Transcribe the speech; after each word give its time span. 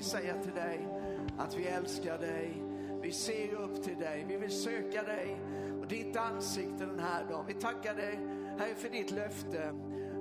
vi 0.00 0.04
säga 0.04 0.34
till 0.42 0.52
dig 0.54 0.88
att 1.38 1.58
vi 1.58 1.66
älskar 1.66 2.18
dig. 2.18 2.62
Vi 3.02 3.12
ser 3.12 3.54
upp 3.54 3.82
till 3.82 3.98
dig, 3.98 4.24
vi 4.28 4.36
vill 4.36 4.50
söka 4.50 5.02
dig. 5.02 5.40
Och 5.80 5.86
ditt 5.86 6.16
ansikte 6.16 6.86
den 6.86 6.98
här 6.98 7.24
dagen. 7.30 7.44
Vi 7.48 7.54
tackar 7.54 7.94
dig 7.94 8.18
Herre 8.58 8.74
för 8.74 8.88
ditt 8.88 9.10
löfte. 9.10 9.74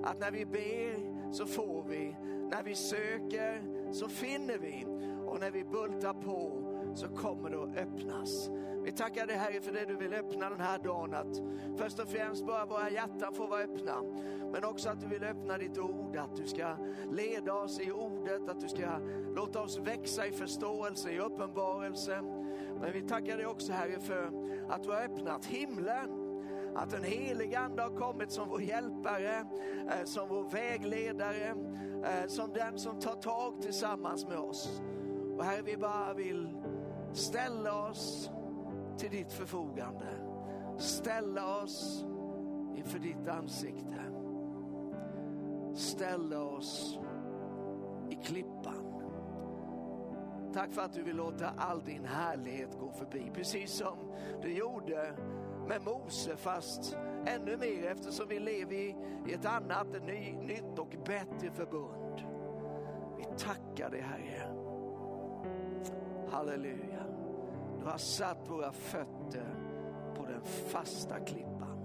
Att 0.03 0.19
när 0.19 0.31
vi 0.31 0.45
ber 0.45 1.31
så 1.33 1.45
får 1.45 1.83
vi, 1.89 2.15
när 2.51 2.63
vi 2.63 2.75
söker 2.75 3.61
så 3.93 4.09
finner 4.09 4.57
vi. 4.57 4.85
Och 5.25 5.39
när 5.39 5.51
vi 5.51 5.63
bultar 5.63 6.13
på 6.13 6.68
så 6.95 7.07
kommer 7.07 7.49
det 7.49 7.63
att 7.63 7.77
öppnas. 7.77 8.49
Vi 8.83 8.91
tackar 8.91 9.27
dig 9.27 9.35
Herre 9.35 9.61
för 9.61 9.71
det 9.71 9.85
du 9.85 9.95
vill 9.95 10.13
öppna 10.13 10.49
den 10.49 10.59
här 10.59 10.79
dagen. 10.79 11.13
Att 11.13 11.41
först 11.77 11.99
och 11.99 12.07
främst 12.07 12.45
bara 12.45 12.65
våra 12.65 12.89
hjärtan 12.89 13.33
får 13.33 13.47
vara 13.47 13.61
öppna. 13.61 14.03
Men 14.51 14.63
också 14.63 14.89
att 14.89 15.01
du 15.01 15.07
vill 15.07 15.23
öppna 15.23 15.57
ditt 15.57 15.77
ord, 15.77 16.15
att 16.15 16.35
du 16.35 16.47
ska 16.47 16.75
leda 17.11 17.53
oss 17.53 17.79
i 17.79 17.91
ordet, 17.91 18.49
att 18.49 18.59
du 18.59 18.67
ska 18.67 18.99
låta 19.35 19.61
oss 19.61 19.79
växa 19.79 20.27
i 20.27 20.31
förståelse, 20.31 21.11
i 21.11 21.19
uppenbarelse. 21.19 22.21
Men 22.81 22.93
vi 22.93 23.01
tackar 23.01 23.37
dig 23.37 23.45
också 23.45 23.73
Herre 23.73 23.99
för 23.99 24.31
att 24.69 24.83
du 24.83 24.89
har 24.89 25.01
öppnat 25.01 25.45
himlen 25.45 26.29
att 26.75 26.89
den 26.89 27.03
helige 27.03 27.59
Ande 27.59 27.81
har 27.81 27.89
kommit 27.89 28.31
som 28.31 28.49
vår 28.49 28.61
hjälpare, 28.61 29.45
eh, 29.87 30.05
som 30.05 30.29
vår 30.29 30.43
vägledare, 30.43 31.55
eh, 32.03 32.27
som 32.27 32.53
den 32.53 32.79
som 32.79 32.99
tar 32.99 33.15
tag 33.15 33.61
tillsammans 33.61 34.27
med 34.27 34.37
oss. 34.37 34.81
Och 35.37 35.45
Herre, 35.45 35.61
vi 35.61 35.77
bara 35.77 36.13
vill 36.13 36.58
ställa 37.13 37.89
oss 37.89 38.31
till 38.97 39.09
ditt 39.11 39.33
förfogande. 39.33 40.07
Ställa 40.77 41.61
oss 41.63 42.05
inför 42.75 42.99
ditt 42.99 43.27
ansikte. 43.27 44.03
Ställa 45.73 46.43
oss 46.43 46.99
i 48.09 48.15
klippan. 48.15 48.85
Tack 50.53 50.73
för 50.73 50.81
att 50.81 50.93
du 50.93 51.03
vill 51.03 51.15
låta 51.15 51.49
all 51.57 51.81
din 51.81 52.05
härlighet 52.05 52.77
gå 52.79 52.91
förbi, 52.91 53.31
precis 53.33 53.71
som 53.71 53.97
du 54.41 54.53
gjorde 54.53 55.15
med 55.67 55.81
Mose, 55.85 56.35
fast 56.35 56.97
ännu 57.25 57.57
mer 57.57 57.91
eftersom 57.91 58.27
vi 58.27 58.39
lever 58.39 58.73
i, 58.73 58.95
ett 59.33 59.45
annat, 59.45 59.95
ett 59.95 60.05
ny, 60.05 60.31
nytt 60.31 60.79
och 60.79 60.95
bättre 61.05 61.51
förbund. 61.51 62.21
Vi 63.17 63.23
tackar 63.37 63.89
dig 63.89 64.01
Herre. 64.01 64.68
Halleluja. 66.31 67.03
Du 67.79 67.85
har 67.85 67.97
satt 67.97 68.49
våra 68.49 68.71
fötter 68.71 69.55
på 70.15 70.25
den 70.25 70.41
fasta 70.43 71.19
klippan. 71.19 71.79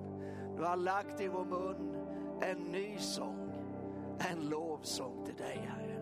Du 0.56 0.62
har 0.62 0.76
lagt 0.76 1.20
i 1.20 1.28
vår 1.28 1.44
mun 1.44 1.96
en 2.40 2.58
ny 2.58 2.98
sång, 2.98 3.52
en 4.30 4.48
lovsång 4.48 5.24
till 5.24 5.34
dig 5.34 5.68
Herre. 5.68 6.00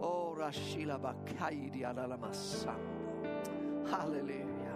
Ora 0.00 0.52
shilabakaidi 0.52 1.86
dalamassando. 1.96 3.00
Halleluja. 3.86 4.74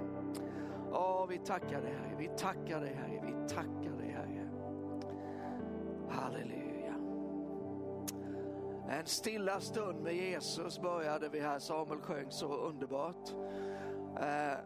Åh, 0.93 1.27
vi 1.29 1.39
tackar 1.39 1.81
dig 1.83 1.95
Herre, 1.95 2.17
vi 2.19 2.29
tackar 2.37 2.81
dig 2.81 2.95
Herre, 2.95 3.21
vi 3.27 3.49
tackar 3.49 3.99
dig 3.99 4.11
Herre. 4.11 4.49
Halleluja. 6.09 6.64
En 9.05 9.09
stilla 9.09 9.61
stund 9.61 10.03
med 10.03 10.15
Jesus 10.15 10.81
började 10.81 11.29
vi 11.29 11.41
här, 11.41 11.59
Samuel 11.59 12.01
sjöng 12.01 12.31
så 12.31 12.57
underbart. 12.57 13.31
Eh, 14.21 14.59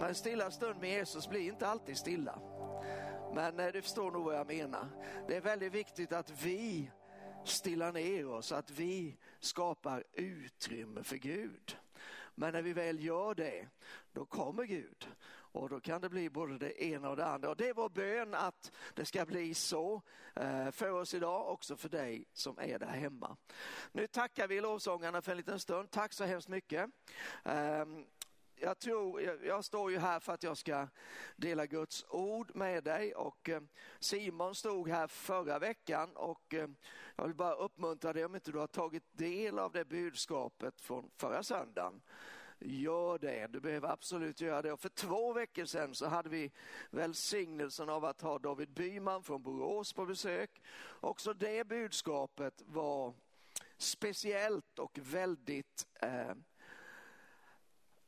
men 0.00 0.08
en 0.08 0.14
stilla 0.14 0.50
stund 0.50 0.80
med 0.80 0.90
Jesus 0.90 1.28
blir 1.28 1.40
inte 1.40 1.66
alltid 1.66 1.96
stilla. 1.96 2.38
Men 3.34 3.60
eh, 3.60 3.66
du 3.66 3.82
förstår 3.82 4.10
nog 4.10 4.24
vad 4.24 4.34
jag 4.34 4.46
menar. 4.46 4.88
Det 5.28 5.36
är 5.36 5.40
väldigt 5.40 5.72
viktigt 5.72 6.12
att 6.12 6.44
vi 6.44 6.90
stillar 7.44 7.92
ner 7.92 8.28
oss, 8.28 8.52
att 8.52 8.70
vi 8.70 9.16
skapar 9.40 10.04
utrymme 10.12 11.02
för 11.02 11.16
Gud. 11.16 11.76
Men 12.34 12.52
när 12.52 12.62
vi 12.62 12.72
väl 12.72 13.04
gör 13.04 13.34
det, 13.34 13.68
då 14.12 14.24
kommer 14.24 14.64
Gud. 14.64 15.08
Och 15.52 15.68
då 15.68 15.80
kan 15.80 16.00
det 16.00 16.08
bli 16.08 16.30
både 16.30 16.58
det 16.58 16.84
ena 16.84 17.10
och 17.10 17.16
det 17.16 17.26
andra. 17.26 17.50
Och 17.50 17.56
det 17.56 17.68
är 17.68 17.74
vår 17.74 17.88
bön 17.88 18.34
att 18.34 18.72
det 18.94 19.04
ska 19.04 19.26
bli 19.26 19.54
så 19.54 20.02
eh, 20.36 20.70
för 20.70 20.90
oss 20.90 21.14
idag, 21.14 21.48
också 21.48 21.76
för 21.76 21.88
dig 21.88 22.24
som 22.32 22.58
är 22.58 22.78
där 22.78 22.86
hemma. 22.86 23.36
Nu 23.92 24.06
tackar 24.06 24.48
vi 24.48 24.60
lovsångarna 24.60 25.22
för 25.22 25.30
en 25.30 25.36
liten 25.36 25.58
stund. 25.58 25.90
Tack 25.90 26.12
så 26.12 26.24
hemskt 26.24 26.48
mycket. 26.48 26.90
Ehm, 27.44 28.04
jag, 28.54 28.78
tror, 28.78 29.20
jag 29.22 29.64
står 29.64 29.90
ju 29.90 29.98
här 29.98 30.20
för 30.20 30.32
att 30.32 30.42
jag 30.42 30.56
ska 30.56 30.88
dela 31.36 31.66
Guds 31.66 32.04
ord 32.08 32.50
med 32.54 32.84
dig 32.84 33.14
och 33.14 33.48
eh, 33.48 33.62
Simon 34.00 34.54
stod 34.54 34.88
här 34.88 35.06
förra 35.06 35.58
veckan 35.58 36.16
och 36.16 36.54
eh, 36.54 36.68
jag 37.16 37.26
vill 37.26 37.36
bara 37.36 37.54
uppmuntra 37.54 38.12
dig 38.12 38.24
om 38.24 38.34
inte 38.34 38.52
du 38.52 38.58
har 38.58 38.66
tagit 38.66 39.04
del 39.12 39.58
av 39.58 39.72
det 39.72 39.84
budskapet 39.84 40.80
från 40.80 41.10
förra 41.16 41.42
söndagen. 41.42 42.02
Gör 42.64 43.18
det, 43.18 43.46
du 43.46 43.60
behöver 43.60 43.88
absolut 43.88 44.40
göra 44.40 44.62
det. 44.62 44.72
Och 44.72 44.80
för 44.80 44.88
två 44.88 45.32
veckor 45.32 45.64
sedan 45.64 45.94
så 45.94 46.06
hade 46.06 46.28
vi 46.28 46.50
välsignelsen 46.90 47.88
av 47.88 48.04
att 48.04 48.20
ha 48.20 48.38
David 48.38 48.70
Byman 48.70 49.22
från 49.22 49.42
Borås 49.42 49.92
på 49.92 50.06
besök. 50.06 50.62
Också 51.00 51.34
det 51.34 51.66
budskapet 51.66 52.62
var 52.66 53.14
speciellt 53.76 54.78
och 54.78 54.98
väldigt 55.02 55.86
eh, 56.00 56.34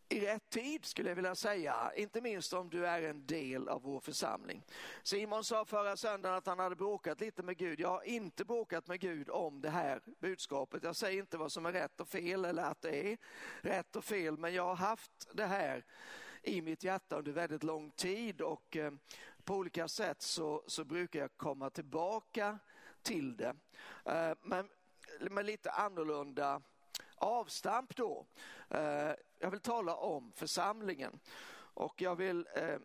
i 0.08 0.20
rätt 0.20 0.50
tid 0.50 0.84
skulle 0.84 1.08
jag 1.08 1.16
vilja 1.16 1.34
säga, 1.34 1.92
inte 1.96 2.20
minst 2.20 2.52
om 2.52 2.70
du 2.70 2.86
är 2.86 3.02
en 3.02 3.26
del 3.26 3.68
av 3.68 3.82
vår 3.82 4.00
församling. 4.00 4.62
Simon 5.02 5.44
sa 5.44 5.64
förra 5.64 5.96
söndagen 5.96 6.36
att 6.36 6.46
han 6.46 6.58
hade 6.58 6.76
bråkat 6.76 7.20
lite 7.20 7.42
med 7.42 7.56
Gud. 7.56 7.80
Jag 7.80 7.88
har 7.88 8.02
inte 8.02 8.44
bråkat 8.44 8.86
med 8.86 9.00
Gud 9.00 9.30
om 9.30 9.60
det 9.60 9.70
här 9.70 10.00
budskapet. 10.20 10.84
Jag 10.84 10.96
säger 10.96 11.18
inte 11.18 11.36
vad 11.36 11.52
som 11.52 11.66
är 11.66 11.72
rätt 11.72 12.00
och 12.00 12.08
fel 12.08 12.44
eller 12.44 12.62
att 12.62 12.82
det 12.82 13.12
är 13.12 13.18
rätt 13.60 13.96
och 13.96 14.04
fel, 14.04 14.38
men 14.38 14.54
jag 14.54 14.64
har 14.64 14.76
haft 14.76 15.28
det 15.32 15.46
här 15.46 15.84
i 16.42 16.62
mitt 16.62 16.84
hjärta 16.84 17.16
under 17.16 17.32
väldigt 17.32 17.62
lång 17.62 17.90
tid 17.90 18.40
och 18.40 18.76
eh, 18.76 18.92
på 19.44 19.54
olika 19.54 19.88
sätt 19.88 20.22
så, 20.22 20.62
så 20.66 20.84
brukar 20.84 21.20
jag 21.20 21.36
komma 21.36 21.70
tillbaka 21.70 22.58
till 23.02 23.36
det. 23.36 23.56
Eh, 24.04 24.32
men 24.42 24.68
med 25.30 25.46
lite 25.46 25.70
annorlunda 25.70 26.62
avstamp 27.24 27.96
då. 27.96 28.26
Eh, 28.70 29.12
jag 29.38 29.50
vill 29.50 29.60
tala 29.60 29.96
om 29.96 30.32
församlingen 30.32 31.20
och 31.56 32.02
jag 32.02 32.16
vill 32.16 32.48
eh, 32.54 32.78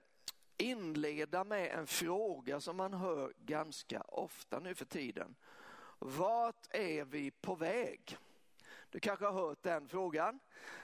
inleda 0.58 1.44
med 1.44 1.72
en 1.72 1.88
fråga 1.88 2.60
som 2.60 2.78
man 2.78 2.94
hör 2.94 3.34
ganska 3.38 4.02
ofta 4.02 4.60
nu 4.60 4.76
för 4.76 4.86
tiden. 4.86 5.36
Vart 6.00 6.68
är 6.70 7.06
vi 7.06 7.32
på 7.32 7.56
väg? 7.56 8.18
Du 8.90 9.00
kanske 9.00 9.26
har 9.26 9.48
hört 9.48 9.64
den 9.64 9.88
frågan. 9.88 10.40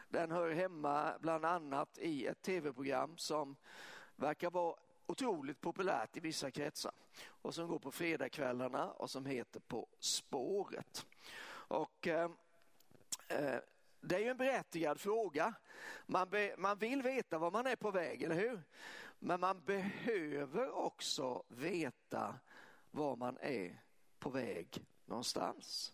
Den 0.10 0.32
hör 0.32 0.52
hemma 0.52 1.14
bland 1.20 1.46
annat 1.46 1.98
i 1.98 2.26
ett 2.26 2.42
tv-program 2.42 3.18
som 3.18 3.56
verkar 4.16 4.50
vara 4.50 4.76
otroligt 5.06 5.62
populärt 5.62 6.18
i 6.18 6.20
vissa 6.20 6.52
kretsar 6.52 6.92
och 7.28 7.56
som 7.56 7.68
går 7.68 7.80
på 7.80 7.92
fredagskvällarna 7.92 8.92
och 8.92 9.10
som 9.10 9.26
heter 9.26 9.60
På 9.60 9.88
spåret. 10.00 11.06
Och 11.68 12.08
eh 12.08 12.30
Eh, 13.28 13.60
det 14.02 14.16
är 14.16 14.20
ju 14.20 14.30
en 14.30 14.38
berättigad 14.38 15.00
fråga. 15.00 15.54
Man, 16.06 16.30
be, 16.30 16.56
man 16.58 16.78
vill 16.78 17.02
veta 17.02 17.38
var 17.38 17.52
man 17.52 17.68
är 17.68 17.76
på 17.76 17.92
väg, 17.92 18.24
eller 18.24 18.36
hur? 18.36 18.62
Men 19.20 19.40
man 19.40 19.62
behöver 19.66 20.76
också 20.76 21.44
veta 21.48 22.40
var 22.92 23.16
man 23.16 23.38
är 23.42 23.82
på 24.20 24.30
väg 24.30 24.86
någonstans. 25.06 25.94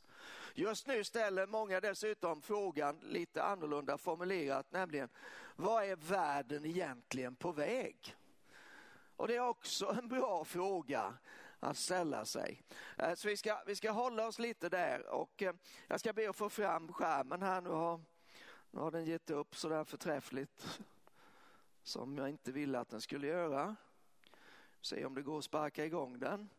Just 0.53 0.87
nu 0.87 1.03
ställer 1.03 1.47
många 1.47 1.79
dessutom 1.79 2.41
frågan 2.41 2.99
lite 2.99 3.43
annorlunda 3.43 3.97
formulerat, 3.97 4.71
nämligen 4.71 5.09
vad 5.55 5.83
är 5.83 5.95
världen 5.95 6.65
egentligen 6.65 7.35
på 7.35 7.51
väg? 7.51 8.15
Och 9.15 9.27
det 9.27 9.35
är 9.35 9.47
också 9.47 9.95
en 9.97 10.07
bra 10.07 10.45
fråga 10.45 11.17
att 11.61 11.77
ställa 11.77 12.25
sig. 12.25 12.63
Eh, 12.97 13.13
så 13.13 13.27
vi 13.27 13.37
ska, 13.37 13.63
vi 13.65 13.75
ska 13.75 13.91
hålla 13.91 14.27
oss 14.27 14.39
lite 14.39 14.69
där 14.69 15.07
och 15.07 15.41
eh, 15.41 15.53
jag 15.87 15.99
ska 15.99 16.13
be 16.13 16.29
att 16.29 16.35
få 16.35 16.49
fram 16.49 16.93
skärmen 16.93 17.41
här. 17.41 17.61
Nu 17.61 17.69
har, 17.69 18.01
nu 18.71 18.79
har 18.79 18.91
den 18.91 19.05
gett 19.05 19.29
upp 19.29 19.55
så 19.55 19.69
där 19.69 19.83
förträffligt 19.83 20.79
som 21.83 22.17
jag 22.17 22.29
inte 22.29 22.51
ville 22.51 22.79
att 22.79 22.89
den 22.89 23.01
skulle 23.01 23.27
göra. 23.27 23.75
Se 24.81 25.05
om 25.05 25.15
det 25.15 25.21
går 25.21 25.37
att 25.37 25.43
sparka 25.43 25.85
igång 25.85 26.19
den. 26.19 26.49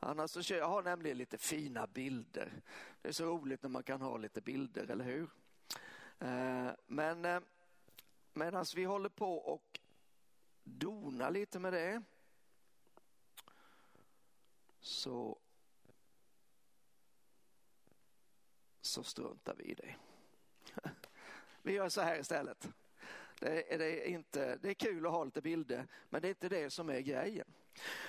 Annars 0.00 0.30
så 0.30 0.42
kör 0.42 0.56
jag 0.56 0.68
har 0.68 0.82
nämligen 0.82 1.18
lite 1.18 1.38
fina 1.38 1.86
bilder. 1.86 2.52
Det 3.02 3.08
är 3.08 3.12
så 3.12 3.24
roligt 3.24 3.62
när 3.62 3.70
man 3.70 3.82
kan 3.82 4.00
ha 4.00 4.16
lite 4.16 4.40
bilder, 4.40 4.90
eller 4.90 5.04
hur? 5.04 5.30
Eh, 6.18 6.70
men 6.86 7.44
medan 8.32 8.64
vi 8.76 8.84
håller 8.84 9.08
på 9.08 9.36
och 9.36 9.80
donar 10.64 11.30
lite 11.30 11.58
med 11.58 11.72
det 11.72 12.02
så, 14.86 15.38
så 18.80 19.02
struntar 19.02 19.54
vi 19.54 19.64
i 19.64 19.74
det. 19.74 19.94
Vi 21.62 21.72
gör 21.72 21.88
så 21.88 22.00
här 22.00 22.18
istället. 22.18 22.68
Det 23.40 23.74
är, 23.74 23.78
det, 23.78 24.08
inte, 24.08 24.56
det 24.56 24.70
är 24.70 24.74
kul 24.74 25.06
att 25.06 25.12
ha 25.12 25.24
lite 25.24 25.42
bilder, 25.42 25.86
men 26.08 26.22
det 26.22 26.28
är 26.28 26.30
inte 26.30 26.48
det 26.48 26.70
som 26.70 26.88
är 26.88 27.00
grejen. 27.00 27.52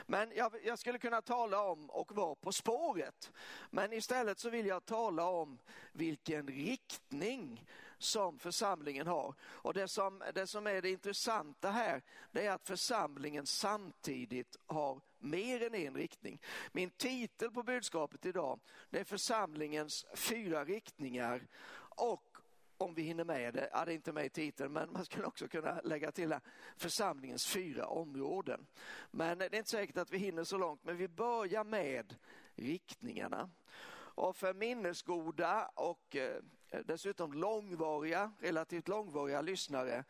Men 0.05 0.31
jag, 0.35 0.53
jag, 0.65 0.79
skulle 0.79 0.99
kunna 0.99 1.21
tala 1.21 1.61
om 1.63 1.89
och 1.89 2.15
vara 2.15 2.35
på 2.35 2.51
spåret. 2.51 3.31
Men 3.69 3.93
istället 3.93 4.39
så 4.39 4.49
vill 4.49 4.65
jag 4.65 4.85
tala 4.85 5.25
om 5.29 5.59
vilken 5.91 6.47
riktning 6.47 7.65
som 7.97 8.39
församlingen 8.39 9.07
har. 9.07 9.35
Och 9.41 9.73
det 9.73 9.87
som, 9.87 10.23
det 10.33 10.47
som 10.47 10.67
är 10.67 10.81
det 10.81 10.89
intressanta 10.89 11.71
här, 11.71 12.01
det 12.31 12.45
är 12.45 12.51
att 12.51 12.67
församlingen 12.67 13.45
samtidigt 13.45 14.55
har 14.65 15.01
mer 15.19 15.63
än 15.63 15.75
en 15.75 15.95
riktning. 15.95 16.41
Min 16.71 16.89
titel 16.89 17.51
på 17.51 17.63
budskapet 17.63 18.25
idag, 18.25 18.59
det 18.89 18.99
är 18.99 19.03
församlingens 19.03 20.05
fyra 20.15 20.65
riktningar 20.65 21.47
och 21.79 22.37
om 22.77 22.93
vi 22.93 23.01
hinner 23.01 23.23
med 23.23 23.53
det, 23.53 23.69
ja, 23.71 23.85
det 23.85 23.91
är 23.91 23.95
inte 23.95 24.11
med 24.11 24.25
i 24.25 24.29
titeln, 24.29 24.73
men 24.73 24.91
man 24.91 25.05
skulle 25.05 25.25
också 25.25 25.47
kunna 25.47 25.81
lägga 25.81 26.11
till 26.11 26.31
här, 26.31 26.41
församlingens 26.75 27.47
fyra 27.47 27.85
områden. 27.85 28.67
Men 29.11 29.37
det 29.37 29.45
är 29.45 29.55
inte 29.55 29.69
säkert 29.69 29.97
att 29.97 30.11
vi 30.11 30.17
hinner 30.17 30.43
så 30.43 30.57
långt, 30.57 30.83
men 30.83 30.97
vi 30.97 31.07
börjar 31.07 31.63
med 31.63 32.15
riktningarna. 32.55 33.49
Och 33.93 34.35
för 34.35 34.53
minnesgoda 34.53 35.71
och 35.75 36.15
eh, 36.15 36.41
Eh, 36.69 36.79
dessutom 36.85 37.33
långvariga, 37.33 38.31
relativt 38.39 38.87
långvariga 38.87 39.41
lyssnare 39.41 40.03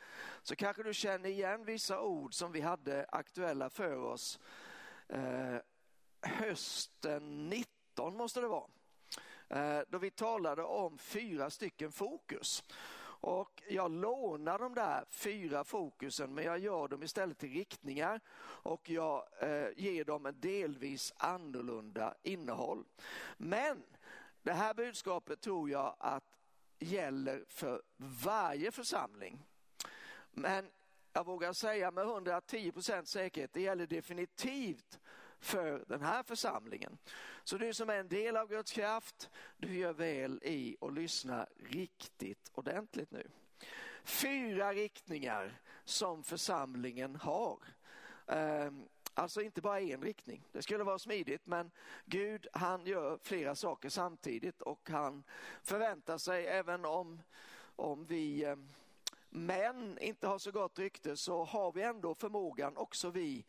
så 0.43 0.55
kanske 0.55 0.83
du 0.83 0.93
känner 0.93 1.29
igen 1.29 1.65
vissa 1.65 2.01
ord 2.01 2.33
som 2.33 2.51
vi 2.51 2.61
hade 2.61 3.05
aktuella 3.09 3.69
för 3.69 3.97
oss 3.97 4.39
eh, 5.07 5.55
hösten 6.21 7.49
19 7.49 8.17
måste 8.17 8.41
det 8.41 8.47
vara. 8.47 8.67
Eh, 9.49 9.81
då 9.87 9.97
vi 9.97 10.11
talade 10.11 10.63
om 10.63 10.97
fyra 10.97 11.49
stycken 11.49 11.91
fokus. 11.91 12.63
Och 13.19 13.63
jag 13.69 13.91
lånar 13.91 14.59
de 14.59 14.73
där 14.73 15.05
fyra 15.09 15.63
fokusen 15.63 16.33
men 16.33 16.43
jag 16.43 16.59
gör 16.59 16.87
dem 16.87 17.03
istället 17.03 17.37
till 17.37 17.53
riktningar 17.53 18.21
och 18.39 18.89
jag 18.89 19.23
eh, 19.39 19.67
ger 19.75 20.05
dem 20.05 20.25
en 20.25 20.39
delvis 20.39 21.13
annorlunda 21.17 22.13
innehåll. 22.23 22.85
Men 23.37 23.83
det 24.41 24.53
här 24.53 24.73
budskapet 24.73 25.41
tror 25.41 25.69
jag 25.69 25.95
att 25.99 26.36
gäller 26.79 27.45
för 27.47 27.81
varje 27.97 28.71
församling. 28.71 29.45
Men 30.31 30.69
jag 31.13 31.25
vågar 31.25 31.53
säga 31.53 31.91
med 31.91 32.03
110 32.03 32.71
procents 32.71 33.11
säkerhet, 33.11 33.53
det 33.53 33.61
gäller 33.61 33.87
definitivt 33.87 34.99
för 35.39 35.85
den 35.87 36.01
här 36.01 36.23
församlingen. 36.23 36.97
Så 37.43 37.57
du 37.57 37.73
som 37.73 37.89
är 37.89 37.99
en 37.99 38.07
del 38.07 38.37
av 38.37 38.47
Guds 38.47 38.71
kraft, 38.71 39.29
du 39.57 39.77
gör 39.77 39.93
väl 39.93 40.39
i 40.43 40.77
att 40.81 40.93
lyssna 40.93 41.47
riktigt 41.55 42.51
ordentligt 42.53 43.11
nu. 43.11 43.31
Fyra 44.03 44.73
riktningar 44.73 45.61
som 45.83 46.23
församlingen 46.23 47.15
har. 47.15 47.59
Ehm, 48.27 48.87
Alltså 49.17 49.41
inte 49.41 49.61
bara 49.61 49.81
en 49.81 50.01
riktning. 50.01 50.43
Det 50.51 50.61
skulle 50.61 50.83
vara 50.83 50.99
smidigt 50.99 51.41
men 51.45 51.71
Gud 52.05 52.47
han 52.53 52.85
gör 52.85 53.19
flera 53.21 53.55
saker 53.55 53.89
samtidigt 53.89 54.61
och 54.61 54.89
han 54.89 55.23
förväntar 55.63 56.17
sig 56.17 56.47
även 56.47 56.85
om, 56.85 57.21
om 57.75 58.05
vi 58.05 58.43
eh, 58.43 58.55
män 59.29 59.97
inte 60.01 60.27
har 60.27 60.37
så 60.37 60.51
gott 60.51 60.79
rykte 60.79 61.17
så 61.17 61.43
har 61.43 61.71
vi 61.71 61.81
ändå 61.81 62.15
förmågan 62.15 62.77
också 62.77 63.09
vi 63.09 63.45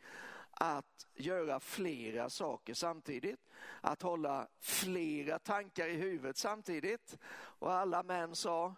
att 0.51 1.07
göra 1.15 1.59
flera 1.59 2.29
saker 2.29 2.73
samtidigt, 2.73 3.39
att 3.81 4.01
hålla 4.01 4.47
flera 4.59 5.39
tankar 5.39 5.87
i 5.87 5.95
huvudet 5.95 6.37
samtidigt. 6.37 7.17
Och 7.33 7.73
alla 7.73 8.03
män 8.03 8.35
sa, 8.35 8.75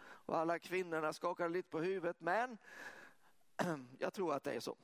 och 0.00 0.38
alla 0.38 0.58
kvinnorna 0.58 1.12
skakade 1.12 1.48
lite 1.48 1.70
på 1.70 1.80
huvudet, 1.80 2.20
men 2.20 2.58
jag 3.98 4.12
tror 4.12 4.34
att 4.34 4.44
det 4.44 4.52
är 4.52 4.60
så. 4.60 4.76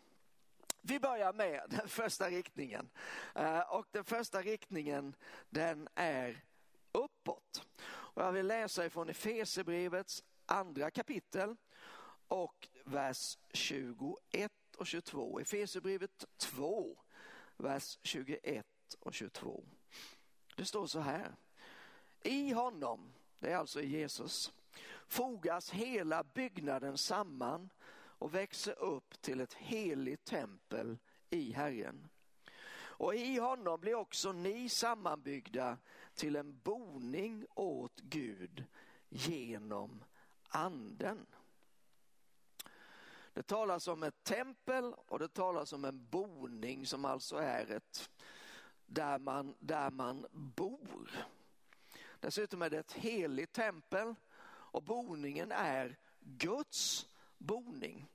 Vi 0.86 1.00
börjar 1.00 1.32
med 1.32 1.62
den 1.70 1.88
första 1.88 2.30
riktningen. 2.30 2.90
Eh, 3.34 3.60
och 3.60 3.86
den 3.90 4.04
första 4.04 4.42
riktningen 4.42 5.16
den 5.50 5.88
är 5.94 6.44
uppåt. 6.92 7.66
Och 7.86 8.22
jag 8.22 8.32
vill 8.32 8.46
läsa 8.46 8.86
ifrån 8.86 9.08
Efesierbrevets 9.08 10.24
andra 10.46 10.90
kapitel 10.90 11.56
och 12.28 12.68
vers 12.84 13.38
21 13.52 14.52
och 14.76 14.86
22. 14.86 15.40
Efesierbrevet 15.40 16.24
2, 16.36 16.98
vers 17.56 17.98
21 18.02 18.66
och 19.00 19.14
22. 19.14 19.64
Det 20.56 20.64
står 20.64 20.86
så 20.86 21.00
här. 21.00 21.36
I 22.22 22.52
honom, 22.52 23.12
det 23.38 23.52
är 23.52 23.56
alltså 23.56 23.82
Jesus, 23.82 24.52
fogas 25.06 25.70
hela 25.70 26.24
byggnaden 26.24 26.98
samman 26.98 27.70
och 28.18 28.34
växer 28.34 28.78
upp 28.78 29.22
till 29.22 29.40
ett 29.40 29.54
heligt 29.54 30.24
tempel 30.24 30.98
i 31.30 31.52
Herren. 31.52 32.08
Och 32.98 33.14
i 33.14 33.38
honom 33.38 33.80
blir 33.80 33.94
också 33.94 34.32
ni 34.32 34.68
sammanbyggda 34.68 35.78
till 36.14 36.36
en 36.36 36.60
boning 36.64 37.46
åt 37.54 38.00
Gud 38.00 38.64
genom 39.08 40.04
anden. 40.48 41.26
Det 43.32 43.42
talas 43.42 43.88
om 43.88 44.02
ett 44.02 44.24
tempel 44.24 44.94
och 45.06 45.18
det 45.18 45.28
talas 45.28 45.72
om 45.72 45.84
en 45.84 46.06
boning 46.06 46.86
som 46.86 47.04
alltså 47.04 47.36
är 47.36 47.70
ett 47.70 48.10
där 48.86 49.18
man, 49.18 49.54
där 49.58 49.90
man 49.90 50.26
bor. 50.30 51.10
Dessutom 52.20 52.62
är 52.62 52.70
det 52.70 52.78
ett 52.78 52.92
heligt 52.92 53.52
tempel 53.52 54.14
och 54.48 54.82
boningen 54.82 55.52
är 55.52 55.96
Guds 56.20 57.08
boning. 57.38 58.08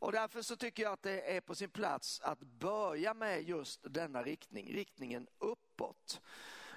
Och 0.00 0.12
därför 0.12 0.42
så 0.42 0.56
tycker 0.56 0.82
jag 0.82 0.92
att 0.92 1.02
det 1.02 1.36
är 1.36 1.40
på 1.40 1.54
sin 1.54 1.70
plats 1.70 2.20
att 2.20 2.40
börja 2.40 3.14
med 3.14 3.42
just 3.42 3.80
denna 3.82 4.22
riktning, 4.22 4.72
riktningen 4.72 5.28
uppåt. 5.38 6.20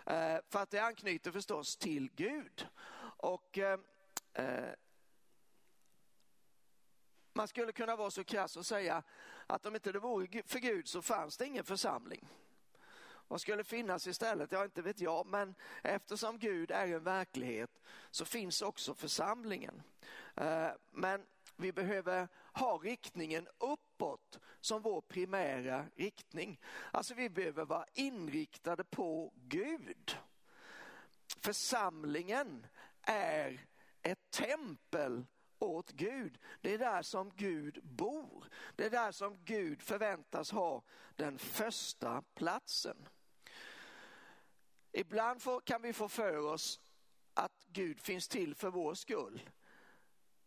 Eh, 0.05 0.37
för 0.49 0.59
att 0.59 0.71
det 0.71 0.79
anknyter 0.79 1.31
förstås 1.31 1.77
till 1.77 2.11
Gud. 2.15 2.67
Och 3.17 3.57
eh, 3.57 3.79
eh 4.33 4.73
man 7.33 7.47
skulle 7.47 7.71
kunna 7.71 7.95
vara 7.95 8.11
så 8.11 8.23
krass 8.23 8.57
och 8.57 8.65
säga 8.65 9.03
att 9.47 9.65
om 9.65 9.75
inte 9.75 9.91
det 9.91 9.99
vore 9.99 10.43
för 10.45 10.59
Gud 10.59 10.87
så 10.87 11.01
fanns 11.01 11.37
det 11.37 11.45
ingen 11.45 11.63
församling. 11.63 12.27
Vad 13.27 13.41
skulle 13.41 13.63
finnas 13.63 14.07
istället? 14.07 14.51
Ja, 14.51 14.63
inte 14.63 14.81
vet 14.81 14.99
jag, 14.99 15.25
men 15.25 15.55
eftersom 15.83 16.39
Gud 16.39 16.71
är 16.71 16.87
en 16.87 17.03
verklighet 17.03 17.79
så 18.11 18.25
finns 18.25 18.61
också 18.61 18.93
församlingen. 18.93 19.81
Eh, 20.35 20.69
men 20.91 21.25
vi 21.55 21.71
behöver 21.71 22.27
ha 22.53 22.77
riktningen 22.77 23.47
uppåt 23.57 24.39
som 24.59 24.81
vår 24.81 25.01
primära 25.01 25.85
riktning. 25.95 26.59
Alltså 26.91 27.13
vi 27.13 27.29
behöver 27.29 27.65
vara 27.65 27.85
inriktade 27.93 28.83
på 28.83 29.33
Gud. 29.35 30.17
Församlingen 31.41 32.67
är 33.01 33.65
ett 34.01 34.31
tempel 34.31 35.25
åt 35.59 35.91
Gud. 35.91 36.37
Det 36.61 36.73
är 36.73 36.77
där 36.77 37.01
som 37.01 37.31
Gud 37.35 37.79
bor. 37.83 38.45
Det 38.75 38.85
är 38.85 38.89
där 38.89 39.11
som 39.11 39.43
Gud 39.45 39.81
förväntas 39.81 40.51
ha 40.51 40.83
den 41.15 41.37
första 41.37 42.23
platsen. 42.35 43.07
Ibland 44.91 45.41
får, 45.41 45.61
kan 45.61 45.81
vi 45.81 45.93
få 45.93 46.09
för 46.09 46.37
oss 46.37 46.79
att 47.33 47.65
Gud 47.67 47.99
finns 47.99 48.27
till 48.27 48.55
för 48.55 48.69
vår 48.69 48.93
skull. 48.93 49.49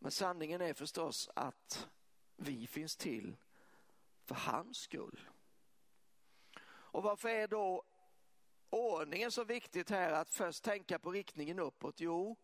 Men 0.04 0.11
sanningen 0.11 0.61
är 0.61 0.75
förstås 0.75 1.30
att 1.34 1.88
vi 2.37 2.66
finns 2.66 2.96
till 2.96 3.37
för 4.25 4.34
hans 4.34 4.78
skull. 4.78 5.30
Och 6.66 7.02
varför 7.02 7.28
är 7.28 7.49
då 7.49 7.82
ordningen 8.70 9.30
så 9.30 9.44
viktigt 9.44 9.90
här 9.90 10.12
att 10.12 10.30
först 10.30 10.64
tänka 10.64 10.99
på 10.99 11.12
riktningen 11.12 11.58
uppåt? 11.58 12.00
Jo, 12.00 12.37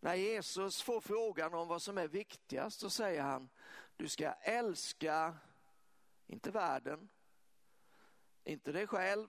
när 0.00 0.14
Jesus 0.14 0.82
får 0.82 1.00
frågan 1.00 1.54
om 1.54 1.68
vad 1.68 1.82
som 1.82 1.98
är 1.98 2.08
viktigast 2.08 2.80
så 2.80 2.90
säger 2.90 3.22
han, 3.22 3.48
du 3.96 4.08
ska 4.08 4.32
älska, 4.32 5.36
inte 6.26 6.50
världen, 6.50 7.08
inte 8.44 8.72
dig 8.72 8.86
själv, 8.86 9.28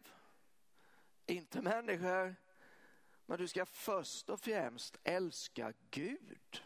inte 1.26 1.62
människor, 1.62 2.36
men 3.26 3.38
du 3.38 3.48
ska 3.48 3.66
först 3.66 4.30
och 4.30 4.40
främst 4.40 4.98
älska 5.04 5.74
Gud. 5.90 6.66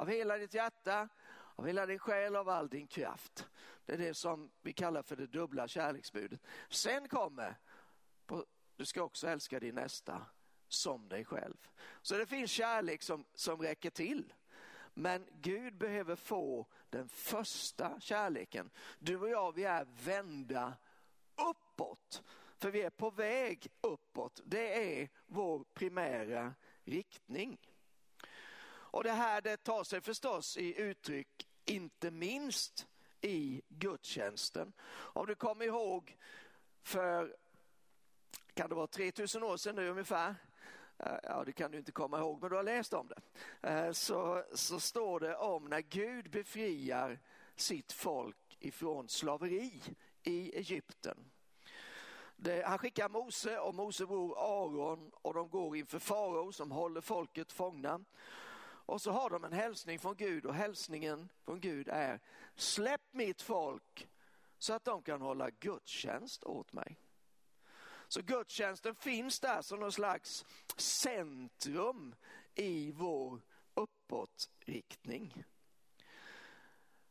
Av 0.00 0.08
hela 0.08 0.38
ditt 0.38 0.54
hjärta, 0.54 1.08
av 1.56 1.66
hela 1.66 1.86
din 1.86 1.98
själ, 1.98 2.36
av 2.36 2.48
all 2.48 2.68
din 2.68 2.86
kraft. 2.86 3.48
Det 3.86 3.92
är 3.92 3.98
det 3.98 4.14
som 4.14 4.50
vi 4.62 4.72
kallar 4.72 5.02
för 5.02 5.16
det 5.16 5.26
dubbla 5.26 5.68
kärleksbudet. 5.68 6.40
Sen 6.68 7.08
kommer, 7.08 7.58
på, 8.26 8.44
du 8.76 8.84
ska 8.84 9.02
också 9.02 9.28
älska 9.28 9.60
din 9.60 9.74
nästa 9.74 10.26
som 10.68 11.08
dig 11.08 11.24
själv. 11.24 11.56
Så 12.02 12.18
det 12.18 12.26
finns 12.26 12.50
kärlek 12.50 13.02
som, 13.02 13.24
som 13.34 13.62
räcker 13.62 13.90
till. 13.90 14.32
Men 14.94 15.26
Gud 15.32 15.76
behöver 15.76 16.16
få 16.16 16.66
den 16.90 17.08
första 17.08 18.00
kärleken. 18.00 18.70
Du 18.98 19.18
och 19.18 19.28
jag, 19.28 19.54
vi 19.54 19.64
är 19.64 19.86
vända 20.04 20.74
uppåt. 21.50 22.22
För 22.56 22.70
vi 22.70 22.82
är 22.82 22.90
på 22.90 23.10
väg 23.10 23.68
uppåt. 23.80 24.40
Det 24.44 25.00
är 25.00 25.08
vår 25.26 25.64
primära 25.74 26.54
riktning. 26.84 27.58
Och 28.92 29.04
det 29.04 29.12
här 29.12 29.40
det 29.40 29.56
tar 29.56 29.84
sig 29.84 30.00
förstås 30.00 30.56
i 30.56 30.80
uttryck, 30.80 31.48
inte 31.64 32.10
minst 32.10 32.86
i 33.20 33.62
gudstjänsten. 33.68 34.72
Om 34.90 35.26
du 35.26 35.34
kommer 35.34 35.64
ihåg 35.64 36.16
för, 36.82 37.36
kan 38.54 38.68
det 38.68 38.74
vara 38.74 38.86
3000 38.86 39.42
år 39.42 39.56
sedan 39.56 39.74
nu 39.74 39.88
ungefär, 39.88 40.34
eh, 40.98 41.16
ja 41.22 41.44
det 41.44 41.52
kan 41.52 41.70
du 41.70 41.78
inte 41.78 41.92
komma 41.92 42.18
ihåg 42.18 42.40
men 42.40 42.50
du 42.50 42.56
har 42.56 42.62
läst 42.62 42.92
om 42.92 43.08
det, 43.08 43.20
eh, 43.68 43.92
så, 43.92 44.44
så 44.54 44.80
står 44.80 45.20
det 45.20 45.36
om 45.36 45.64
när 45.64 45.80
Gud 45.80 46.30
befriar 46.30 47.18
sitt 47.56 47.92
folk 47.92 48.56
ifrån 48.58 49.08
slaveri 49.08 49.82
i 50.22 50.56
Egypten. 50.56 51.30
Det, 52.36 52.66
han 52.66 52.78
skickar 52.78 53.08
Mose 53.08 53.58
och 53.58 53.74
Mose 53.74 54.06
bror 54.06 54.34
Aron 54.38 55.10
och 55.22 55.34
de 55.34 55.48
går 55.48 55.76
inför 55.76 55.98
farao 55.98 56.52
som 56.52 56.70
håller 56.70 57.00
folket 57.00 57.52
fångna. 57.52 58.00
Och 58.90 59.02
så 59.02 59.10
har 59.10 59.30
de 59.30 59.44
en 59.44 59.52
hälsning 59.52 59.98
från 59.98 60.16
Gud 60.16 60.46
och 60.46 60.54
hälsningen 60.54 61.28
från 61.44 61.60
Gud 61.60 61.88
är 61.88 62.20
släpp 62.54 63.00
mitt 63.10 63.42
folk 63.42 64.08
så 64.58 64.72
att 64.72 64.84
de 64.84 65.02
kan 65.02 65.20
hålla 65.20 65.50
gudstjänst 65.50 66.44
åt 66.44 66.72
mig. 66.72 66.96
Så 68.08 68.22
gudstjänsten 68.22 68.94
finns 68.94 69.40
där 69.40 69.62
som 69.62 69.80
någon 69.80 69.92
slags 69.92 70.44
centrum 70.76 72.14
i 72.54 72.92
vår 72.92 73.40
uppåtriktning. 73.74 75.44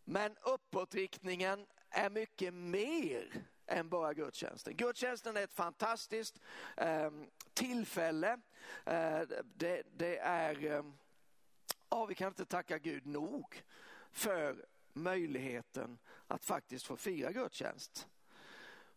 Men 0.03 0.38
uppåtriktningen 0.41 1.65
är 1.89 2.09
mycket 2.09 2.53
mer 2.53 3.45
än 3.67 3.89
bara 3.89 4.13
gudstjänsten. 4.13 4.75
Gudstjänsten 4.75 5.38
är 5.38 5.43
ett 5.43 5.53
fantastiskt 5.53 6.39
eh, 6.77 7.12
tillfälle. 7.53 8.39
Eh, 8.86 9.21
det, 9.55 9.83
det, 9.98 10.17
är, 10.17 10.65
eh, 10.65 10.83
ja, 11.89 12.05
vi 12.05 12.15
kan 12.15 12.27
inte 12.27 12.46
tacka 12.46 12.77
Gud 12.77 13.05
nog 13.05 13.63
för 14.12 14.65
möjligheten 14.93 16.00
att 16.27 16.46
faktiskt 16.46 16.86
få 16.86 16.98
fira 16.98 17.31
gudstjänst. 17.31 18.08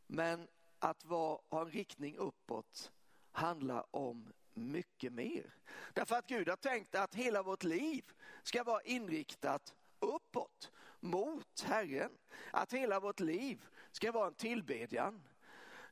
Men 0.06 0.48
att 0.78 1.04
vara, 1.04 1.38
ha 1.48 1.60
en 1.60 1.70
riktning 1.70 2.16
uppåt 2.16 2.92
handlar 3.32 3.96
om 3.96 4.32
mycket 4.54 5.12
mer. 5.12 5.54
Därför 5.92 6.16
att 6.16 6.26
Gud 6.26 6.48
har 6.48 6.56
tänkt 6.56 6.94
att 6.94 7.14
hela 7.14 7.42
vårt 7.42 7.64
liv 7.64 8.04
ska 8.42 8.64
vara 8.64 8.82
inriktat 8.82 9.74
uppåt 10.00 10.72
mot 11.00 11.60
Herren. 11.60 12.10
Att 12.50 12.72
hela 12.72 13.00
vårt 13.00 13.20
liv 13.20 13.66
ska 13.92 14.12
vara 14.12 14.26
en 14.26 14.34
tillbedjan. 14.34 15.22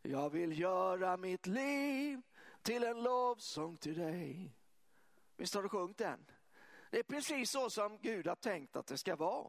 Jag 0.02 0.30
vill 0.30 0.60
göra 0.60 1.16
mitt 1.16 1.46
liv 1.46 2.22
till 2.62 2.84
en 2.84 3.02
lovsång 3.02 3.76
till 3.76 3.98
dig. 3.98 4.56
Visst 5.36 5.54
har 5.54 5.62
du 5.62 5.68
sjungit 5.68 5.98
den? 5.98 6.26
Det 6.90 6.98
är 6.98 7.02
precis 7.02 7.50
så 7.50 7.70
som 7.70 7.98
Gud 7.98 8.26
har 8.26 8.34
tänkt 8.34 8.76
att 8.76 8.86
det 8.86 8.98
ska 8.98 9.16
vara. 9.16 9.48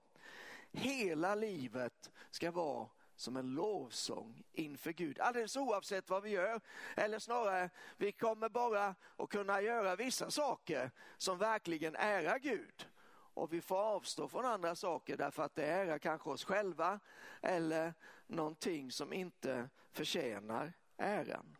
Hela 0.71 1.35
livet 1.35 2.11
ska 2.29 2.51
vara 2.51 2.89
som 3.15 3.37
en 3.37 3.53
lovsång 3.53 4.43
inför 4.53 4.91
Gud. 4.91 5.19
Alldeles 5.19 5.57
oavsett 5.57 6.09
vad 6.09 6.23
vi 6.23 6.29
gör. 6.29 6.61
Eller 6.95 7.19
snarare, 7.19 7.69
vi 7.97 8.11
kommer 8.11 8.49
bara 8.49 8.95
att 9.17 9.29
kunna 9.29 9.61
göra 9.61 9.95
vissa 9.95 10.31
saker 10.31 10.91
som 11.17 11.37
verkligen 11.37 11.95
ärar 11.95 12.39
Gud 12.39 12.87
och 13.33 13.53
vi 13.53 13.61
får 13.61 13.77
avstå 13.77 14.27
från 14.27 14.45
andra 14.45 14.75
saker 14.75 15.17
därför 15.17 15.43
att 15.43 15.55
det 15.55 15.65
ärar 15.65 15.97
kanske 15.97 16.29
oss 16.29 16.43
själva 16.43 16.99
eller 17.41 17.93
någonting 18.27 18.91
som 18.91 19.13
inte 19.13 19.69
förtjänar 19.91 20.73
äran. 20.97 21.57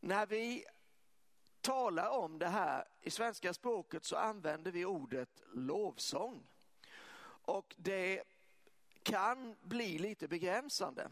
När 0.00 0.26
vi 0.26 0.64
talar 1.60 2.08
om 2.08 2.38
det 2.38 2.48
här 2.48 2.84
i 3.04 3.10
svenska 3.10 3.54
språket 3.54 4.04
så 4.04 4.16
använder 4.16 4.70
vi 4.70 4.84
ordet 4.84 5.42
lovsång. 5.52 6.46
Och 7.46 7.74
det 7.78 8.22
kan 9.02 9.56
bli 9.60 9.98
lite 9.98 10.28
begränsande. 10.28 11.10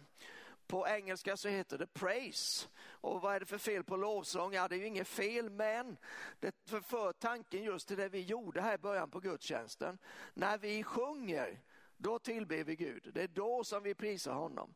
På 0.67 0.89
engelska 0.89 1.37
så 1.37 1.49
heter 1.49 1.79
det 1.79 1.87
praise. 1.87 2.69
Och 2.85 3.21
vad 3.21 3.35
är 3.35 3.41
det 3.41 3.47
för 3.47 3.59
fel 3.59 3.85
på 3.85 3.97
lovsång? 3.97 4.53
Ja, 4.53 4.69
det 4.69 4.77
är 4.77 4.79
ju 4.79 4.87
inget 4.87 5.09
fel, 5.09 5.51
men 5.51 5.97
det 6.41 6.55
förför 6.69 7.13
tanken 7.13 7.63
just 7.63 7.89
till 7.89 7.97
det 7.97 8.09
vi 8.09 8.21
gjorde 8.21 8.61
här 8.61 8.75
i 8.75 8.79
början 8.79 9.11
på 9.11 9.21
gudstjänsten. 9.21 9.99
När 10.35 10.59
vi 10.59 10.83
sjunger, 10.83 11.61
då 11.97 12.19
tillber 12.19 12.65
vi 12.65 12.77
Gud. 12.77 13.11
Det 13.15 13.23
är 13.23 13.29
då 13.29 13.65
som 13.65 13.83
vi 13.83 13.95
prisar 13.95 14.35
honom. 14.35 14.75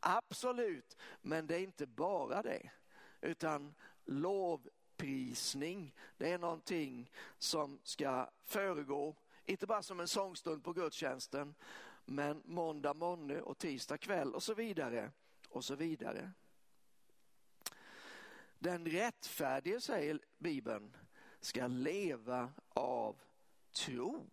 Absolut, 0.00 0.96
men 1.22 1.46
det 1.46 1.56
är 1.56 1.60
inte 1.60 1.86
bara 1.86 2.42
det, 2.42 2.70
utan 3.20 3.74
lov 4.04 4.68
lovprisning, 4.98 5.94
det 6.16 6.32
är 6.32 6.38
någonting 6.38 7.10
som 7.38 7.78
ska 7.82 8.30
föregå, 8.42 9.16
inte 9.44 9.66
bara 9.66 9.82
som 9.82 10.00
en 10.00 10.08
sångstund 10.08 10.64
på 10.64 10.72
gudstjänsten, 10.72 11.54
men 12.04 12.42
måndag 12.44 12.94
morgon 12.94 13.40
och 13.40 13.58
tisdag 13.58 13.98
kväll 13.98 14.34
och 14.34 14.42
så 14.42 14.54
vidare 14.54 15.10
och 15.48 15.64
så 15.64 15.74
vidare. 15.74 16.32
Den 18.58 18.86
rättfärdige, 18.86 19.80
säger 19.80 20.20
Bibeln, 20.38 20.96
ska 21.40 21.66
leva 21.66 22.52
av 22.68 23.16
tro. 23.72 24.26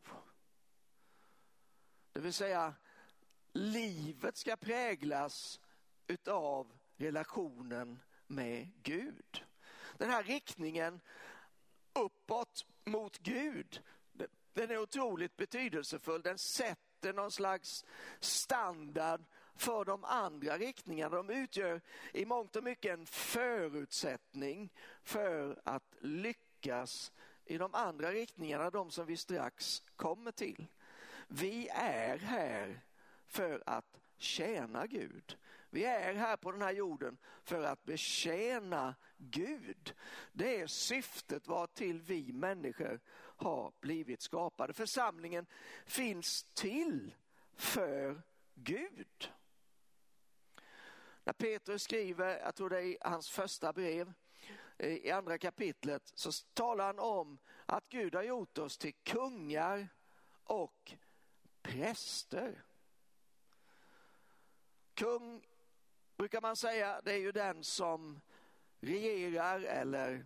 Det 2.13 2.19
vill 2.19 2.33
säga, 2.33 2.73
livet 3.53 4.37
ska 4.37 4.55
präglas 4.55 5.59
utav 6.07 6.77
relationen 6.95 7.99
med 8.27 8.71
Gud. 8.83 9.45
Den 10.01 10.09
här 10.09 10.23
riktningen 10.23 11.01
uppåt 11.93 12.65
mot 12.85 13.17
Gud, 13.17 13.81
den 14.53 14.71
är 14.71 14.77
otroligt 14.77 15.37
betydelsefull. 15.37 16.21
Den 16.21 16.37
sätter 16.37 17.13
någon 17.13 17.31
slags 17.31 17.85
standard 18.19 19.23
för 19.55 19.85
de 19.85 20.03
andra 20.03 20.57
riktningarna. 20.57 21.15
De 21.15 21.29
utgör 21.29 21.81
i 22.13 22.25
mångt 22.25 22.55
och 22.55 22.63
mycket 22.63 22.93
en 22.93 23.05
förutsättning 23.05 24.73
för 25.03 25.61
att 25.63 25.95
lyckas 25.99 27.11
i 27.45 27.57
de 27.57 27.73
andra 27.73 28.11
riktningarna, 28.11 28.69
de 28.69 28.91
som 28.91 29.05
vi 29.05 29.17
strax 29.17 29.83
kommer 29.95 30.31
till. 30.31 30.67
Vi 31.27 31.67
är 31.67 32.17
här 32.17 32.81
för 33.27 33.63
att 33.65 34.01
tjäna 34.17 34.87
Gud. 34.87 35.37
Vi 35.69 35.85
är 35.85 36.13
här 36.13 36.37
på 36.37 36.51
den 36.51 36.61
här 36.61 36.73
jorden 36.73 37.17
för 37.43 37.63
att 37.63 37.83
betjäna 37.83 38.95
Gud. 39.29 39.95
Det 40.31 40.61
är 40.61 40.67
syftet 40.67 41.47
var 41.47 41.67
till 41.67 42.01
vi 42.01 42.33
människor 42.33 42.99
har 43.15 43.73
blivit 43.79 44.21
skapade. 44.21 44.73
Församlingen 44.73 45.45
finns 45.85 46.43
till 46.53 47.15
för 47.55 48.21
Gud. 48.53 49.31
När 51.23 51.33
Petrus 51.33 51.83
skriver, 51.83 52.39
jag 52.39 52.55
tror 52.55 52.69
det 52.69 52.77
är 52.77 52.83
i 52.83 52.97
hans 53.01 53.29
första 53.29 53.73
brev, 53.73 54.13
eh, 54.77 54.93
i 54.93 55.11
andra 55.11 55.37
kapitlet, 55.37 56.11
så 56.15 56.31
talar 56.53 56.85
han 56.85 56.99
om 56.99 57.37
att 57.65 57.89
Gud 57.89 58.15
har 58.15 58.23
gjort 58.23 58.57
oss 58.57 58.77
till 58.77 58.93
kungar 59.03 59.87
och 60.43 60.93
präster. 61.61 62.63
Kung 64.93 65.41
brukar 66.17 66.41
man 66.41 66.55
säga, 66.55 67.01
det 67.01 67.11
är 67.11 67.17
ju 67.17 67.31
den 67.31 67.63
som 67.63 68.21
regerar 68.81 69.59
eller 69.59 70.25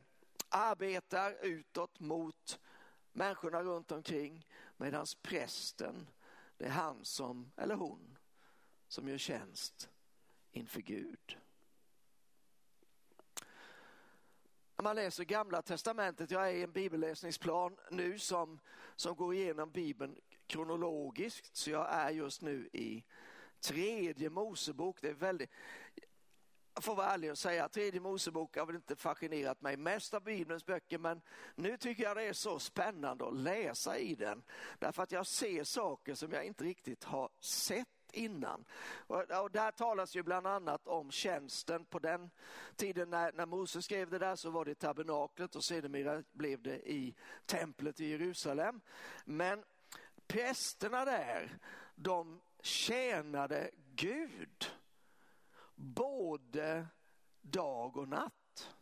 arbetar 0.50 1.38
utåt 1.42 2.00
mot 2.00 2.60
människorna 3.14 3.64
runt 3.64 3.92
omkring. 3.92 4.48
Medan 4.78 5.06
prästen, 5.22 6.08
det 6.58 6.66
är 6.66 6.70
han 6.70 7.06
som, 7.06 7.52
eller 7.56 7.76
hon, 7.76 8.18
som 8.88 9.08
gör 9.08 9.18
tjänst 9.18 9.90
inför 10.52 10.82
Gud. 10.82 11.38
När 14.78 14.84
man 14.84 14.96
läser 14.96 15.24
gamla 15.24 15.62
testamentet, 15.62 16.32
jag 16.32 16.50
är 16.50 16.54
i 16.54 16.64
en 16.64 16.72
bibelläsningsplan 16.72 17.78
nu 17.92 18.20
som, 18.20 18.60
som 18.96 19.16
går 19.16 19.34
igenom 19.34 19.72
bibeln 19.72 20.20
kronologiskt, 20.48 21.56
så 21.56 21.70
jag 21.70 21.88
är 21.90 22.10
just 22.10 22.42
nu 22.42 22.70
i 22.74 23.04
tredje 23.60 24.30
Mosebok. 24.30 25.02
Det 25.02 25.10
är 25.10 25.14
väldigt, 25.14 25.50
får 26.82 26.96
vara 26.96 27.08
ärlig 27.08 27.32
och 27.32 27.38
säga 27.38 27.66
att 27.66 27.72
tredje 27.72 28.00
Mosebok 28.00 28.58
har 28.58 28.66
väl 28.66 28.76
inte 28.76 28.96
fascinerat 28.96 29.62
mig 29.62 29.78
mest 29.78 30.14
av 30.14 30.24
Bibelns 30.24 30.66
böcker, 30.66 30.98
men 30.98 31.22
nu 31.56 31.78
tycker 31.78 32.04
jag 32.04 32.18
det 32.18 32.24
är 32.24 32.34
så 32.34 32.60
spännande 32.60 33.28
att 33.28 33.36
läsa 33.36 33.98
i 33.98 34.16
den. 34.16 34.44
Därför 34.80 35.04
att 35.04 35.12
jag 35.12 35.28
ser 35.28 35.64
saker 35.64 36.14
som 36.16 36.32
jag 36.32 36.46
inte 36.46 36.64
riktigt 36.64 37.04
har 37.04 37.30
sett 37.40 37.88
innan. 38.12 38.66
Och, 39.08 39.52
där 39.52 39.72
talas 39.72 40.16
ju 40.16 40.24
bland 40.24 40.48
annat 40.48 40.88
om 40.88 41.12
tjänsten. 41.12 41.86
På 41.86 42.00
den 42.00 42.30
tiden 42.76 43.10
när, 43.10 43.32
när 43.32 43.46
Moses 43.46 43.86
skrev 43.86 44.10
det 44.10 44.20
där 44.20 44.36
så 44.36 44.50
var 44.50 44.66
det 44.66 44.72
i 44.72 44.76
tabernaklet 44.76 45.56
och 45.56 45.64
sedermera 45.64 46.24
blev 46.32 46.62
det 46.62 46.92
i 46.92 47.16
templet 47.46 48.00
i 48.00 48.06
Jerusalem. 48.06 48.82
Men 49.26 49.64
prästerna 50.28 51.06
där, 51.06 51.58
de 51.96 52.42
tjänade 52.62 53.72
Gud 53.96 54.72
både 55.76 56.88
dag 57.42 57.98
och 57.98 58.08
natt. 58.08 58.76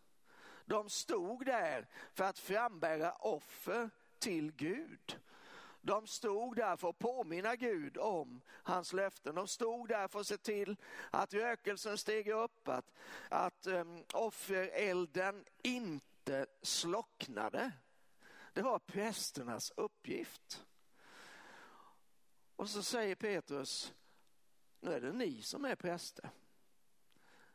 De 0.66 0.90
stod 0.90 1.46
där 1.46 1.88
för 2.14 2.24
att 2.24 2.40
frambära 2.40 3.12
offer 3.12 3.90
till 4.20 4.52
Gud. 4.52 5.20
De 5.82 6.08
stod 6.08 6.56
där 6.56 6.76
för 6.76 6.90
att 6.90 7.00
påminna 7.00 7.56
Gud 7.56 7.98
om 7.98 8.42
hans 8.48 8.94
löften. 8.94 9.36
De 9.36 9.48
stod 9.48 9.88
där 9.88 10.08
för 10.08 10.20
att 10.20 10.28
se 10.28 10.38
till 10.38 10.76
att 11.12 11.34
rökelsen 11.34 11.98
steg 11.98 12.28
upp, 12.28 12.68
att, 12.68 12.92
att 13.30 13.68
um, 13.68 14.04
offerelden 14.14 15.46
inte 15.62 16.46
slocknade. 16.62 17.72
Det 18.54 18.62
var 18.62 18.80
prästernas 18.80 19.72
uppgift. 19.78 20.66
Och 22.56 22.70
så 22.70 22.84
säger 22.84 23.16
Petrus, 23.16 23.94
nu 24.80 24.94
är 24.94 25.02
det 25.02 25.12
ni 25.12 25.42
som 25.42 25.66
är 25.66 25.76
präster. 25.76 26.30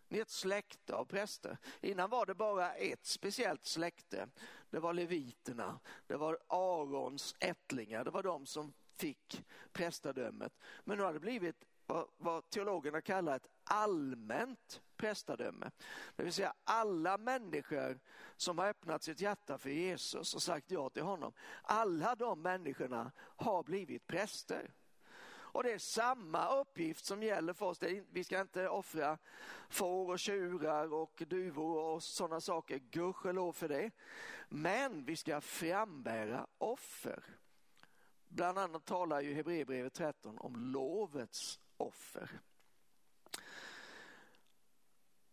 Ni 0.09 0.19
är 0.19 0.23
ett 0.23 0.31
släkte 0.31 0.95
av 0.95 1.05
präster. 1.05 1.59
Innan 1.81 2.11
var 2.11 2.27
det 2.27 2.35
bara 2.35 2.75
ett 2.75 3.07
speciellt 3.07 3.65
släkte. 3.65 4.29
Det 4.71 4.79
var 4.79 4.93
leviterna, 4.93 5.81
det 6.07 6.17
var 6.17 6.39
Arons 6.47 7.35
ättlingar, 7.41 8.05
det 8.05 8.11
var 8.11 8.23
de 8.23 8.47
som 8.47 8.73
fick 8.97 9.45
prästadömet. 9.73 10.53
Men 10.85 10.99
nu 10.99 11.05
har 11.05 11.13
det 11.13 11.21
blivit 11.21 11.65
vad, 11.87 12.09
vad 12.17 12.51
teologerna 12.51 13.01
kallar 13.01 13.37
ett 13.37 13.49
allmänt 13.65 14.83
prästadöme. 14.97 15.71
Det 16.17 16.23
vill 16.23 16.33
säga 16.33 16.55
alla 16.65 17.19
människor 17.19 18.01
som 18.37 18.59
har 18.59 18.69
öppnat 18.69 19.03
sitt 19.03 19.21
hjärta 19.21 19.59
för 19.59 19.71
Jesus 19.71 20.35
och 20.35 20.43
sagt 20.43 20.71
ja 20.71 20.91
till 20.91 21.03
honom. 21.03 21.33
Alla 21.63 22.15
de 22.15 22.43
människorna 22.43 23.13
har 23.19 23.63
blivit 23.63 24.07
präster. 24.07 24.75
Och 25.59 25.65
det 25.65 25.73
är 25.73 25.79
samma 25.79 26.49
uppgift 26.49 27.05
som 27.05 27.23
gäller 27.23 27.53
för 27.53 27.67
oss. 27.67 27.79
Vi 28.13 28.25
ska 28.25 28.41
inte 28.41 28.69
offra 28.69 29.19
får 29.69 30.11
och 30.11 30.19
tjurar 30.19 30.93
och 30.93 31.23
duvor 31.27 31.79
och 31.79 32.03
sådana 32.03 32.41
saker, 32.41 32.79
gudskelov 32.79 33.53
för 33.53 33.69
det. 33.69 33.91
Men 34.49 35.05
vi 35.05 35.17
ska 35.17 35.41
frambära 35.41 36.47
offer. 36.59 37.25
Bland 38.29 38.59
annat 38.59 38.85
talar 38.85 39.21
ju 39.21 39.35
Hebreerbrevet 39.35 39.95
13 39.95 40.39
om 40.39 40.57
lovets 40.57 41.61
offer. 41.77 42.41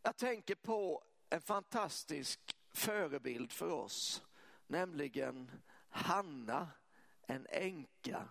Jag 0.02 0.18
tänker 0.18 0.56
på 0.56 1.04
en 1.30 1.42
fantastisk 1.42 2.58
förebild 2.74 3.52
för 3.52 3.72
oss, 3.72 4.24
nämligen 4.68 5.52
Hanna, 5.90 6.70
en 7.22 7.48
änka 7.50 8.28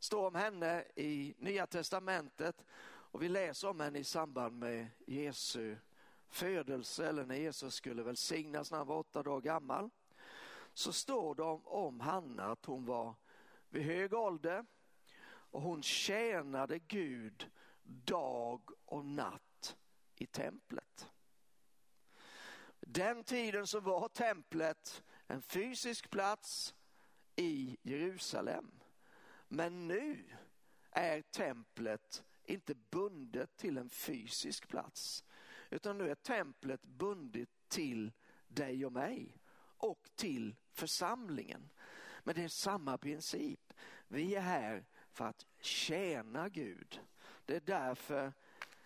står 0.00 0.26
om 0.26 0.34
henne 0.34 0.84
i 0.94 1.34
Nya 1.38 1.66
Testamentet 1.66 2.64
och 2.82 3.22
vi 3.22 3.28
läser 3.28 3.68
om 3.68 3.80
henne 3.80 3.98
i 3.98 4.04
samband 4.04 4.58
med 4.58 4.86
Jesu 5.06 5.76
födelse 6.28 7.08
eller 7.08 7.26
när 7.26 7.34
Jesus 7.34 7.74
skulle 7.74 8.02
välsignas 8.02 8.70
när 8.70 8.78
han 8.78 8.86
var 8.86 8.98
åtta 8.98 9.22
dagar 9.22 9.40
gammal. 9.40 9.90
Så 10.74 10.92
står 10.92 11.34
det 11.34 11.42
om 11.64 12.00
Hanna 12.00 12.44
att 12.44 12.64
hon 12.64 12.84
var 12.84 13.14
vid 13.68 13.82
hög 13.82 14.14
ålder 14.14 14.66
och 15.22 15.62
hon 15.62 15.82
tjänade 15.82 16.78
Gud 16.78 17.50
dag 17.82 18.70
och 18.84 19.04
natt 19.04 19.76
i 20.16 20.26
templet. 20.26 21.10
Den 22.80 23.24
tiden 23.24 23.66
så 23.66 23.80
var 23.80 24.08
templet 24.08 25.02
en 25.26 25.42
fysisk 25.42 26.10
plats 26.10 26.74
i 27.36 27.78
Jerusalem. 27.82 28.70
Men 29.52 29.88
nu 29.88 30.24
är 30.90 31.22
templet 31.22 32.24
inte 32.44 32.74
bundet 32.74 33.56
till 33.56 33.78
en 33.78 33.90
fysisk 33.90 34.68
plats, 34.68 35.24
utan 35.70 35.98
nu 35.98 36.10
är 36.10 36.14
templet 36.14 36.82
bundet 36.82 37.48
till 37.68 38.12
dig 38.48 38.86
och 38.86 38.92
mig 38.92 39.36
och 39.76 40.10
till 40.14 40.56
församlingen. 40.72 41.70
Men 42.24 42.34
det 42.34 42.42
är 42.42 42.48
samma 42.48 42.98
princip. 42.98 43.72
Vi 44.08 44.34
är 44.34 44.40
här 44.40 44.84
för 45.10 45.24
att 45.24 45.46
tjäna 45.60 46.48
Gud. 46.48 47.00
Det 47.44 47.56
är 47.56 47.60
därför 47.60 48.32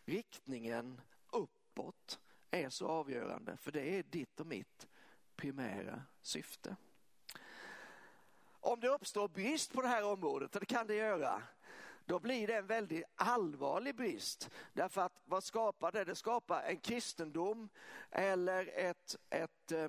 riktningen 0.04 1.00
uppåt 1.32 2.20
är 2.50 2.70
så 2.70 2.86
avgörande, 2.86 3.56
för 3.56 3.72
det 3.72 3.98
är 3.98 4.02
ditt 4.02 4.40
och 4.40 4.46
mitt 4.46 4.88
primära 5.36 6.02
syfte. 6.20 6.76
Om 8.64 8.80
det 8.80 8.88
uppstår 8.88 9.28
brist 9.28 9.72
på 9.72 9.82
det 9.82 9.88
här 9.88 10.04
området, 10.04 10.54
och 10.54 10.60
det 10.60 10.66
kan 10.66 10.86
det 10.86 10.94
göra, 10.94 11.42
då 12.04 12.18
blir 12.18 12.46
det 12.46 12.54
en 12.54 12.66
väldigt 12.66 13.04
allvarlig 13.14 13.94
brist. 13.94 14.50
Därför 14.72 15.00
att 15.00 15.22
vad 15.24 15.44
skapar 15.44 15.92
det? 15.92 16.04
Det 16.04 16.14
skapar 16.14 16.62
en 16.62 16.80
kristendom 16.80 17.68
eller 18.10 18.70
ett, 18.74 19.16
ett, 19.30 19.72
eh, 19.72 19.88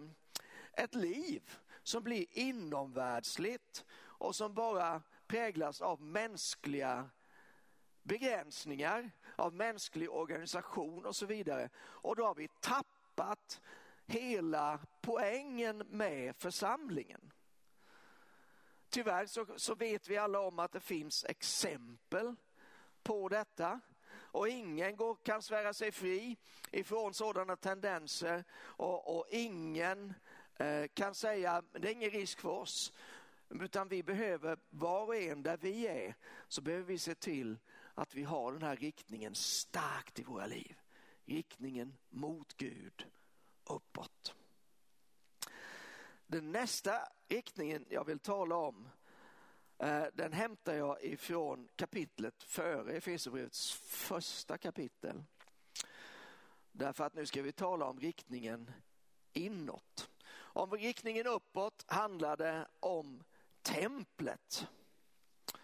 ett 0.74 0.96
liv 0.96 1.58
som 1.84 2.04
blir 2.04 2.26
inomvärldsligt 2.32 3.86
och 3.96 4.36
som 4.36 4.54
bara 4.54 5.02
präglas 5.28 5.82
av 5.82 6.02
mänskliga 6.02 7.10
begränsningar, 8.04 9.12
av 9.36 9.54
mänsklig 9.54 10.12
organisation 10.12 11.06
och 11.06 11.16
så 11.16 11.26
vidare. 11.26 11.70
Och 11.78 12.16
då 12.16 12.26
har 12.26 12.36
vi 12.36 12.48
tappat 12.48 13.62
hela 14.06 14.80
poängen 15.02 15.78
med 15.78 16.36
församlingen. 16.36 17.32
Tyvärr 18.90 19.26
så, 19.26 19.46
så 19.56 19.76
vet 19.76 20.10
vi 20.10 20.18
alla 20.18 20.40
om 20.40 20.60
att 20.60 20.72
det 20.72 20.80
finns 20.80 21.26
exempel 21.26 22.36
på 23.04 23.30
detta 23.30 23.80
och 24.36 24.48
ingen 24.50 24.96
går, 24.96 25.18
kan 25.24 25.42
svära 25.42 25.74
sig 25.74 25.92
fri 25.92 26.38
ifrån 26.72 27.14
sådana 27.14 27.56
tendenser 27.56 28.44
och, 28.56 29.18
och 29.18 29.26
ingen 29.30 30.14
eh, 30.56 30.88
kan 30.94 31.16
säga 31.16 31.64
det 31.72 31.88
är 31.88 31.92
ingen 31.92 32.12
risk 32.12 32.40
för 32.40 32.50
oss. 32.50 32.94
Utan 33.50 33.88
vi 33.88 34.04
behöver, 34.04 34.58
var 34.70 35.06
och 35.06 35.16
en 35.16 35.44
där 35.44 35.58
vi 35.58 35.88
är, 35.88 36.16
så 36.48 36.62
behöver 36.62 36.86
vi 36.86 36.98
se 36.98 37.16
till 37.16 37.58
att 37.94 38.16
vi 38.16 38.24
har 38.24 38.52
den 38.52 38.62
här 38.62 38.76
riktningen 38.76 39.36
starkt 39.36 40.20
i 40.20 40.24
våra 40.24 40.46
liv. 40.46 40.78
Riktningen 41.26 41.98
mot 42.10 42.58
Gud, 42.58 43.08
uppåt. 43.70 44.36
Den 46.28 46.52
nästa 46.52 47.08
riktningen 47.28 47.86
jag 47.90 48.06
vill 48.06 48.20
tala 48.20 48.56
om 48.56 48.90
eh, 49.78 50.06
den 50.14 50.34
hämtar 50.34 50.74
jag 50.74 51.04
ifrån 51.04 51.68
kapitlet 51.76 52.44
före 52.44 52.94
Efesierbrevets 52.94 53.74
första 53.74 54.58
kapitel. 54.58 55.24
Därför 56.72 57.04
att 57.04 57.14
nu 57.14 57.26
ska 57.26 57.42
vi 57.42 57.52
tala 57.52 57.86
om 57.86 58.00
riktningen 58.00 58.72
inåt. 59.34 60.10
Om 60.38 60.72
riktningen 60.72 61.28
uppåt 61.28 61.86
handlar 61.88 62.38
det 62.38 62.68
om 62.80 63.24
templet. 63.62 64.68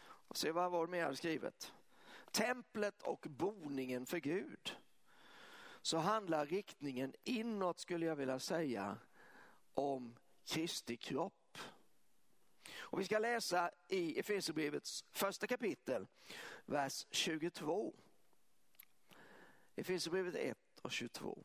Och 0.04 0.38
se 0.38 0.52
vad 0.52 0.72
var 0.72 0.86
det 0.86 0.92
mer 0.92 1.14
skrivet. 1.14 1.74
Templet 2.32 3.02
och 3.02 3.28
boningen 3.30 4.06
för 4.06 4.18
Gud. 4.18 4.76
Så 5.82 5.98
handlar 5.98 6.46
riktningen 6.46 7.14
inåt 7.24 7.80
skulle 7.80 8.06
jag 8.06 8.16
vilja 8.16 8.40
säga 8.40 8.98
om 9.74 10.16
Kristi 10.46 10.98
kropp. 10.98 11.58
Och 12.80 13.00
vi 13.00 13.06
ska 13.06 13.20
läsa 13.20 13.72
i 13.88 14.20
Efesierbrevets 14.20 15.06
första 15.12 15.48
kapitel, 15.48 16.08
vers 16.66 17.06
22. 17.12 17.94
Efesierbrevet 19.76 20.36
1 20.36 20.58
och 20.82 20.92
22. 20.92 21.44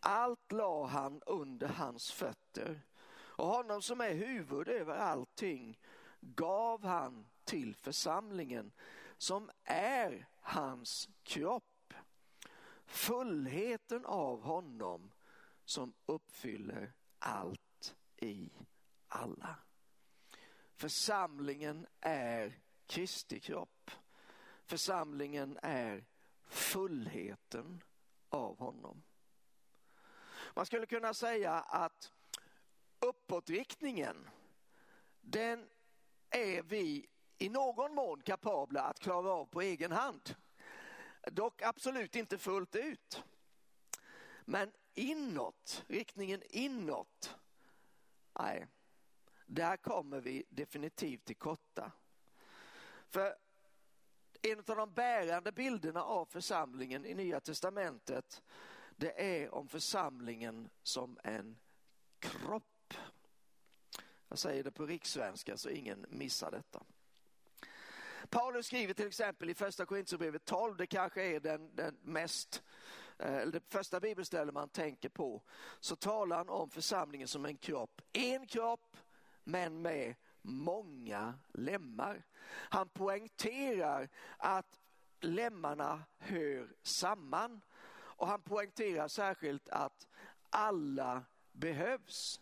Allt 0.00 0.52
la 0.52 0.86
han 0.86 1.22
under 1.26 1.68
hans 1.68 2.12
fötter 2.12 2.80
och 3.12 3.46
honom 3.46 3.82
som 3.82 4.00
är 4.00 4.14
huvud 4.14 4.68
över 4.68 4.96
allting 4.96 5.78
gav 6.20 6.84
han 6.84 7.26
till 7.44 7.74
församlingen 7.74 8.72
som 9.16 9.50
är 9.64 10.28
hans 10.40 11.08
kropp. 11.22 11.94
Fullheten 12.86 14.04
av 14.04 14.42
honom 14.42 15.10
som 15.64 15.92
uppfyller 16.06 16.92
allt 17.20 17.94
i 18.16 18.50
alla. 19.08 19.56
Församlingen 20.74 21.86
är 22.00 22.58
Kristi 22.86 23.40
kropp. 23.40 23.90
Församlingen 24.64 25.58
är 25.62 26.04
fullheten 26.48 27.82
av 28.28 28.58
honom. 28.58 29.02
Man 30.54 30.66
skulle 30.66 30.86
kunna 30.86 31.14
säga 31.14 31.52
att 31.52 32.12
uppåtriktningen, 32.98 34.30
den 35.20 35.68
är 36.30 36.62
vi 36.62 37.08
i 37.38 37.48
någon 37.48 37.94
mån 37.94 38.22
kapabla 38.22 38.82
att 38.82 39.00
klara 39.00 39.30
av 39.30 39.46
på 39.46 39.60
egen 39.60 39.92
hand. 39.92 40.34
Dock 41.26 41.62
absolut 41.62 42.16
inte 42.16 42.38
fullt 42.38 42.76
ut. 42.76 43.22
Men 44.44 44.72
inåt, 44.94 45.84
riktningen 45.88 46.42
inåt, 46.48 47.36
nej, 48.38 48.66
där 49.46 49.76
kommer 49.76 50.20
vi 50.20 50.44
definitivt 50.48 51.24
till 51.24 51.36
korta. 51.36 51.92
För 53.08 53.36
en 54.42 54.58
av 54.58 54.76
de 54.76 54.94
bärande 54.94 55.52
bilderna 55.52 56.02
av 56.02 56.26
församlingen 56.26 57.06
i 57.06 57.14
Nya 57.14 57.40
Testamentet, 57.40 58.42
det 58.96 59.42
är 59.42 59.54
om 59.54 59.68
församlingen 59.68 60.70
som 60.82 61.18
en 61.24 61.58
kropp. 62.18 62.94
Jag 64.28 64.38
säger 64.38 64.64
det 64.64 64.70
på 64.70 64.86
rikssvenska 64.86 65.56
så 65.56 65.68
ingen 65.68 66.06
missar 66.08 66.50
detta. 66.50 66.82
Paulus 68.28 68.66
skriver 68.66 68.94
till 68.94 69.06
exempel 69.06 69.50
i 69.50 69.54
första 69.54 69.86
Korinthierbrevet 69.86 70.44
12, 70.44 70.76
det 70.76 70.86
kanske 70.86 71.22
är 71.22 71.40
den, 71.40 71.76
den 71.76 71.96
mest 72.02 72.62
Eh, 73.20 73.46
det 73.46 73.60
första 73.72 74.00
bibelstället 74.00 74.54
man 74.54 74.68
tänker 74.68 75.08
på, 75.08 75.42
så 75.80 75.96
talar 75.96 76.36
han 76.36 76.48
om 76.48 76.70
församlingen 76.70 77.28
som 77.28 77.44
en 77.44 77.56
kropp. 77.56 78.02
En 78.12 78.46
kropp, 78.46 78.96
men 79.44 79.82
med 79.82 80.14
många 80.42 81.34
lemmar. 81.52 82.26
Han 82.50 82.88
poängterar 82.88 84.08
att 84.36 84.80
lemmarna 85.20 86.02
hör 86.18 86.74
samman 86.82 87.60
och 87.92 88.26
han 88.26 88.42
poängterar 88.42 89.08
särskilt 89.08 89.68
att 89.68 90.08
alla 90.50 91.24
behövs. 91.52 92.40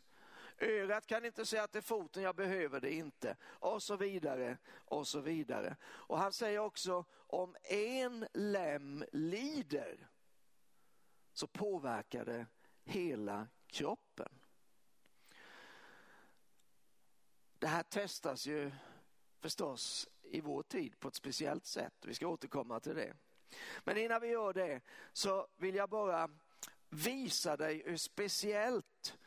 Örat 0.60 1.06
kan 1.06 1.24
inte 1.24 1.46
säga 1.46 1.62
att 1.62 1.72
det 1.72 1.78
är 1.78 1.82
foten, 1.82 2.22
jag 2.22 2.36
behöver 2.36 2.80
det 2.80 2.92
inte. 2.92 3.36
Och 3.42 3.82
så 3.82 3.96
vidare 3.96 4.58
och 4.74 5.08
så 5.08 5.20
vidare. 5.20 5.76
Och 5.84 6.18
han 6.18 6.32
säger 6.32 6.58
också 6.58 7.04
om 7.26 7.56
en 7.62 8.26
lem 8.32 9.04
lider 9.12 10.08
så 11.38 11.46
påverkar 11.46 12.24
det 12.24 12.46
hela 12.84 13.48
kroppen. 13.66 14.28
Det 17.58 17.66
här 17.66 17.82
testas 17.82 18.46
ju 18.46 18.72
förstås 19.40 20.08
i 20.22 20.40
vår 20.40 20.62
tid 20.62 21.00
på 21.00 21.08
ett 21.08 21.14
speciellt 21.14 21.66
sätt. 21.66 21.94
Vi 22.04 22.14
ska 22.14 22.28
återkomma 22.28 22.80
till 22.80 22.94
det. 22.94 23.14
Men 23.84 23.96
innan 23.96 24.20
vi 24.20 24.28
gör 24.28 24.52
det 24.52 24.80
så 25.12 25.48
vill 25.56 25.74
jag 25.74 25.90
bara 25.90 26.30
visa 26.88 27.56
dig 27.56 27.82
hur 27.86 27.96
speciellt 27.96 29.18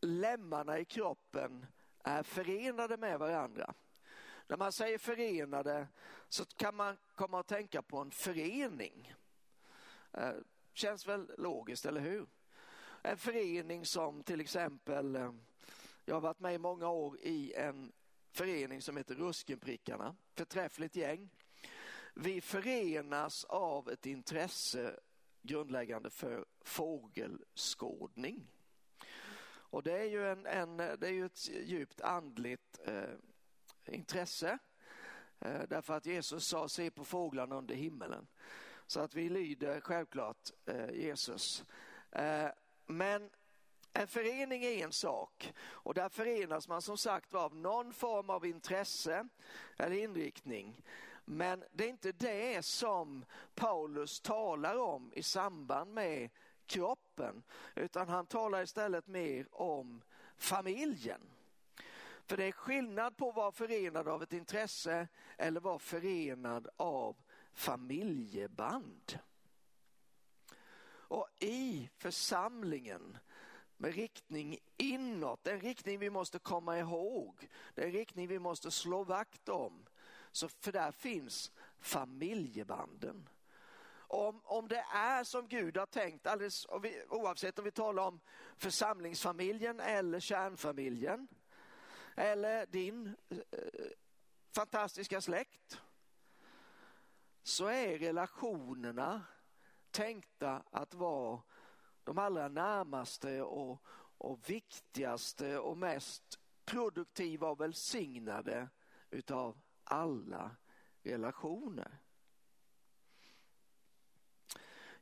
lemmarna 0.00 0.78
i 0.78 0.84
kroppen 0.84 1.66
är 2.04 2.22
förenade 2.22 2.96
med 2.96 3.18
varandra. 3.18 3.74
När 4.46 4.56
man 4.56 4.72
säger 4.72 4.98
förenade 4.98 5.88
så 6.28 6.44
kan 6.44 6.74
man 6.74 6.96
komma 7.14 7.40
att 7.40 7.46
tänka 7.48 7.82
på 7.82 7.98
en 7.98 8.10
förening. 8.10 9.14
Eh, 10.12 10.34
Känns 10.78 11.06
väl 11.06 11.30
logiskt, 11.38 11.86
eller 11.86 12.00
hur? 12.00 12.26
En 13.02 13.18
förening 13.18 13.86
som 13.86 14.22
till 14.22 14.40
exempel, 14.40 15.16
eh, 15.16 15.32
jag 16.04 16.14
har 16.14 16.20
varit 16.20 16.40
med 16.40 16.54
i 16.54 16.58
många 16.58 16.88
år 16.88 17.18
i 17.20 17.54
en 17.54 17.92
förening 18.30 18.82
som 18.82 18.96
heter 18.96 19.14
Ruskenprickarna, 19.14 20.16
förträffligt 20.34 20.96
gäng. 20.96 21.30
Vi 22.14 22.40
förenas 22.40 23.44
av 23.44 23.90
ett 23.90 24.06
intresse 24.06 25.00
grundläggande 25.42 26.10
för 26.10 26.46
fågelskådning. 26.60 28.50
Och 29.48 29.82
det 29.82 29.98
är 29.98 30.04
ju, 30.04 30.26
en, 30.26 30.46
en, 30.46 30.76
det 30.76 31.06
är 31.06 31.12
ju 31.12 31.26
ett 31.26 31.48
djupt 31.48 32.00
andligt 32.00 32.78
eh, 32.84 33.14
intresse. 33.86 34.58
Eh, 35.40 35.62
därför 35.68 35.94
att 35.94 36.06
Jesus 36.06 36.46
sa 36.46 36.68
se 36.68 36.90
på 36.90 37.04
fåglarna 37.04 37.56
under 37.56 37.74
himmelen. 37.74 38.26
Så 38.88 39.00
att 39.00 39.14
vi 39.14 39.28
lyder 39.28 39.80
självklart 39.80 40.50
eh, 40.66 40.90
Jesus. 40.90 41.64
Eh, 42.12 42.48
men 42.86 43.30
en 43.92 44.06
förening 44.06 44.64
är 44.64 44.84
en 44.84 44.92
sak 44.92 45.52
och 45.60 45.94
där 45.94 46.08
förenas 46.08 46.68
man 46.68 46.82
som 46.82 46.98
sagt 46.98 47.34
av 47.34 47.56
någon 47.56 47.92
form 47.92 48.30
av 48.30 48.46
intresse 48.46 49.28
eller 49.76 49.96
inriktning. 49.96 50.82
Men 51.24 51.64
det 51.72 51.84
är 51.84 51.88
inte 51.88 52.12
det 52.12 52.64
som 52.64 53.24
Paulus 53.54 54.20
talar 54.20 54.78
om 54.78 55.12
i 55.14 55.22
samband 55.22 55.94
med 55.94 56.30
kroppen, 56.66 57.42
utan 57.74 58.08
han 58.08 58.26
talar 58.26 58.62
istället 58.62 59.06
mer 59.06 59.46
om 59.52 60.02
familjen. 60.36 61.20
För 62.26 62.36
det 62.36 62.44
är 62.44 62.52
skillnad 62.52 63.16
på 63.16 63.28
att 63.28 63.36
vara 63.36 63.52
förenad 63.52 64.08
av 64.08 64.22
ett 64.22 64.32
intresse 64.32 65.08
eller 65.36 65.60
vara 65.60 65.78
förenad 65.78 66.68
av 66.76 67.16
familjeband. 67.58 69.18
Och 70.90 71.28
i 71.40 71.88
församlingen 71.96 73.18
med 73.76 73.94
riktning 73.94 74.58
inåt, 74.76 75.44
den 75.44 75.60
riktning 75.60 75.98
vi 75.98 76.10
måste 76.10 76.38
komma 76.38 76.78
ihåg, 76.78 77.48
den 77.74 77.92
riktning 77.92 78.28
vi 78.28 78.38
måste 78.38 78.70
slå 78.70 79.04
vakt 79.04 79.48
om. 79.48 79.86
Så 80.32 80.48
för 80.48 80.72
där 80.72 80.92
finns 80.92 81.52
familjebanden. 81.80 83.28
Om, 83.98 84.40
om 84.44 84.68
det 84.68 84.84
är 84.92 85.24
som 85.24 85.48
Gud 85.48 85.76
har 85.76 85.86
tänkt, 85.86 86.26
alldeles, 86.26 86.66
oavsett 87.08 87.58
om 87.58 87.64
vi 87.64 87.70
talar 87.70 88.02
om 88.02 88.20
församlingsfamiljen 88.56 89.80
eller 89.80 90.20
kärnfamiljen, 90.20 91.28
eller 92.16 92.66
din 92.66 93.16
eh, 93.30 93.38
fantastiska 94.54 95.20
släkt, 95.20 95.80
så 97.48 97.66
är 97.66 97.98
relationerna 97.98 99.22
tänkta 99.90 100.62
att 100.70 100.94
vara 100.94 101.42
de 102.04 102.18
allra 102.18 102.48
närmaste 102.48 103.42
och, 103.42 103.82
och 104.18 104.50
viktigaste 104.50 105.58
och 105.58 105.78
mest 105.78 106.38
produktiva 106.64 107.48
och 107.48 107.60
välsignade 107.60 108.68
utav 109.10 109.60
alla 109.84 110.56
relationer. 111.02 111.98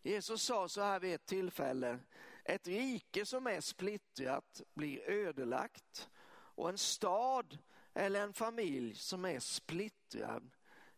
Jesus 0.02 0.42
sa 0.42 0.68
så 0.68 0.80
här 0.80 1.00
vid 1.00 1.14
ett 1.14 1.26
tillfälle, 1.26 1.98
ett 2.44 2.66
rike 2.66 3.26
som 3.26 3.46
är 3.46 3.60
splittrat 3.60 4.62
blir 4.74 5.10
ödelagt 5.10 6.10
och 6.28 6.68
en 6.68 6.78
stad 6.78 7.58
eller 7.94 8.22
en 8.22 8.32
familj 8.32 8.94
som 8.94 9.24
är 9.24 9.40
splittrad 9.40 10.50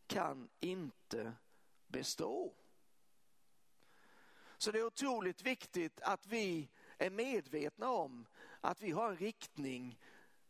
kan 0.08 0.48
inte 0.60 1.32
bestå. 1.86 2.54
Så 4.58 4.72
det 4.72 4.78
är 4.78 4.86
otroligt 4.86 5.42
viktigt 5.42 6.00
att 6.00 6.26
vi 6.26 6.68
är 6.98 7.10
medvetna 7.10 7.90
om 7.90 8.26
att 8.60 8.82
vi 8.82 8.90
har 8.90 9.10
en 9.10 9.16
riktning. 9.16 9.98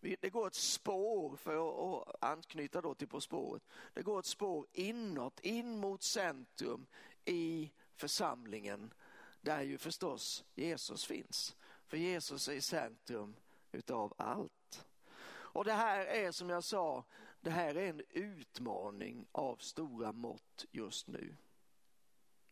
Det 0.01 0.31
går 0.31 0.47
ett 0.47 0.55
spår, 0.55 1.37
för 1.37 2.01
att 2.01 2.25
anknyta 2.25 2.81
då 2.81 2.95
till 2.95 3.09
På 3.09 3.21
spåret, 3.21 3.63
det 3.95 4.03
går 4.03 4.19
ett 4.19 4.27
spår 4.27 4.67
inåt, 4.73 5.41
in 5.41 5.79
mot 5.79 6.03
centrum 6.03 6.87
i 7.25 7.73
församlingen 7.95 8.95
där 9.41 9.63
ju 9.63 9.79
förstås 9.79 10.45
Jesus 10.55 11.05
finns. 11.05 11.57
För 11.87 11.97
Jesus 11.97 12.49
är 12.49 12.53
i 12.53 12.61
centrum 12.61 13.37
utav 13.73 14.15
allt. 14.19 14.87
Och 15.31 15.65
det 15.65 15.73
här 15.73 16.07
är 16.07 16.33
som 16.33 16.51
jag 16.51 16.65
sa, 16.65 17.05
det 17.41 17.51
här 17.51 17.75
är 17.75 17.89
en 17.89 18.03
utmaning 18.11 19.27
av 19.33 19.57
stora 19.57 20.13
mått 20.13 20.65
just 20.71 21.09
nu. 21.09 21.37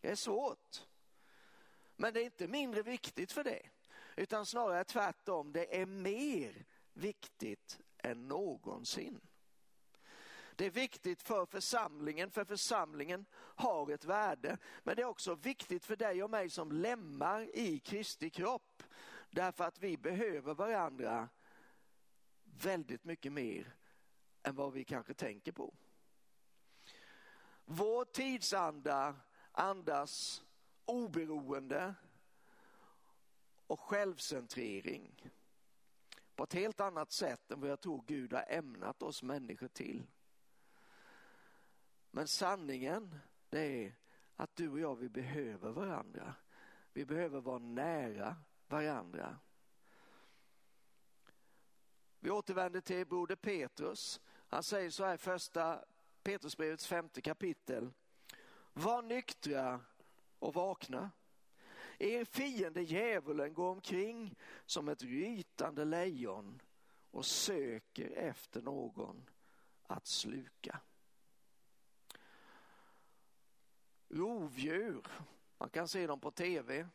Det 0.00 0.10
är 0.10 0.16
svårt. 0.16 0.86
Men 1.96 2.14
det 2.14 2.20
är 2.20 2.24
inte 2.24 2.48
mindre 2.48 2.82
viktigt 2.82 3.32
för 3.32 3.44
det, 3.44 3.62
utan 4.16 4.46
snarare 4.46 4.84
tvärtom. 4.84 5.52
Det 5.52 5.80
är 5.80 5.86
mer 5.86 6.64
viktigt 6.92 7.80
än 7.98 8.28
någonsin. 8.28 9.20
Det 10.56 10.66
är 10.66 10.70
viktigt 10.70 11.22
för 11.22 11.46
församlingen, 11.46 12.30
för 12.30 12.44
församlingen 12.44 13.26
har 13.34 13.90
ett 13.90 14.04
värde. 14.04 14.58
Men 14.82 14.96
det 14.96 15.02
är 15.02 15.06
också 15.06 15.34
viktigt 15.34 15.84
för 15.84 15.96
dig 15.96 16.22
och 16.22 16.30
mig 16.30 16.50
som 16.50 16.72
lemmar 16.72 17.56
i 17.56 17.78
Kristi 17.78 18.30
kropp. 18.30 18.82
Därför 19.30 19.64
att 19.64 19.78
vi 19.78 19.96
behöver 19.96 20.54
varandra 20.54 21.28
väldigt 22.44 23.04
mycket 23.04 23.32
mer 23.32 23.74
än 24.46 24.54
vad 24.54 24.72
vi 24.72 24.84
kanske 24.84 25.14
tänker 25.14 25.52
på. 25.52 25.74
Vår 27.64 28.04
tidsanda 28.04 29.16
andas 29.52 30.44
oberoende 30.84 31.94
och 33.66 33.80
självcentrering 33.80 35.30
på 36.36 36.44
ett 36.44 36.52
helt 36.52 36.80
annat 36.80 37.12
sätt 37.12 37.50
än 37.50 37.60
vad 37.60 37.70
jag 37.70 37.80
tror 37.80 38.04
Gud 38.06 38.32
har 38.32 38.44
ämnat 38.48 39.02
oss 39.02 39.22
människor 39.22 39.68
till. 39.68 40.06
Men 42.10 42.28
sanningen 42.28 43.18
det 43.48 43.84
är 43.84 43.94
att 44.36 44.56
du 44.56 44.68
och 44.68 44.80
jag 44.80 44.96
vi 44.96 45.08
behöver 45.08 45.70
varandra. 45.70 46.34
Vi 46.92 47.04
behöver 47.06 47.40
vara 47.40 47.58
nära 47.58 48.36
varandra. 48.68 49.38
Vi 52.20 52.30
återvänder 52.30 52.80
till 52.80 53.06
broder 53.06 53.36
Petrus. 53.36 54.20
Han 54.48 54.62
säger 54.62 54.90
så 54.90 55.04
här 55.04 55.14
i 55.14 55.18
första 55.18 55.84
Petrusbrevets 56.22 56.86
femte 56.86 57.20
kapitel. 57.20 57.92
Var 58.72 59.02
nyktra 59.02 59.80
och 60.38 60.54
vakna. 60.54 61.10
Er 61.98 62.24
fiende 62.24 62.82
djävulen 62.82 63.54
går 63.54 63.70
omkring 63.70 64.34
som 64.66 64.88
ett 64.88 65.02
rytande 65.02 65.84
lejon 65.84 66.62
och 67.10 67.26
söker 67.26 68.10
efter 68.10 68.62
någon 68.62 69.30
att 69.82 70.06
sluka. 70.06 70.80
Rovdjur, 74.08 75.06
man 75.58 75.70
kan 75.70 75.88
se 75.88 76.06
dem 76.06 76.20
på 76.20 76.30
tv. 76.30 76.86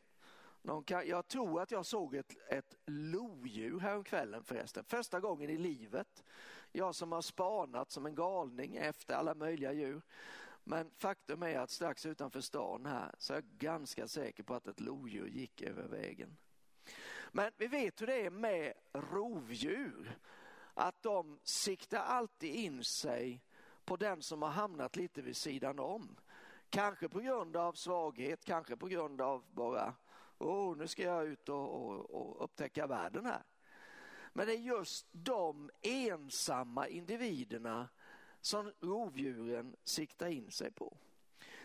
jag 0.87 1.27
tror 1.27 1.61
att 1.61 1.71
jag 1.71 1.85
såg 1.85 2.15
ett, 2.15 2.35
ett 2.49 2.75
lodjur 2.85 3.79
häromkvällen 3.79 4.43
förresten. 4.43 4.83
Första 4.83 5.19
gången 5.19 5.49
i 5.49 5.57
livet. 5.57 6.23
Jag 6.71 6.95
som 6.95 7.11
har 7.11 7.21
spanat 7.21 7.91
som 7.91 8.05
en 8.05 8.15
galning 8.15 8.75
efter 8.75 9.15
alla 9.15 9.35
möjliga 9.35 9.73
djur. 9.73 10.01
Men 10.63 10.91
faktum 10.97 11.43
är 11.43 11.59
att 11.59 11.69
strax 11.69 12.05
utanför 12.05 12.41
stan 12.41 12.85
här 12.85 13.15
så 13.17 13.33
är 13.33 13.37
jag 13.37 13.45
ganska 13.45 14.07
säker 14.07 14.43
på 14.43 14.53
att 14.53 14.67
ett 14.67 14.79
lodjur 14.79 15.27
gick 15.27 15.61
över 15.61 15.87
vägen. 15.87 16.37
Men 17.31 17.51
vi 17.57 17.67
vet 17.67 18.01
hur 18.01 18.07
det 18.07 18.25
är 18.25 18.29
med 18.29 18.73
rovdjur. 18.93 20.17
Att 20.73 21.03
de 21.03 21.39
siktar 21.43 21.99
alltid 21.99 22.55
in 22.55 22.83
sig 22.83 23.43
på 23.85 23.97
den 23.97 24.21
som 24.21 24.41
har 24.41 24.49
hamnat 24.49 24.95
lite 24.95 25.21
vid 25.21 25.37
sidan 25.37 25.79
om. 25.79 26.17
Kanske 26.69 27.09
på 27.09 27.19
grund 27.19 27.57
av 27.57 27.73
svaghet, 27.73 28.45
kanske 28.45 28.77
på 28.77 28.87
grund 28.87 29.21
av 29.21 29.43
bara, 29.51 29.95
åh 30.37 30.77
nu 30.77 30.87
ska 30.87 31.03
jag 31.03 31.27
ut 31.27 31.49
och, 31.49 31.69
och, 31.75 32.09
och 32.09 32.43
upptäcka 32.43 32.87
världen 32.87 33.25
här. 33.25 33.43
Men 34.33 34.47
det 34.47 34.53
är 34.53 34.59
just 34.59 35.07
de 35.11 35.69
ensamma 35.81 36.87
individerna 36.87 37.89
som 38.41 38.71
rovdjuren 38.79 39.75
siktar 39.83 40.27
in 40.27 40.51
sig 40.51 40.71
på. 40.71 40.97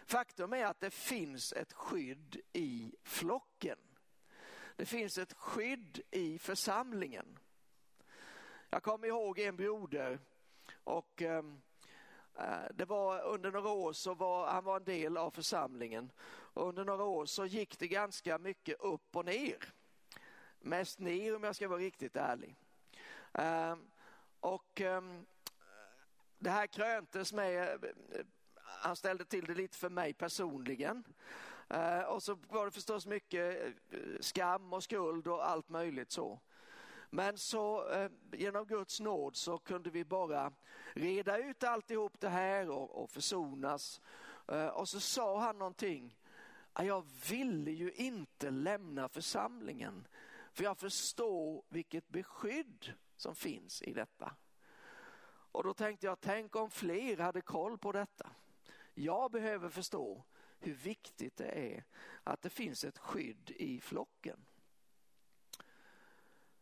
Faktum 0.07 0.53
är 0.53 0.65
att 0.65 0.81
det 0.81 0.91
finns 0.91 1.53
ett 1.53 1.73
skydd 1.73 2.41
i 2.53 2.95
flocken. 3.03 3.79
Det 4.77 4.87
finns 4.87 5.19
ett 5.19 5.33
skydd 5.33 6.01
i 6.11 6.39
församlingen. 6.39 7.39
Jag 8.71 8.83
kommer 8.83 9.07
ihåg 9.07 9.39
en 9.39 9.57
broder 9.57 10.19
och 10.85 11.23
ehm, 11.23 11.63
eh, 12.39 12.65
det 12.75 12.85
var 12.85 13.23
under 13.23 13.51
några 13.51 13.71
år 13.71 13.93
så 13.93 14.15
var 14.15 14.47
han 14.47 14.65
var 14.65 14.77
en 14.77 14.85
del 14.85 15.17
av 15.17 15.31
församlingen. 15.31 16.13
Och 16.29 16.69
under 16.69 16.85
några 16.85 17.05
år 17.05 17.27
så 17.27 17.47
gick 17.47 17.79
det 17.79 17.89
ganska 17.89 18.39
mycket 18.39 18.81
upp 18.81 19.17
och 19.17 19.25
ner. 19.25 19.73
Mest 20.67 20.99
ner 20.99 21.37
om 21.37 21.45
jag 21.45 21.57
ska 21.57 21.69
vara 21.69 21.79
riktigt 21.79 22.17
ärlig. 22.17 22.57
Ehm, 23.33 23.91
och 24.41 24.81
ehm, 24.81 25.27
det 26.39 26.51
här 26.51 26.67
kröntes 26.67 27.33
med, 27.33 27.85
eh, 27.85 28.27
han 28.63 28.97
ställde 28.97 29.25
till 29.25 29.45
det 29.45 29.55
lite 29.55 29.79
för 29.79 29.89
mig 29.89 30.15
personligen. 30.15 31.05
Ehm, 31.69 32.05
och 32.05 32.23
så 32.23 32.39
var 32.49 32.65
det 32.65 32.71
förstås 32.71 33.07
mycket 33.07 33.75
eh, 33.91 34.01
skam 34.21 34.73
och 34.73 34.83
skuld 34.83 35.27
och 35.27 35.49
allt 35.49 35.69
möjligt 35.69 36.11
så. 36.11 36.41
Men 37.11 37.39
så 37.39 37.91
eh, 37.91 38.11
genom 38.33 38.67
Guds 38.67 39.01
nåd 39.01 39.37
så 39.37 39.59
kunde 39.59 39.91
vi 39.91 40.05
bara 40.05 40.53
reda 40.95 41.39
ut 41.39 41.65
alltihop 41.65 42.21
det 42.21 42.29
här 42.29 42.71
och, 42.71 43.03
och 43.03 43.11
försonas. 43.11 44.01
Och 44.73 44.89
så 44.89 45.01
sa 45.01 45.41
han 45.41 45.59
någonting. 45.59 46.19
Jag 46.79 47.07
ville 47.31 47.71
ju 47.71 47.93
inte 47.93 48.51
lämna 48.51 49.09
församlingen 49.09 50.07
för 50.57 50.65
jag 50.65 50.79
förstår 50.79 51.65
vilket 51.69 52.09
beskydd 52.09 52.95
som 53.17 53.35
finns 53.35 53.83
i 53.83 53.93
detta. 53.93 54.37
Och 55.53 55.65
då 55.65 55.75
tänkte 55.75 56.07
jag, 56.07 56.21
tänk 56.21 56.57
om 56.57 56.71
fler 56.71 57.17
hade 57.17 57.41
koll 57.41 57.79
på 57.79 57.93
detta. 57.93 58.31
Jag 58.95 59.31
behöver 59.31 59.69
förstå 59.69 60.25
hur 60.59 60.75
viktigt 60.75 61.37
det 61.37 61.75
är 61.75 61.85
att 62.25 62.43
det 62.43 62.51
finns 62.51 62.85
ett 62.85 62.99
skydd 62.99 63.51
i 63.51 63.81
flocken. 63.81 64.47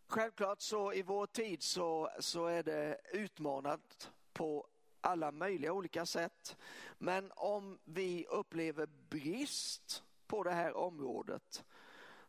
Självklart 0.06 0.60
så 0.60 0.92
i 0.92 1.02
vår 1.02 1.26
tid 1.26 1.62
så, 1.62 2.10
så 2.20 2.46
är 2.46 2.62
det 2.62 3.00
utmanat 3.12 4.12
på 4.32 4.66
alla 5.00 5.32
möjliga 5.32 5.72
olika 5.72 6.06
sätt. 6.06 6.56
Men 6.98 7.32
om 7.36 7.78
vi 7.84 8.26
upplever 8.26 8.86
brist 8.86 10.04
på 10.26 10.42
det 10.42 10.52
här 10.52 10.76
området 10.76 11.64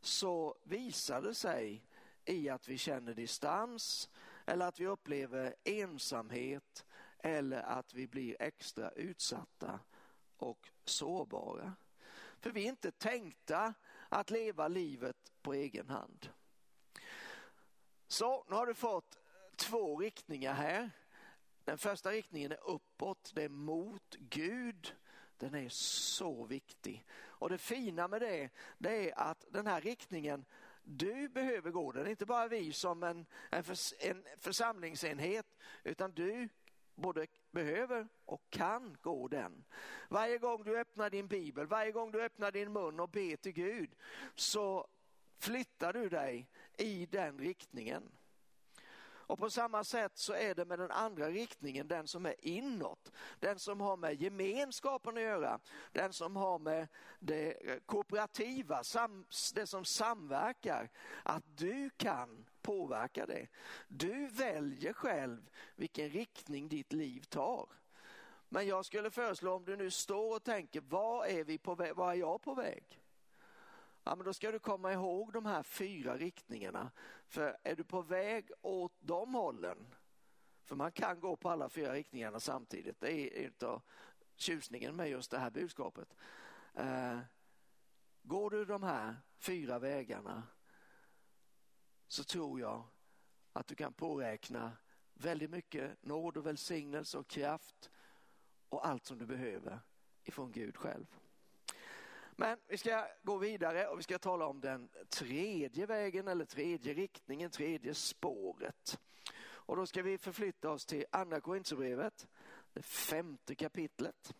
så 0.05 0.55
visar 0.63 1.21
det 1.21 1.33
sig 1.33 1.85
i 2.25 2.49
att 2.49 2.67
vi 2.67 2.77
känner 2.77 3.13
distans, 3.13 4.09
eller 4.45 4.67
att 4.67 4.79
vi 4.79 4.87
upplever 4.87 5.55
ensamhet 5.63 6.85
eller 7.19 7.61
att 7.61 7.93
vi 7.93 8.07
blir 8.07 8.35
extra 8.39 8.89
utsatta 8.89 9.79
och 10.37 10.69
sårbara. 10.85 11.73
För 12.39 12.51
vi 12.51 12.65
är 12.65 12.69
inte 12.69 12.91
tänkta 12.91 13.73
att 14.09 14.29
leva 14.29 14.67
livet 14.67 15.31
på 15.41 15.53
egen 15.53 15.89
hand. 15.89 16.29
Så 18.07 18.45
nu 18.49 18.55
har 18.55 18.65
du 18.65 18.73
fått 18.73 19.19
två 19.55 19.99
riktningar 19.99 20.53
här. 20.53 20.91
Den 21.63 21.77
första 21.77 22.11
riktningen 22.11 22.51
är 22.51 22.69
uppåt, 22.69 23.31
det 23.35 23.43
är 23.43 23.49
mot 23.49 24.15
Gud. 24.15 24.95
Den 25.37 25.55
är 25.55 25.69
så 25.69 26.45
viktig. 26.45 27.05
Och 27.23 27.49
det 27.49 27.57
fina 27.57 28.07
med 28.07 28.21
det, 28.21 28.49
det 28.77 29.09
är 29.09 29.19
att 29.19 29.45
den 29.49 29.67
här 29.67 29.81
riktningen 29.81 30.45
du 30.83 31.29
behöver 31.29 31.71
gå 31.71 31.91
den, 31.91 32.07
inte 32.07 32.25
bara 32.25 32.47
vi 32.47 32.73
som 32.73 33.03
en, 33.03 33.25
en, 33.51 33.63
förs, 33.63 33.93
en 33.99 34.23
församlingsenhet, 34.39 35.45
utan 35.83 36.11
du 36.11 36.49
både 36.95 37.27
behöver 37.51 38.07
och 38.25 38.49
kan 38.49 38.97
gå 39.01 39.27
den. 39.27 39.63
Varje 40.09 40.37
gång 40.37 40.63
du 40.63 40.79
öppnar 40.79 41.09
din 41.09 41.27
bibel, 41.27 41.67
varje 41.67 41.91
gång 41.91 42.11
du 42.11 42.21
öppnar 42.21 42.51
din 42.51 42.73
mun 42.73 42.99
och 42.99 43.09
ber 43.09 43.35
till 43.35 43.51
Gud 43.51 43.95
så 44.35 44.87
flyttar 45.39 45.93
du 45.93 46.09
dig 46.09 46.49
i 46.77 47.05
den 47.05 47.39
riktningen. 47.39 48.11
Och 49.27 49.39
på 49.39 49.49
samma 49.49 49.83
sätt 49.83 50.17
så 50.17 50.33
är 50.33 50.55
det 50.55 50.65
med 50.65 50.79
den 50.79 50.91
andra 50.91 51.29
riktningen, 51.29 51.87
den 51.87 52.07
som 52.07 52.25
är 52.25 52.35
inåt. 52.39 53.11
Den 53.39 53.59
som 53.59 53.81
har 53.81 53.97
med 53.97 54.21
gemenskapen 54.21 55.17
att 55.17 55.23
göra, 55.23 55.59
den 55.91 56.13
som 56.13 56.35
har 56.35 56.59
med 56.59 56.87
det 57.19 57.79
kooperativa, 57.85 58.83
det 59.53 59.67
som 59.67 59.85
samverkar. 59.85 60.89
Att 61.23 61.43
du 61.57 61.89
kan 61.97 62.45
påverka 62.61 63.25
det. 63.25 63.47
Du 63.87 64.27
väljer 64.27 64.93
själv 64.93 65.49
vilken 65.75 66.09
riktning 66.09 66.69
ditt 66.69 66.93
liv 66.93 67.21
tar. 67.21 67.69
Men 68.49 68.67
jag 68.67 68.85
skulle 68.85 69.11
föreslå 69.11 69.53
om 69.53 69.65
du 69.65 69.75
nu 69.75 69.91
står 69.91 70.35
och 70.35 70.43
tänker, 70.43 70.81
var 70.81 71.25
är, 71.25 71.43
vi 71.43 71.57
på 71.57 71.75
väg, 71.75 71.95
var 71.95 72.11
är 72.11 72.15
jag 72.15 72.41
på 72.41 72.53
väg? 72.53 73.04
Ja, 74.05 74.15
men 74.15 74.25
då 74.25 74.33
ska 74.33 74.51
du 74.51 74.59
komma 74.59 74.93
ihåg 74.93 75.33
de 75.33 75.45
här 75.45 75.63
fyra 75.63 76.17
riktningarna. 76.17 76.91
För 77.27 77.57
är 77.63 77.75
du 77.75 77.83
på 77.83 78.01
väg 78.01 78.51
åt 78.61 78.93
de 78.99 79.33
hållen, 79.33 79.95
för 80.63 80.75
man 80.75 80.91
kan 80.91 81.19
gå 81.19 81.35
på 81.35 81.49
alla 81.49 81.69
fyra 81.69 81.93
riktningarna 81.93 82.39
samtidigt, 82.39 82.99
det 82.99 83.11
är 83.11 83.47
utav 83.47 83.81
tjusningen 84.35 84.95
med 84.95 85.09
just 85.09 85.31
det 85.31 85.39
här 85.39 85.51
budskapet. 85.51 86.15
Eh, 86.73 87.19
går 88.21 88.49
du 88.49 88.65
de 88.65 88.83
här 88.83 89.15
fyra 89.37 89.79
vägarna 89.79 90.43
så 92.07 92.23
tror 92.23 92.59
jag 92.59 92.83
att 93.53 93.67
du 93.67 93.75
kan 93.75 93.93
påräkna 93.93 94.71
väldigt 95.13 95.49
mycket 95.49 96.03
nåd 96.03 96.37
och 96.37 96.45
välsignelse 96.45 97.17
och 97.17 97.27
kraft 97.27 97.89
och 98.69 98.87
allt 98.87 99.05
som 99.05 99.17
du 99.17 99.25
behöver 99.25 99.79
ifrån 100.23 100.51
Gud 100.51 100.77
själv. 100.77 101.05
Men 102.35 102.57
vi 102.67 102.77
ska 102.77 103.07
gå 103.23 103.37
vidare 103.37 103.87
och 103.87 103.99
vi 103.99 104.03
ska 104.03 104.19
tala 104.19 104.45
om 104.45 104.61
den 104.61 104.89
tredje 105.09 105.85
vägen 105.85 106.27
eller 106.27 106.45
tredje 106.45 106.93
riktningen, 106.93 107.49
tredje 107.49 107.93
spåret. 107.93 108.99
Och 109.45 109.75
då 109.75 109.85
ska 109.85 110.01
vi 110.01 110.17
förflytta 110.17 110.69
oss 110.69 110.85
till 110.85 111.05
andra 111.11 111.41
Korinthierbrevet, 111.41 112.27
det 112.73 112.81
femte 112.81 113.55
kapitlet. 113.55 114.35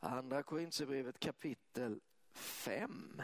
Andra 0.00 0.42
Korinthierbrevet 0.42 1.20
kapitel 1.20 2.00
5. 2.32 3.22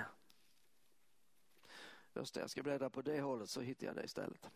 Just 2.14 2.34
det, 2.34 2.40
jag 2.40 2.50
ska 2.50 2.62
bläddra 2.62 2.90
på 2.90 3.02
det 3.02 3.20
hållet 3.20 3.50
så 3.50 3.60
hittar 3.60 3.86
jag 3.86 3.96
det 3.96 4.04
istället. 4.04 4.50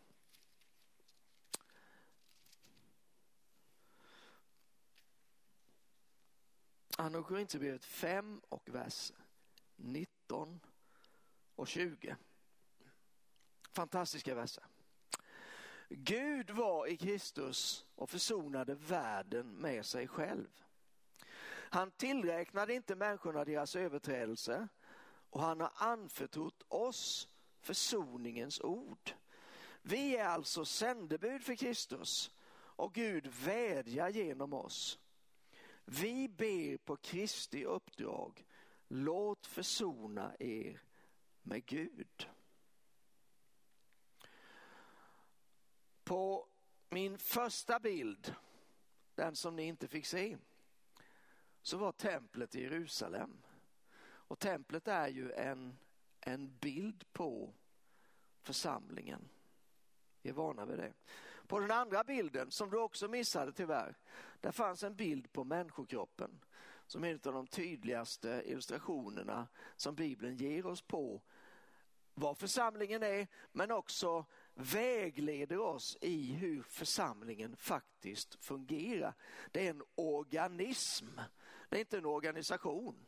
Andra 6.97 7.23
Korinthierbrevet 7.23 7.85
5 7.85 8.41
och 8.49 8.69
vers 8.69 9.11
19 9.75 10.59
och 11.55 11.67
20. 11.67 12.15
Fantastiska 13.71 14.35
verser. 14.35 14.63
Gud 15.89 16.49
var 16.49 16.87
i 16.87 16.97
Kristus 16.97 17.85
och 17.95 18.09
försonade 18.09 18.75
världen 18.75 19.47
med 19.47 19.85
sig 19.85 20.07
själv. 20.07 20.47
Han 21.49 21.91
tillräknade 21.91 22.73
inte 22.73 22.95
människorna 22.95 23.45
deras 23.45 23.75
överträdelser 23.75 24.67
och 25.29 25.41
han 25.41 25.61
har 25.61 25.71
anförtrott 25.75 26.63
oss 26.67 27.27
försoningens 27.59 28.61
ord. 28.61 29.11
Vi 29.81 30.17
är 30.17 30.25
alltså 30.25 30.65
sändebud 30.65 31.43
för 31.43 31.55
Kristus 31.55 32.31
och 32.55 32.93
Gud 32.93 33.27
vädjar 33.27 34.09
genom 34.09 34.53
oss. 34.53 34.99
Vi 35.85 36.27
ber 36.27 36.77
på 36.77 36.97
Kristi 36.97 37.65
uppdrag, 37.65 38.45
låt 38.87 39.47
försona 39.47 40.35
er 40.39 40.81
med 41.41 41.65
Gud. 41.65 42.29
På 46.03 46.47
min 46.89 47.17
första 47.17 47.79
bild, 47.79 48.35
den 49.15 49.35
som 49.35 49.55
ni 49.55 49.63
inte 49.63 49.87
fick 49.87 50.05
se, 50.05 50.37
så 51.61 51.77
var 51.77 51.91
templet 51.91 52.55
i 52.55 52.61
Jerusalem. 52.61 53.41
Och 54.05 54.39
templet 54.39 54.87
är 54.87 55.07
ju 55.07 55.31
en 55.31 55.77
en 56.25 56.57
bild 56.57 57.13
på 57.13 57.53
församlingen. 58.41 59.29
Vi 60.21 60.29
är 60.29 60.33
vana 60.33 60.65
vid 60.65 60.77
det. 60.77 60.93
På 61.47 61.59
den 61.59 61.71
andra 61.71 62.03
bilden, 62.03 62.51
som 62.51 62.69
du 62.69 62.77
också 62.77 63.07
missade 63.07 63.51
tyvärr, 63.51 63.97
där 64.41 64.51
fanns 64.51 64.83
en 64.83 64.95
bild 64.95 65.33
på 65.33 65.43
människokroppen 65.43 66.39
som 66.87 67.03
är 67.03 67.07
en 67.07 67.19
av 67.25 67.33
de 67.33 67.47
tydligaste 67.47 68.43
illustrationerna 68.45 69.47
som 69.75 69.95
Bibeln 69.95 70.35
ger 70.35 70.65
oss 70.65 70.81
på 70.81 71.21
vad 72.13 72.37
församlingen 72.37 73.03
är, 73.03 73.27
men 73.51 73.71
också 73.71 74.25
vägleder 74.53 75.59
oss 75.59 75.97
i 76.01 76.33
hur 76.33 76.61
församlingen 76.61 77.55
faktiskt 77.55 78.35
fungerar. 78.35 79.13
Det 79.51 79.65
är 79.65 79.69
en 79.69 79.83
organism, 79.95 81.19
det 81.69 81.77
är 81.77 81.79
inte 81.79 81.97
en 81.97 82.05
organisation. 82.05 83.05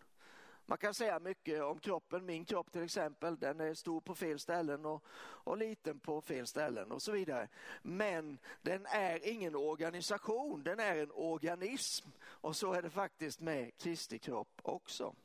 Man 0.65 0.77
kan 0.77 0.93
säga 0.93 1.19
mycket 1.19 1.63
om 1.63 1.79
kroppen, 1.79 2.25
min 2.25 2.45
kropp 2.45 2.71
till 2.71 2.83
exempel, 2.83 3.39
den 3.39 3.59
är 3.59 3.73
stor 3.73 4.01
på 4.01 4.15
fel 4.15 4.39
ställen 4.39 4.85
och, 4.85 5.03
och 5.17 5.57
liten 5.57 5.99
på 5.99 6.21
fel 6.21 6.47
ställen 6.47 6.91
och 6.91 7.01
så 7.01 7.11
vidare. 7.11 7.47
Men 7.81 8.39
den 8.61 8.85
är 8.85 9.27
ingen 9.27 9.55
organisation, 9.55 10.63
den 10.63 10.79
är 10.79 10.95
en 10.95 11.11
organism 11.11 12.09
och 12.23 12.55
så 12.55 12.73
är 12.73 12.81
det 12.81 12.89
faktiskt 12.89 13.39
med 13.39 13.77
Kristi 13.77 14.19
kropp 14.19 14.61
också. 14.61 15.15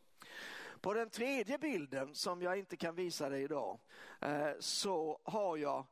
På 0.80 0.94
den 0.94 1.10
tredje 1.10 1.58
bilden 1.58 2.14
som 2.14 2.42
jag 2.42 2.58
inte 2.58 2.76
kan 2.76 2.94
visa 2.94 3.28
dig 3.28 3.42
idag 3.42 3.78
eh, 4.20 4.52
så 4.58 5.20
har 5.24 5.56
jag, 5.56 5.86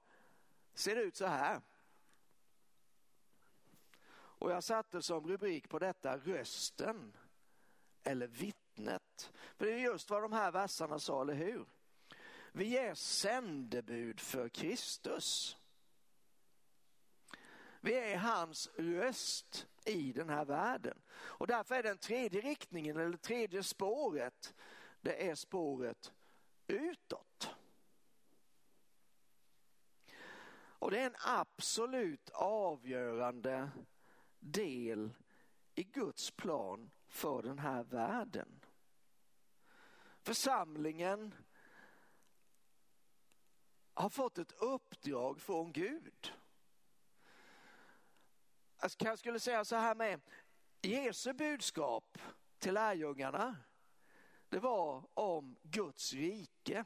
ser 0.74 0.94
det 0.94 1.02
ut 1.02 1.16
så 1.16 1.26
här. 1.26 1.61
Och 4.40 4.50
jag 4.50 4.64
satte 4.64 5.02
som 5.02 5.28
rubrik 5.28 5.68
på 5.68 5.78
detta 5.78 6.18
rösten 6.18 7.16
eller 8.02 8.26
vittnet. 8.78 9.32
För 9.56 9.66
det 9.66 9.72
är 9.72 9.78
just 9.78 10.10
vad 10.10 10.22
de 10.22 10.32
här 10.32 10.52
verserna 10.52 10.98
sa, 10.98 11.22
eller 11.22 11.34
hur? 11.34 11.66
Vi 12.52 12.78
är 12.78 12.94
sändebud 12.94 14.20
för 14.20 14.48
Kristus. 14.48 15.56
Vi 17.80 17.94
är 17.94 18.16
hans 18.16 18.70
röst 18.76 19.66
i 19.84 20.12
den 20.12 20.28
här 20.28 20.44
världen. 20.44 20.98
Och 21.10 21.46
därför 21.46 21.74
är 21.74 21.82
den 21.82 21.98
tredje 21.98 22.40
riktningen, 22.40 22.96
eller 22.96 23.16
tredje 23.16 23.62
spåret, 23.62 24.54
det 25.00 25.28
är 25.28 25.34
spåret 25.34 26.12
utåt. 26.66 27.50
Och 30.80 30.90
det 30.90 31.00
är 31.00 31.06
en 31.06 31.16
absolut 31.26 32.30
avgörande 32.30 33.70
del 34.38 35.14
i 35.74 35.82
Guds 35.82 36.30
plan 36.30 36.90
för 37.08 37.42
den 37.42 37.58
här 37.58 37.84
världen. 37.84 38.58
Församlingen 40.28 41.34
har 43.94 44.08
fått 44.08 44.38
ett 44.38 44.52
uppdrag 44.52 45.40
från 45.40 45.72
Gud. 45.72 46.32
Alltså, 48.76 48.96
jag 48.98 49.06
kanske 49.06 49.16
skulle 49.16 49.40
säga 49.40 49.64
så 49.64 49.76
här 49.76 49.94
med 49.94 50.20
Jesu 50.82 51.32
budskap 51.32 52.18
till 52.58 52.74
lärjungarna 52.74 53.56
det 54.48 54.58
var 54.58 55.04
om 55.14 55.56
Guds 55.62 56.12
rike. 56.12 56.84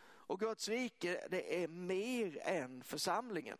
Och 0.00 0.40
Guds 0.40 0.68
rike 0.68 1.26
det 1.30 1.62
är 1.64 1.68
mer 1.68 2.38
än 2.42 2.82
församlingen. 2.82 3.58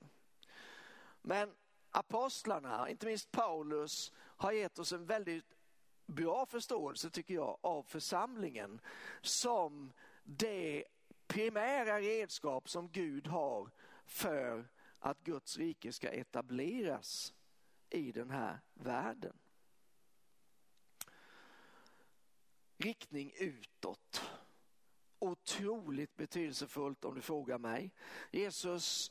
Men 1.22 1.54
apostlarna, 1.90 2.90
inte 2.90 3.07
minst 3.07 3.31
Paulus, 3.31 4.12
har 4.16 4.52
gett 4.52 4.78
oss 4.78 4.92
en 4.92 5.07
väldigt 5.07 5.58
bra 6.09 6.47
förståelse 6.47 7.11
tycker 7.11 7.35
jag 7.35 7.59
av 7.61 7.83
församlingen 7.83 8.81
som 9.21 9.92
det 10.25 10.85
primära 11.27 12.01
redskap 12.01 12.68
som 12.68 12.88
Gud 12.88 13.27
har 13.27 13.71
för 14.07 14.68
att 14.99 15.25
Guds 15.25 15.59
rike 15.59 15.92
ska 15.92 16.09
etableras 16.09 17.35
i 17.90 18.12
den 18.12 18.31
här 18.31 18.61
världen. 18.75 19.38
riktning 22.79 23.33
utåt. 23.38 24.23
Otroligt 25.18 26.16
betydelsefullt 26.16 27.05
om 27.05 27.14
du 27.14 27.21
frågar 27.21 27.59
mig. 27.59 27.94
Jesus, 28.31 29.11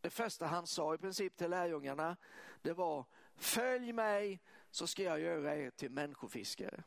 det 0.00 0.10
första 0.10 0.46
han 0.46 0.66
sa 0.66 0.94
i 0.94 0.98
princip 0.98 1.36
till 1.36 1.50
lärjungarna, 1.50 2.16
det 2.62 2.72
var 2.72 3.04
följ 3.36 3.92
mig 3.92 4.40
så 4.70 4.86
ska 4.86 5.02
jag 5.02 5.20
göra 5.20 5.56
er 5.56 5.70
till 5.70 5.90
människofiskare. 5.90 6.82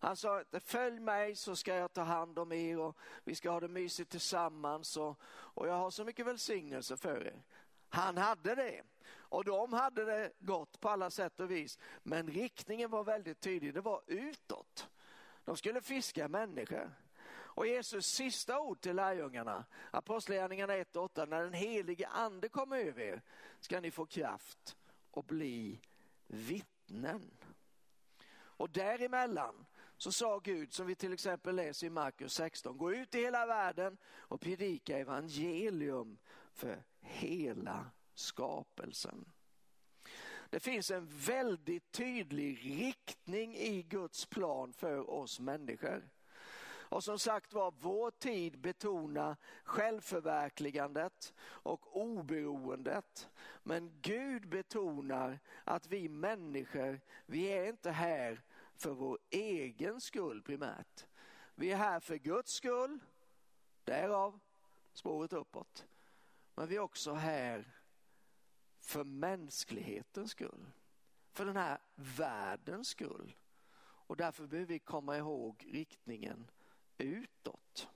Han 0.00 0.16
sa 0.16 0.40
inte 0.40 0.60
följ 0.60 1.00
mig 1.00 1.36
så 1.36 1.56
ska 1.56 1.74
jag 1.74 1.92
ta 1.92 2.02
hand 2.02 2.38
om 2.38 2.52
er 2.52 2.78
och 2.78 2.96
vi 3.24 3.34
ska 3.34 3.50
ha 3.50 3.60
det 3.60 3.68
mysigt 3.68 4.10
tillsammans 4.10 4.96
och, 4.96 5.20
och 5.26 5.68
jag 5.68 5.74
har 5.74 5.90
så 5.90 6.04
mycket 6.04 6.26
välsignelse 6.26 6.96
för 6.96 7.26
er. 7.26 7.42
Han 7.88 8.16
hade 8.16 8.54
det 8.54 8.82
och 9.10 9.44
de 9.44 9.72
hade 9.72 10.04
det 10.04 10.32
gott 10.38 10.80
på 10.80 10.88
alla 10.88 11.10
sätt 11.10 11.40
och 11.40 11.50
vis. 11.50 11.78
Men 12.02 12.28
riktningen 12.28 12.90
var 12.90 13.04
väldigt 13.04 13.40
tydlig, 13.40 13.74
det 13.74 13.80
var 13.80 14.02
utåt. 14.06 14.88
De 15.44 15.56
skulle 15.56 15.80
fiska 15.80 16.28
människor. 16.28 16.90
Och 17.30 17.66
Jesus 17.66 18.06
sista 18.06 18.60
ord 18.60 18.80
till 18.80 18.96
lärjungarna, 18.96 19.64
Apostlagärningarna 19.90 20.74
1 20.74 20.96
och 20.96 21.04
8, 21.04 21.24
när 21.24 21.42
den 21.42 21.52
helige 21.52 22.08
ande 22.08 22.48
kommer 22.48 22.78
över 22.78 23.02
er 23.02 23.22
ska 23.60 23.80
ni 23.80 23.90
få 23.90 24.06
kraft 24.06 24.76
och 25.10 25.24
bli 25.24 25.80
vittnen. 26.26 26.77
Och 28.58 28.70
däremellan 28.70 29.66
så 29.96 30.12
sa 30.12 30.38
Gud, 30.38 30.72
som 30.72 30.86
vi 30.86 30.94
till 30.94 31.12
exempel 31.12 31.56
läser 31.56 31.86
i 31.86 31.90
Markus 31.90 32.34
16, 32.34 32.78
gå 32.78 32.92
ut 32.92 33.14
i 33.14 33.18
hela 33.18 33.46
världen 33.46 33.98
och 34.06 34.40
predika 34.40 34.98
evangelium 34.98 36.18
för 36.52 36.84
hela 37.00 37.90
skapelsen. 38.14 39.32
Det 40.50 40.60
finns 40.60 40.90
en 40.90 41.06
väldigt 41.06 41.92
tydlig 41.92 42.64
riktning 42.64 43.56
i 43.56 43.82
Guds 43.82 44.26
plan 44.26 44.72
för 44.72 45.10
oss 45.10 45.40
människor. 45.40 46.10
Och 46.90 47.04
som 47.04 47.18
sagt 47.18 47.52
var, 47.52 47.74
vår 47.80 48.10
tid 48.10 48.58
betonar 48.58 49.36
självförverkligandet 49.64 51.34
och 51.40 51.96
oberoendet. 51.96 53.28
Men 53.62 54.00
Gud 54.00 54.48
betonar 54.48 55.38
att 55.64 55.86
vi 55.86 56.08
människor, 56.08 57.00
vi 57.26 57.46
är 57.46 57.68
inte 57.68 57.90
här 57.90 58.42
för 58.74 58.90
vår 58.90 59.18
egen 59.30 60.00
skull 60.00 60.42
primärt. 60.42 61.06
Vi 61.54 61.72
är 61.72 61.76
här 61.76 62.00
för 62.00 62.16
Guds 62.16 62.52
skull, 62.52 62.98
därav 63.84 64.40
spåret 64.92 65.32
uppåt. 65.32 65.86
Men 66.54 66.68
vi 66.68 66.76
är 66.76 66.80
också 66.80 67.12
här 67.12 67.78
för 68.80 69.04
mänsklighetens 69.04 70.30
skull. 70.30 70.70
För 71.32 71.44
den 71.44 71.56
här 71.56 71.78
världens 71.94 72.88
skull. 72.88 73.36
Och 73.80 74.16
därför 74.16 74.46
behöver 74.46 74.72
vi 74.72 74.78
komma 74.78 75.16
ihåg 75.16 75.68
riktningen 75.72 76.50
utåt. 76.98 77.88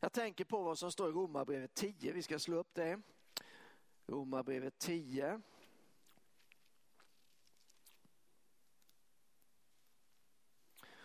Jag 0.00 0.12
tänker 0.12 0.44
på 0.44 0.62
vad 0.62 0.78
som 0.78 0.92
står 0.92 1.08
i 1.08 1.12
Romarbrevet 1.12 1.74
10. 1.74 2.12
Vi 2.12 2.22
ska 2.22 2.38
slå 2.38 2.56
upp 2.56 2.74
det. 2.74 3.00
Romarbrevet 4.06 4.78
10. 4.78 5.40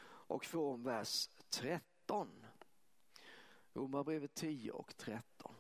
Och 0.01 0.45
från 0.45 0.83
vers 0.83 1.29
13. 1.49 2.45
Romarbrevet 3.73 4.33
10 4.33 4.71
och 4.71 4.97
13. 4.97 5.55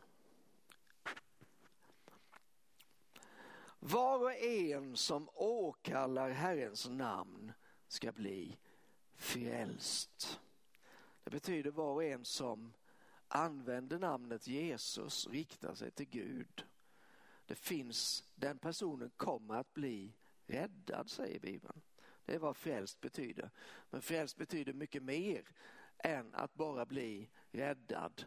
Var 3.79 4.19
och 4.19 4.33
en 4.33 4.97
som 4.97 5.29
åkallar 5.33 6.29
Herrens 6.29 6.89
namn 6.89 7.53
ska 7.87 8.11
bli 8.11 8.57
frälst. 9.19 10.39
Det 11.23 11.29
betyder 11.29 11.71
var 11.71 11.93
och 11.93 12.03
en 12.03 12.25
som 12.25 12.73
använder 13.27 13.99
namnet 13.99 14.47
Jesus 14.47 15.27
riktar 15.27 15.73
sig 15.73 15.91
till 15.91 16.09
Gud. 16.09 16.65
Det 17.45 17.55
finns, 17.55 18.23
den 18.35 18.57
personen 18.57 19.11
kommer 19.17 19.55
att 19.55 19.73
bli 19.73 20.13
räddad 20.45 21.09
säger 21.09 21.39
Bibeln. 21.39 21.81
Det 22.25 22.35
är 22.35 22.39
vad 22.39 22.57
frälst 22.57 23.01
betyder. 23.01 23.49
Men 23.89 24.01
frälst 24.01 24.37
betyder 24.37 24.73
mycket 24.73 25.03
mer 25.03 25.43
än 25.97 26.35
att 26.35 26.53
bara 26.53 26.85
bli 26.85 27.29
räddad 27.51 28.25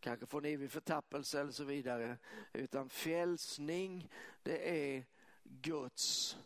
kanske 0.00 0.26
från 0.26 0.44
evig 0.44 0.70
förtappelse 0.70 1.40
eller 1.40 1.52
så 1.52 1.64
vidare. 1.64 2.18
Utan 2.52 2.88
frälsning 2.88 4.10
det 4.42 4.96
är 4.96 5.04
Guds 5.44 6.36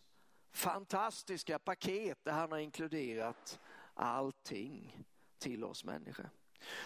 fantastiska 0.51 1.59
paket 1.59 2.19
där 2.25 2.33
han 2.33 2.53
har 2.53 2.59
inkluderat 2.59 3.61
allting 3.95 5.05
till 5.39 5.65
oss 5.65 5.85
människor. 5.85 6.31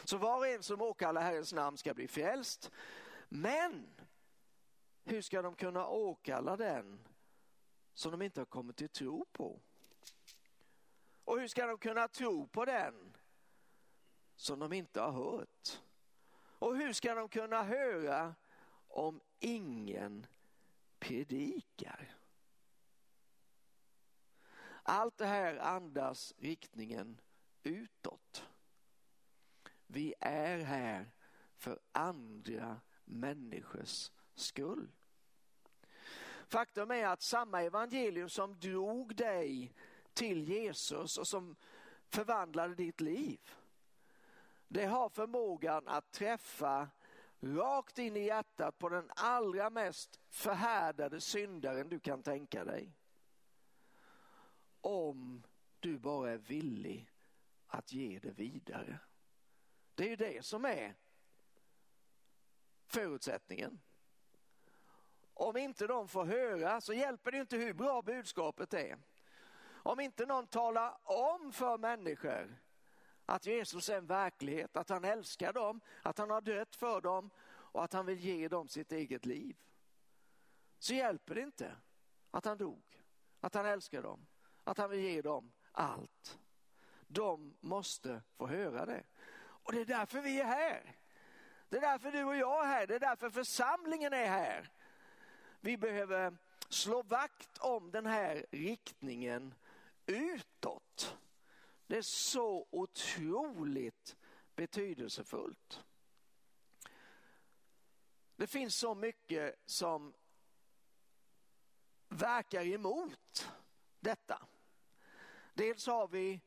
Så 0.05 0.19
var 0.19 0.37
och 0.37 0.47
en 0.47 0.63
som 0.63 0.83
åkallar 0.83 1.23
Herrens 1.23 1.53
namn 1.53 1.77
ska 1.77 1.95
bli 1.95 2.09
frälst. 2.09 2.71
Men 3.29 3.87
hur 5.05 5.23
ska 5.23 5.43
de 5.43 5.55
kunna 5.55 5.87
åkalla 5.87 6.57
den 6.57 7.09
som 7.95 8.11
de 8.11 8.23
inte 8.23 8.41
har 8.41 8.47
kommit 8.47 8.77
till 8.77 8.89
tro 8.89 9.25
på? 9.33 9.61
Och 11.25 11.41
hur 11.41 11.49
ska 11.49 11.67
de 11.67 11.79
kunna 11.79 12.09
tro 12.09 12.47
på 12.47 12.65
den 12.65 13.17
som 14.37 14.59
de 14.59 14.73
inte 14.73 15.01
har 15.01 15.13
hört. 15.13 15.81
Och 16.59 16.77
hur 16.77 16.93
ska 16.93 17.15
de 17.15 17.29
kunna 17.29 17.63
höra 17.63 18.35
om 18.89 19.21
ingen 19.39 20.27
predikar? 20.99 22.17
Allt 24.89 25.19
det 25.19 25.27
här 25.27 25.57
andas 25.59 26.35
riktningen 26.39 27.21
utåt. 27.63 28.45
Vi 29.87 30.15
är 30.21 30.59
här 30.59 31.11
för 31.57 31.79
andra 31.93 32.81
människors 33.05 34.11
skull. 34.35 34.89
Faktum 36.49 36.91
är 36.91 37.07
att 37.07 37.23
samma 37.23 37.63
evangelium 37.63 38.29
som 38.29 38.59
drog 38.59 39.17
dig 39.17 39.75
till 40.13 40.49
Jesus 40.49 41.19
och 41.19 41.29
som 41.29 41.57
förvandlade 42.09 42.75
ditt 42.75 43.01
liv. 43.01 43.41
Det 44.69 44.85
har 44.85 45.09
förmågan 45.09 45.89
att 45.89 46.13
träffa 46.13 46.89
rakt 47.41 47.99
in 47.99 48.17
i 48.17 48.25
hjärtat 48.25 48.79
på 48.79 48.89
den 48.89 49.11
allra 49.17 49.71
mest 49.71 50.21
förhärdade 50.29 51.21
syndaren 51.21 51.89
du 51.89 52.01
kan 52.01 52.23
tänka 52.23 52.65
dig. 52.65 52.93
Om 54.87 55.43
du 55.81 55.99
bara 55.99 56.31
är 56.31 56.39
villig 56.39 57.11
att 57.67 57.93
ge 57.93 58.19
det 58.19 58.31
vidare. 58.31 58.99
Det 59.95 60.05
är 60.05 60.09
ju 60.09 60.17
det 60.17 60.45
som 60.45 60.65
är 60.65 60.95
förutsättningen. 62.87 63.81
Om 65.35 65.57
inte 65.57 65.87
de 65.87 66.09
får 66.09 66.25
höra 66.25 66.81
så 66.81 66.93
hjälper 66.93 67.33
det 67.33 67.39
inte 67.39 67.57
hur 67.57 67.73
bra 67.73 68.03
budskapet 68.03 68.75
är. 68.75 68.99
Om 69.65 70.01
inte 70.01 70.27
någon 70.27 70.47
talar 70.47 70.99
om 71.03 71.53
för 71.53 71.79
människor 71.79 72.59
att 73.27 73.47
Jesus 73.47 73.89
är 73.89 73.99
en 73.99 74.07
verklighet, 74.07 74.77
att 74.77 74.89
han 74.89 75.05
älskar 75.05 75.53
dem, 75.53 75.81
att 76.03 76.19
han 76.19 76.31
har 76.31 76.41
dött 76.41 76.77
för 76.77 77.01
dem 77.01 77.31
och 77.49 77.85
att 77.85 77.93
han 77.93 78.07
vill 78.07 78.21
ge 78.21 78.49
dem 78.49 78.69
sitt 78.69 78.93
eget 78.93 79.27
liv. 79.27 79.57
Så 80.79 80.95
hjälper 80.95 81.35
det 81.35 81.41
inte 81.41 81.77
att 82.31 82.45
han 82.45 82.59
dog, 82.59 82.83
att 83.41 83.55
han 83.55 83.67
älskar 83.67 84.03
dem, 84.03 84.27
att 84.67 84.79
han 84.79 84.91
vill 84.91 85.01
ge 85.01 85.23
dem 85.23 85.53
allt. 85.73 86.39
De 87.07 87.57
måste 87.61 88.23
få 88.37 88.47
höra 88.47 88.87
det. 88.87 89.05
Och 89.39 89.73
det 89.73 89.81
är 89.81 89.85
därför 89.85 90.21
vi 90.21 90.41
är 90.41 90.45
här. 90.45 90.97
Det 91.69 91.77
är 91.77 91.81
därför 91.81 92.13
du 92.13 92.25
och 92.25 92.37
jag 92.37 92.65
är 92.65 92.69
här, 92.69 92.87
det 92.87 92.95
är 92.95 93.01
därför 93.01 93.31
församlingen 93.31 94.13
är 94.13 94.27
här. 94.27 94.71
Vi 95.61 95.77
behöver 95.77 96.37
slå 96.69 97.03
vakt 97.03 97.59
om 97.59 97.91
den 97.91 98.07
här 98.07 98.47
riktningen 98.51 99.55
utåt. 100.07 101.17
Det 101.87 101.97
är 101.97 102.03
så 102.03 102.67
otroligt 102.71 104.17
betydelsefullt. 104.55 105.85
Det 108.37 108.47
finns 108.47 108.77
så 108.77 108.95
mycket 108.95 109.63
som 109.67 110.15
verkar 112.09 112.67
emot 112.67 113.53
detta. 114.01 114.47
Dels 115.57 115.87
har 115.87 116.09
vi 116.09 116.41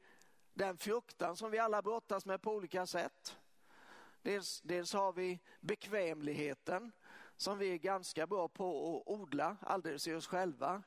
den 0.54 0.78
fruktan 0.78 1.38
som 1.38 1.52
vi 1.52 1.60
alla 1.60 1.82
brottas 1.82 2.26
med 2.26 2.42
på 2.42 2.54
olika 2.54 2.86
sätt. 2.86 3.38
Dels, 4.22 4.62
dels 4.62 4.94
har 4.94 5.14
vi 5.14 5.40
bekvämligheten 5.60 6.92
som 7.36 7.58
vi 7.58 7.74
är 7.74 7.78
ganska 7.78 8.28
bra 8.28 8.48
på 8.48 8.98
att 8.98 9.14
odla 9.14 9.58
alldeles 9.62 10.08
i 10.08 10.14
oss 10.14 10.28
själva. 10.28 10.84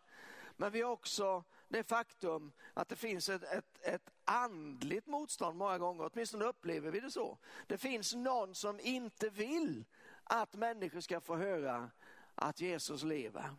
Men 0.57 0.73
vi 0.73 0.83
har 0.83 0.91
också 0.91 1.45
det 1.69 1.83
faktum 1.83 2.53
att 2.75 2.89
det 2.89 2.97
finns 2.97 3.29
ett, 3.29 3.43
ett, 3.43 3.79
ett 3.83 4.11
andligt 4.25 5.07
motstånd 5.07 5.59
många 5.59 5.79
gånger, 5.79 6.11
åtminstone 6.13 6.45
upplever 6.45 6.91
vi 6.91 7.01
det 7.01 7.11
så. 7.11 7.39
Det 7.67 7.79
finns 7.79 8.15
någon 8.15 8.55
som 8.55 8.81
inte 8.81 9.29
vill 9.31 9.85
att 10.25 10.55
människor 10.55 11.01
ska 11.01 11.21
få 11.21 11.37
höra 11.37 11.91
att 12.35 12.61
Jesus 12.61 13.03
lever. 13.03 13.55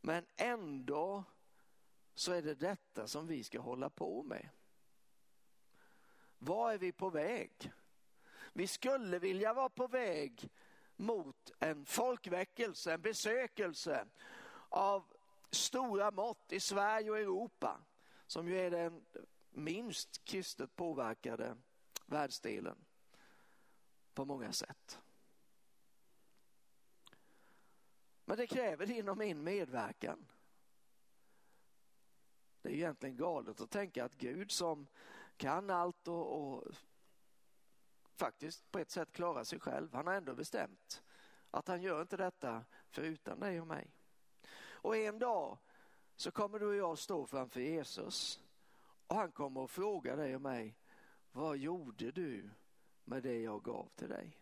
Men 0.00 0.26
ändå 0.36 1.24
så 2.14 2.32
är 2.32 2.42
det 2.42 2.54
detta 2.54 3.06
som 3.06 3.26
vi 3.26 3.44
ska 3.44 3.60
hålla 3.60 3.90
på 3.90 4.22
med. 4.22 4.48
Var 6.38 6.72
är 6.72 6.78
vi 6.78 6.92
på 6.92 7.10
väg? 7.10 7.72
Vi 8.52 8.66
skulle 8.66 9.18
vilja 9.18 9.54
vara 9.54 9.68
på 9.68 9.86
väg 9.86 10.50
mot 10.96 11.52
en 11.58 11.84
folkväckelse, 11.84 12.92
en 12.92 13.02
besökelse 13.02 14.06
av 14.68 15.04
stora 15.50 16.10
mått 16.10 16.52
i 16.52 16.60
Sverige 16.60 17.10
och 17.10 17.18
Europa, 17.18 17.80
som 18.26 18.48
ju 18.48 18.60
är 18.60 18.70
den 18.70 19.04
minst 19.50 20.24
kristet 20.24 20.76
påverkade 20.76 21.56
världsdelen 22.06 22.84
på 24.14 24.24
många 24.24 24.52
sätt. 24.52 24.98
Men 28.24 28.36
det 28.36 28.46
kräver 28.46 28.86
din 28.86 29.08
och 29.08 29.18
min 29.18 29.44
medverkan. 29.44 30.26
Det 32.64 32.70
är 32.70 32.74
egentligen 32.74 33.16
galet 33.16 33.60
att 33.60 33.70
tänka 33.70 34.04
att 34.04 34.14
Gud 34.14 34.50
som 34.50 34.86
kan 35.36 35.70
allt 35.70 36.08
och, 36.08 36.42
och 36.42 36.64
faktiskt 38.14 38.70
på 38.70 38.78
ett 38.78 38.90
sätt 38.90 39.12
klarar 39.12 39.44
sig 39.44 39.60
själv, 39.60 39.94
han 39.94 40.06
har 40.06 40.14
ändå 40.14 40.34
bestämt 40.34 41.02
att 41.50 41.68
han 41.68 41.82
gör 41.82 42.02
inte 42.02 42.16
detta 42.16 42.64
förutan 42.88 43.40
dig 43.40 43.60
och 43.60 43.66
mig. 43.66 43.96
Och 44.56 44.96
en 44.96 45.18
dag 45.18 45.58
så 46.16 46.30
kommer 46.30 46.58
du 46.58 46.66
och 46.66 46.74
jag 46.74 46.98
stå 46.98 47.26
framför 47.26 47.60
Jesus 47.60 48.40
och 49.06 49.16
han 49.16 49.32
kommer 49.32 49.64
att 49.64 49.70
fråga 49.70 50.16
dig 50.16 50.34
och 50.34 50.42
mig, 50.42 50.76
vad 51.32 51.56
gjorde 51.56 52.10
du 52.10 52.50
med 53.04 53.22
det 53.22 53.40
jag 53.40 53.62
gav 53.62 53.88
till 53.94 54.08
dig? 54.08 54.40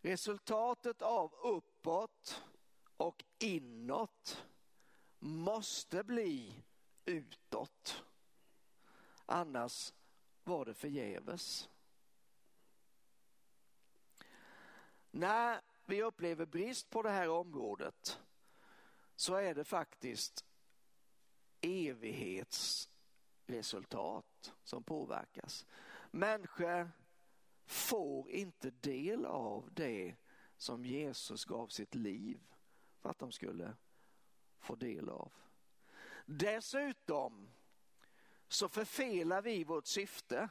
Resultatet 0.00 1.02
av 1.02 1.34
uppåt 1.34 2.44
och 2.96 3.24
inåt 3.38 4.46
måste 5.18 6.04
bli 6.04 6.62
utåt. 7.04 8.04
Annars 9.26 9.92
var 10.44 10.64
det 10.64 10.74
förgäves. 10.74 11.68
När 15.10 15.60
vi 15.84 16.02
upplever 16.02 16.46
brist 16.46 16.90
på 16.90 17.02
det 17.02 17.10
här 17.10 17.28
området 17.28 18.20
så 19.16 19.34
är 19.34 19.54
det 19.54 19.64
faktiskt 19.64 20.44
evighetsresultat 21.60 24.54
som 24.64 24.82
påverkas. 24.82 25.66
Människor 26.10 26.90
får 27.66 28.30
inte 28.30 28.70
del 28.70 29.26
av 29.26 29.68
det 29.72 30.16
som 30.56 30.84
Jesus 30.84 31.44
gav 31.44 31.68
sitt 31.68 31.94
liv 31.94 32.40
för 33.04 33.10
att 33.10 33.18
de 33.18 33.32
skulle 33.32 33.76
få 34.58 34.74
del 34.74 35.08
av. 35.08 35.32
Dessutom 36.26 37.50
så 38.48 38.68
förfelar 38.68 39.42
vi 39.42 39.64
vårt 39.64 39.86
syfte 39.86 40.48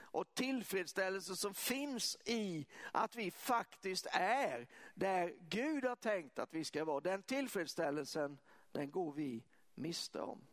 och 0.00 0.34
tillfredsställelse 0.34 1.36
som 1.36 1.54
finns 1.54 2.16
i 2.24 2.66
att 2.92 3.16
vi 3.16 3.30
faktiskt 3.30 4.06
är 4.12 4.68
där 4.94 5.34
Gud 5.40 5.84
har 5.84 5.96
tänkt 5.96 6.38
att 6.38 6.54
vi 6.54 6.64
ska 6.64 6.84
vara. 6.84 7.00
Den 7.00 7.22
tillfredsställelsen, 7.22 8.38
den 8.72 8.90
går 8.90 9.12
vi 9.12 9.44
miste 9.74 10.20
om. 10.20 10.46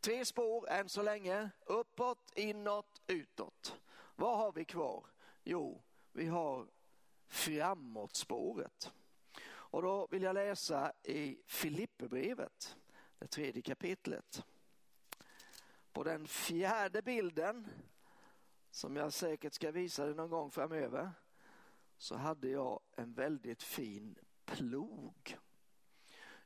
Tre 0.00 0.24
spår 0.24 0.68
än 0.68 0.88
så 0.88 1.02
länge, 1.02 1.50
uppåt, 1.66 2.32
inåt, 2.36 3.02
utåt. 3.06 3.80
Vad 4.16 4.38
har 4.38 4.52
vi 4.52 4.64
kvar? 4.64 5.06
Jo, 5.44 5.85
vi 6.16 6.26
har 6.26 6.66
framåtspåret. 7.26 8.92
Och 9.48 9.82
då 9.82 10.06
vill 10.06 10.22
jag 10.22 10.34
läsa 10.34 10.92
i 11.02 11.38
Filipperbrevet, 11.46 12.76
det 13.18 13.26
tredje 13.26 13.62
kapitlet. 13.62 14.44
På 15.92 16.04
den 16.04 16.26
fjärde 16.26 17.02
bilden, 17.02 17.68
som 18.70 18.96
jag 18.96 19.12
säkert 19.12 19.54
ska 19.54 19.70
visa 19.70 20.04
dig 20.06 20.14
någon 20.14 20.30
gång 20.30 20.50
framöver, 20.50 21.10
så 21.98 22.16
hade 22.16 22.48
jag 22.48 22.80
en 22.92 23.12
väldigt 23.12 23.62
fin 23.62 24.18
plog. 24.44 25.38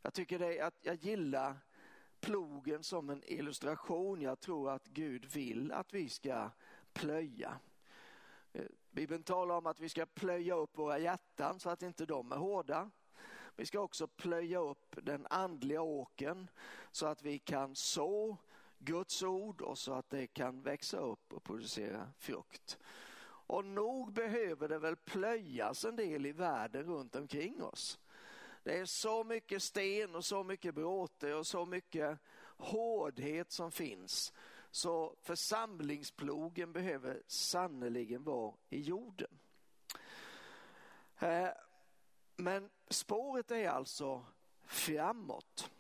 Jag 0.03 0.15
tycker 0.15 0.39
det 0.39 0.61
att 0.61 0.79
jag 0.81 0.95
gillar 0.95 1.59
plogen 2.21 2.83
som 2.83 3.11
en 3.11 3.23
illustration. 3.25 4.21
Jag 4.21 4.41
tror 4.41 4.71
att 4.71 4.87
Gud 4.87 5.25
vill 5.25 5.73
att 5.73 5.95
vi 5.95 6.09
ska 6.09 6.51
plöja. 6.93 7.61
Bibeln 8.91 9.23
talar 9.23 9.55
om 9.55 9.67
att 9.67 9.81
vi 9.81 9.89
ska 9.89 10.07
plöja 10.07 10.55
upp 10.55 10.79
våra 10.79 10.99
hjärtan 10.99 11.61
så 11.61 11.71
att 11.71 11.83
inte 11.83 12.07
de 12.07 12.33
är 12.33 12.37
hårda. 12.37 12.91
Vi 13.57 13.67
ska 13.67 13.81
också 13.81 14.07
plöja 14.07 14.59
upp 14.59 14.97
den 15.03 15.27
andliga 15.31 15.83
åken 15.83 16.51
så 16.91 17.07
att 17.07 17.23
vi 17.23 17.39
kan 17.39 17.77
så 17.77 18.37
Guds 18.79 19.23
ord 19.23 19.61
och 19.61 19.79
så 19.79 19.93
att 19.93 20.11
det 20.11 20.27
kan 20.27 20.63
växa 20.63 20.99
upp 20.99 21.33
och 21.33 21.45
producera 21.45 22.13
frukt. 22.19 22.79
Och 23.23 23.65
nog 23.65 24.13
behöver 24.13 24.69
det 24.69 24.79
väl 24.79 24.97
plöjas 24.97 25.85
en 25.85 25.97
del 25.97 26.27
i 26.27 26.33
världen 26.33 26.85
runt 26.85 27.17
omkring 27.17 27.63
oss. 27.63 27.99
Det 28.63 28.79
är 28.79 28.85
så 28.85 29.25
mycket 29.25 29.63
sten 29.63 30.15
och 30.15 30.25
så 30.25 30.45
mycket 30.45 30.75
bråte 30.75 31.35
och 31.35 31.47
så 31.47 31.67
mycket 31.67 32.19
hårdhet 32.57 33.53
som 33.53 33.71
finns. 33.71 34.33
Så 34.71 35.17
församlingsplogen 35.21 36.73
behöver 36.73 37.23
sannoliken 37.27 38.25
vara 38.25 38.55
i 38.69 38.81
jorden. 38.81 39.39
Eh, 41.19 41.49
men 42.37 42.71
spåret 42.89 43.51
är 43.51 43.69
alltså 43.69 44.25
framåt. 44.63 45.71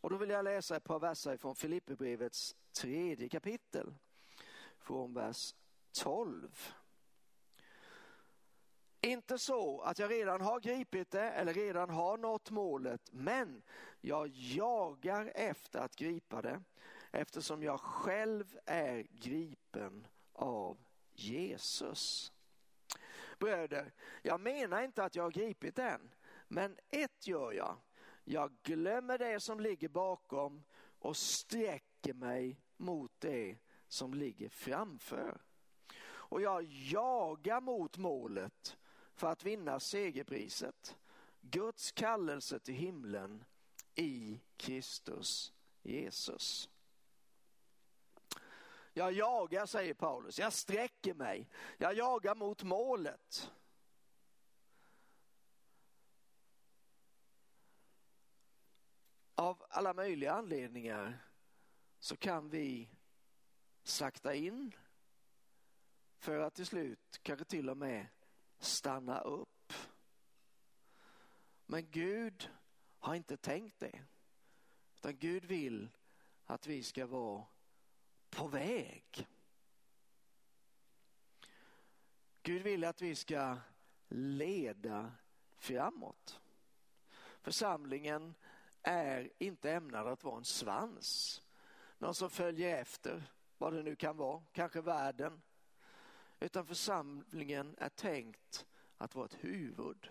Och 0.00 0.10
då 0.10 0.16
vill 0.16 0.30
jag 0.30 0.44
läsa 0.44 0.76
ett 0.76 0.84
par 0.84 0.98
verser 0.98 1.36
från 1.36 1.54
Filipperbrevets 1.54 2.56
tredje 2.72 3.28
kapitel. 3.28 3.94
Från 4.78 5.14
vers 5.14 5.54
12. 5.92 6.72
Inte 9.00 9.38
så 9.38 9.80
att 9.80 9.98
jag 9.98 10.10
redan 10.10 10.40
har 10.40 10.60
gripit 10.60 11.10
det 11.10 11.30
eller 11.30 11.54
redan 11.54 11.90
har 11.90 12.18
nått 12.18 12.50
målet, 12.50 13.12
men 13.12 13.62
jag 14.00 14.28
jagar 14.28 15.32
efter 15.34 15.78
att 15.78 15.96
gripa 15.96 16.42
det 16.42 16.62
eftersom 17.10 17.62
jag 17.62 17.80
själv 17.80 18.58
är 18.64 19.06
gripen 19.10 20.06
av 20.32 20.78
Jesus. 21.12 22.32
Bröder, 23.38 23.92
jag 24.22 24.40
menar 24.40 24.82
inte 24.82 25.04
att 25.04 25.16
jag 25.16 25.22
har 25.22 25.30
gripit 25.30 25.76
den, 25.76 26.14
men 26.48 26.76
ett 26.88 27.26
gör 27.26 27.52
jag. 27.52 27.76
Jag 28.24 28.52
glömmer 28.62 29.18
det 29.18 29.40
som 29.40 29.60
ligger 29.60 29.88
bakom 29.88 30.62
och 30.98 31.16
sträcker 31.16 32.14
mig 32.14 32.60
mot 32.76 33.12
det 33.18 33.58
som 33.88 34.14
ligger 34.14 34.48
framför. 34.48 35.40
Och 36.00 36.42
jag 36.42 36.62
jagar 36.64 37.60
mot 37.60 37.96
målet 37.96 38.76
för 39.14 39.26
att 39.26 39.44
vinna 39.44 39.80
segerpriset. 39.80 40.96
Guds 41.40 41.92
kallelse 41.92 42.58
till 42.58 42.74
himlen 42.74 43.44
i 43.94 44.40
Kristus 44.56 45.52
Jesus. 45.82 46.68
Jag 48.98 49.12
jagar, 49.12 49.66
säger 49.66 49.94
Paulus. 49.94 50.38
Jag 50.38 50.52
sträcker 50.52 51.14
mig. 51.14 51.48
Jag 51.76 51.94
jagar 51.94 52.34
mot 52.34 52.62
målet. 52.62 53.50
Av 59.34 59.66
alla 59.70 59.94
möjliga 59.94 60.32
anledningar 60.32 61.18
så 61.98 62.16
kan 62.16 62.48
vi 62.48 62.90
sakta 63.82 64.34
in 64.34 64.76
för 66.18 66.40
att 66.40 66.54
till 66.54 66.66
slut 66.66 67.20
kanske 67.22 67.44
till 67.44 67.70
och 67.70 67.76
med 67.76 68.06
stanna 68.58 69.20
upp. 69.20 69.72
Men 71.66 71.90
Gud 71.90 72.50
har 72.98 73.14
inte 73.14 73.36
tänkt 73.36 73.78
det. 73.78 74.04
Utan 74.94 75.18
Gud 75.18 75.44
vill 75.44 75.90
att 76.44 76.66
vi 76.66 76.82
ska 76.82 77.06
vara 77.06 77.46
på 78.30 78.48
väg. 78.48 79.28
Gud 82.42 82.62
vill 82.62 82.84
att 82.84 83.02
vi 83.02 83.14
ska 83.14 83.56
leda 84.08 85.12
framåt. 85.56 86.40
Församlingen 87.40 88.34
är 88.82 89.30
inte 89.38 89.72
ämnad 89.72 90.06
att 90.06 90.24
vara 90.24 90.36
en 90.36 90.44
svans. 90.44 91.42
Någon 91.98 92.14
som 92.14 92.30
följer 92.30 92.80
efter, 92.80 93.22
vad 93.58 93.72
det 93.72 93.82
nu 93.82 93.96
kan 93.96 94.16
vara, 94.16 94.42
kanske 94.52 94.80
världen. 94.80 95.42
Utan 96.40 96.66
församlingen 96.66 97.74
är 97.78 97.88
tänkt 97.88 98.66
att 98.96 99.14
vara 99.14 99.26
ett 99.26 99.44
huvud. 99.44 100.10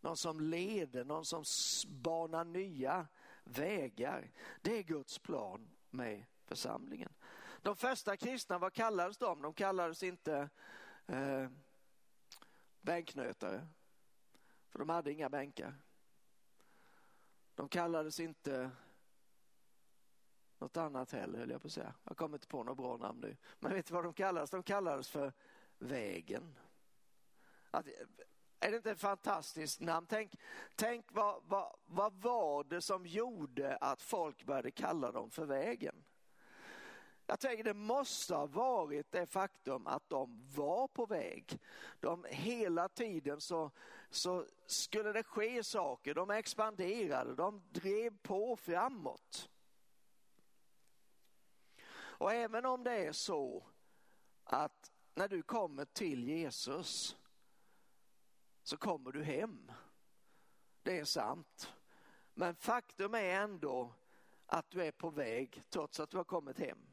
Någon 0.00 0.16
som 0.16 0.40
leder, 0.40 1.04
någon 1.04 1.24
som 1.24 1.44
banar 1.88 2.44
nya 2.44 3.06
vägar. 3.44 4.30
Det 4.62 4.78
är 4.78 4.82
Guds 4.82 5.18
plan 5.18 5.70
med 5.90 6.24
församlingen. 6.50 7.12
De 7.62 7.76
första 7.76 8.16
kristna, 8.16 8.58
vad 8.58 8.72
kallades 8.72 9.18
de? 9.18 9.42
De 9.42 9.54
kallades 9.54 10.02
inte 10.02 10.48
eh, 11.06 11.48
bänknötare, 12.80 13.66
för 14.68 14.78
de 14.78 14.88
hade 14.88 15.12
inga 15.12 15.28
bänkar. 15.28 15.74
De 17.54 17.68
kallades 17.68 18.20
inte 18.20 18.70
något 20.58 20.76
annat 20.76 21.12
heller, 21.12 21.38
höll 21.38 21.50
jag 21.50 21.62
på 21.62 21.66
att 21.66 21.72
säga. 21.72 21.94
Jag 22.04 22.16
kommer 22.16 22.36
inte 22.36 22.46
på 22.46 22.64
något 22.64 22.76
bra 22.76 22.96
namn 22.96 23.20
nu. 23.20 23.36
Men 23.58 23.72
vet 23.72 23.86
du 23.86 23.94
vad 23.94 24.04
de 24.04 24.12
kallades? 24.12 24.50
De 24.50 24.62
kallades 24.62 25.08
för 25.08 25.32
vägen. 25.78 26.58
Att, 27.70 27.86
är 28.60 28.70
det 28.70 28.76
inte 28.76 28.90
ett 28.90 29.00
fantastiskt 29.00 29.80
namn? 29.80 30.06
Tänk, 30.06 30.36
tänk 30.74 31.06
vad, 31.12 31.42
vad, 31.46 31.76
vad 31.86 32.12
var 32.14 32.64
det 32.64 32.80
som 32.80 33.06
gjorde 33.06 33.76
att 33.76 34.02
folk 34.02 34.44
började 34.44 34.70
kalla 34.70 35.12
dem 35.12 35.30
för 35.30 35.44
vägen? 35.44 36.04
Jag 37.30 37.40
tänker 37.40 37.64
det 37.64 37.74
måste 37.74 38.34
ha 38.34 38.46
varit 38.46 39.12
det 39.12 39.26
faktum 39.26 39.86
att 39.86 40.10
de 40.10 40.48
var 40.54 40.88
på 40.88 41.06
väg. 41.06 41.58
De 42.00 42.26
hela 42.28 42.88
tiden 42.88 43.40
så, 43.40 43.70
så 44.10 44.46
skulle 44.66 45.12
det 45.12 45.22
ske 45.22 45.64
saker, 45.64 46.14
de 46.14 46.30
expanderade, 46.30 47.34
de 47.34 47.62
drev 47.70 48.18
på 48.22 48.56
framåt. 48.56 49.50
Och 51.92 52.32
även 52.32 52.66
om 52.66 52.84
det 52.84 53.06
är 53.06 53.12
så 53.12 53.66
att 54.44 54.92
när 55.14 55.28
du 55.28 55.42
kommer 55.42 55.84
till 55.84 56.28
Jesus 56.28 57.16
så 58.62 58.76
kommer 58.76 59.12
du 59.12 59.22
hem. 59.22 59.72
Det 60.82 60.98
är 60.98 61.04
sant. 61.04 61.72
Men 62.34 62.54
faktum 62.54 63.14
är 63.14 63.24
ändå 63.24 63.94
att 64.46 64.70
du 64.70 64.84
är 64.84 64.92
på 64.92 65.10
väg 65.10 65.62
trots 65.68 66.00
att 66.00 66.10
du 66.10 66.16
har 66.16 66.24
kommit 66.24 66.58
hem. 66.58 66.89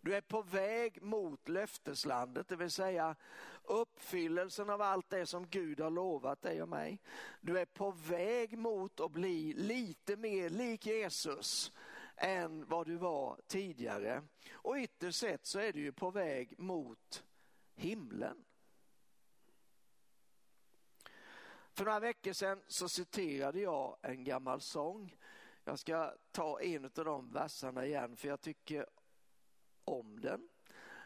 Du 0.00 0.14
är 0.14 0.20
på 0.20 0.42
väg 0.42 1.02
mot 1.02 1.48
löfteslandet, 1.48 2.48
det 2.48 2.56
vill 2.56 2.70
säga 2.70 3.16
uppfyllelsen 3.64 4.70
av 4.70 4.82
allt 4.82 5.10
det 5.10 5.26
som 5.26 5.48
Gud 5.48 5.80
har 5.80 5.90
lovat 5.90 6.42
dig 6.42 6.62
och 6.62 6.68
mig. 6.68 6.98
Du 7.40 7.58
är 7.58 7.64
på 7.64 7.90
väg 7.90 8.58
mot 8.58 9.00
att 9.00 9.12
bli 9.12 9.52
lite 9.52 10.16
mer 10.16 10.50
lik 10.50 10.86
Jesus 10.86 11.72
än 12.16 12.68
vad 12.68 12.86
du 12.86 12.96
var 12.96 13.40
tidigare. 13.46 14.22
Och 14.52 14.76
ytterst 14.76 15.18
sett 15.18 15.46
så 15.46 15.58
är 15.58 15.72
du 15.72 15.80
ju 15.80 15.92
på 15.92 16.10
väg 16.10 16.58
mot 16.58 17.24
himlen. 17.74 18.44
För 21.72 21.84
några 21.84 22.00
veckor 22.00 22.32
sedan 22.32 22.62
så 22.66 22.88
citerade 22.88 23.60
jag 23.60 23.96
en 24.02 24.24
gammal 24.24 24.60
sång. 24.60 25.16
Jag 25.64 25.78
ska 25.78 26.14
ta 26.30 26.60
en 26.60 26.84
av 26.84 27.04
de 27.04 27.32
verserna 27.32 27.86
igen 27.86 28.16
för 28.16 28.28
jag 28.28 28.40
tycker 28.40 28.86
om 29.88 30.20
den. 30.20 30.48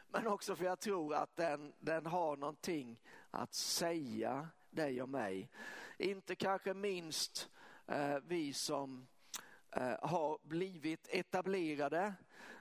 Men 0.09 0.27
också 0.27 0.57
för 0.57 0.65
jag 0.65 0.81
tror 0.81 1.15
att 1.15 1.37
den, 1.37 1.73
den 1.79 2.07
har 2.07 2.37
någonting 2.37 3.01
att 3.31 3.55
säga 3.55 4.49
dig 4.71 5.03
och 5.03 5.09
mig. 5.09 5.51
Inte 5.99 6.35
kanske 6.35 6.75
minst 6.75 7.51
eh, 7.87 8.17
vi 8.25 8.53
som 8.53 9.07
eh, 9.71 9.97
har 10.03 10.39
blivit 10.43 11.09
etablerade 11.11 12.15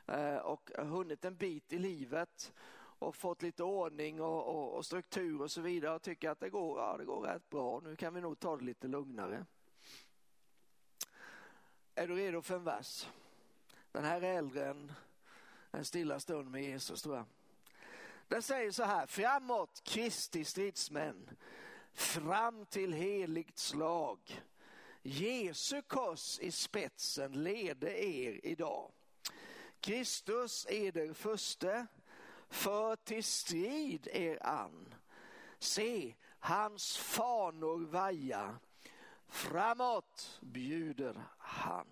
eh, 0.08 0.36
och 0.36 0.72
hunnit 0.78 1.26
en 1.26 1.36
bit 1.36 1.74
i 1.74 1.80
livet 1.80 2.54
och 2.74 3.16
fått 3.16 3.42
lite 3.42 3.64
ordning 3.64 4.22
och, 4.22 4.48
och, 4.48 4.76
och, 4.76 4.86
struktur 4.86 5.42
och 5.42 5.52
så 5.52 5.62
vidare 5.62 5.96
och 5.96 6.02
tycker 6.02 6.30
att 6.30 6.40
det 6.40 6.50
går, 6.50 6.80
ja, 6.80 6.98
det 6.98 7.06
går 7.06 7.22
rätt 7.22 7.50
bra. 7.50 7.80
Nu 7.84 7.96
kan 7.96 8.14
vi 8.14 8.22
nog 8.22 8.40
ta 8.40 8.58
det 8.58 8.64
lite 8.64 8.88
lugnare. 8.88 9.46
Är 11.96 12.08
du 12.08 12.16
redo 12.16 12.42
för 12.42 12.56
en 12.56 12.64
vers? 12.64 13.10
Den 13.92 14.04
här 14.04 14.22
är 14.22 14.38
äldre 14.38 14.70
än 14.70 14.92
en 15.72 15.86
stilla 15.86 16.20
stund 16.20 16.52
med 16.52 16.64
Jesus 16.64 17.02
tror 17.02 17.16
jag. 17.16 17.26
Den 18.28 18.42
säger 18.42 18.72
så 18.72 18.84
här, 18.84 19.06
framåt 19.06 19.82
Kristi 19.84 20.46
stridsmän, 20.46 21.30
fram 21.94 22.66
till 22.66 22.94
heligt 22.94 23.58
slag. 23.58 24.42
Jesu 25.02 25.82
kors 25.82 26.40
i 26.40 26.52
spetsen 26.52 27.44
leder 27.44 27.92
er 27.92 28.46
idag. 28.46 28.92
Kristus 29.80 30.66
eder 30.70 31.14
förste, 31.14 31.88
för 32.50 32.96
till 32.96 33.24
strid 33.24 34.08
er 34.12 34.46
an. 34.46 34.94
Se, 35.60 36.16
hans 36.40 36.98
fanor 36.98 37.86
vaja, 37.86 38.60
framåt 39.28 40.40
bjuder 40.42 41.24
han. 41.38 41.88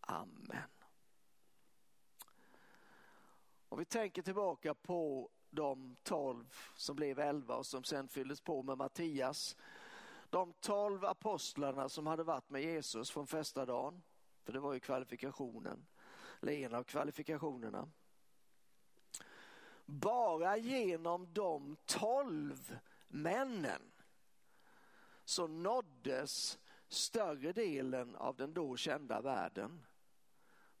Amen. 0.00 0.68
Om 3.74 3.78
vi 3.78 3.84
tänker 3.84 4.22
tillbaka 4.22 4.74
på 4.74 5.30
de 5.50 5.96
tolv 6.02 6.56
som 6.76 6.96
blev 6.96 7.18
elva 7.18 7.56
och 7.56 7.66
som 7.66 7.84
sen 7.84 8.08
fylldes 8.08 8.40
på 8.40 8.62
med 8.62 8.78
Mattias. 8.78 9.56
De 10.30 10.52
tolv 10.52 11.04
apostlarna 11.04 11.88
som 11.88 12.06
hade 12.06 12.22
varit 12.22 12.50
med 12.50 12.62
Jesus 12.62 13.10
från 13.10 13.26
första 13.26 13.66
dagen, 13.66 14.02
för 14.44 14.52
det 14.52 14.60
var 14.60 14.74
ju 14.74 14.80
kvalifikationen, 14.80 15.86
eller 16.42 16.52
en 16.52 16.74
av 16.74 16.82
kvalifikationerna. 16.82 17.90
Bara 19.84 20.56
genom 20.56 21.32
de 21.32 21.76
tolv 21.84 22.78
männen 23.08 23.92
så 25.24 25.46
nåddes 25.46 26.58
större 26.88 27.52
delen 27.52 28.16
av 28.16 28.36
den 28.36 28.54
då 28.54 28.76
kända 28.76 29.20
världen. 29.20 29.86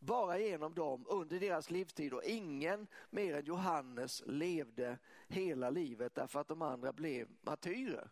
Bara 0.04 0.38
genom 0.38 0.74
dem 0.74 1.04
under 1.08 1.40
deras 1.40 1.70
livstid 1.70 2.12
och 2.12 2.24
ingen 2.24 2.86
mer 3.10 3.34
än 3.34 3.44
Johannes 3.44 4.22
levde 4.26 4.98
hela 5.28 5.70
livet 5.70 6.14
därför 6.14 6.40
att 6.40 6.48
de 6.48 6.62
andra 6.62 6.92
blev 6.92 7.28
martyrer. 7.40 8.10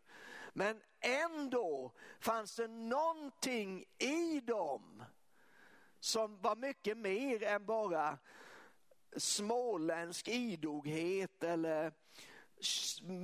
Men 0.53 0.81
ändå 1.01 1.93
fanns 2.21 2.57
det 2.57 2.69
någonting 2.69 3.85
i 3.99 4.41
dem 4.41 5.05
som 6.01 6.41
var 6.41 6.57
mycket 6.57 6.99
mer 6.99 7.43
än 7.43 7.67
bara 7.67 8.19
småländsk 9.17 10.29
idoghet 10.29 11.45
eller 11.45 11.93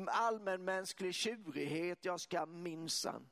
allmänmänsklig 0.06 1.14
tjurighet. 1.14 2.04
Jag 2.04 2.20
ska 2.20 2.46
minsann. 2.46 3.28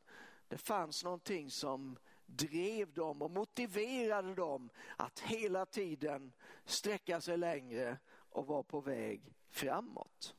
Det 0.49 0.59
fanns 0.59 1.05
någonting 1.05 1.51
som 1.51 1.99
drev 2.27 2.93
dem 2.93 3.23
och 3.23 3.31
motiverade 3.31 4.35
dem 4.35 4.71
att 4.97 5.21
hela 5.21 5.67
tiden 5.67 6.33
sträcka 6.65 7.21
sig 7.21 7.37
längre 7.37 7.99
och 8.31 8.47
vara 8.47 8.63
på 8.63 8.81
väg 8.81 9.35
framåt. 9.51 10.35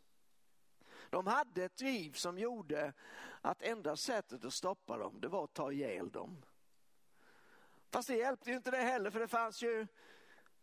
De 1.09 1.27
hade 1.27 1.63
ett 1.63 1.77
driv 1.77 2.11
som 2.11 2.39
gjorde 2.39 2.93
att 3.41 3.61
enda 3.61 3.95
sättet 3.95 4.45
att 4.45 4.53
stoppa 4.53 4.97
dem, 4.97 5.19
det 5.21 5.27
var 5.27 5.43
att 5.43 5.53
ta 5.53 5.71
ihjäl 5.71 6.11
dem. 6.11 6.45
Fast 7.89 8.07
det 8.07 8.15
hjälpte 8.15 8.49
ju 8.49 8.55
inte 8.55 8.71
det 8.71 8.77
heller 8.77 9.11
för 9.11 9.19
det 9.19 9.27
fanns 9.27 9.63
ju 9.63 9.87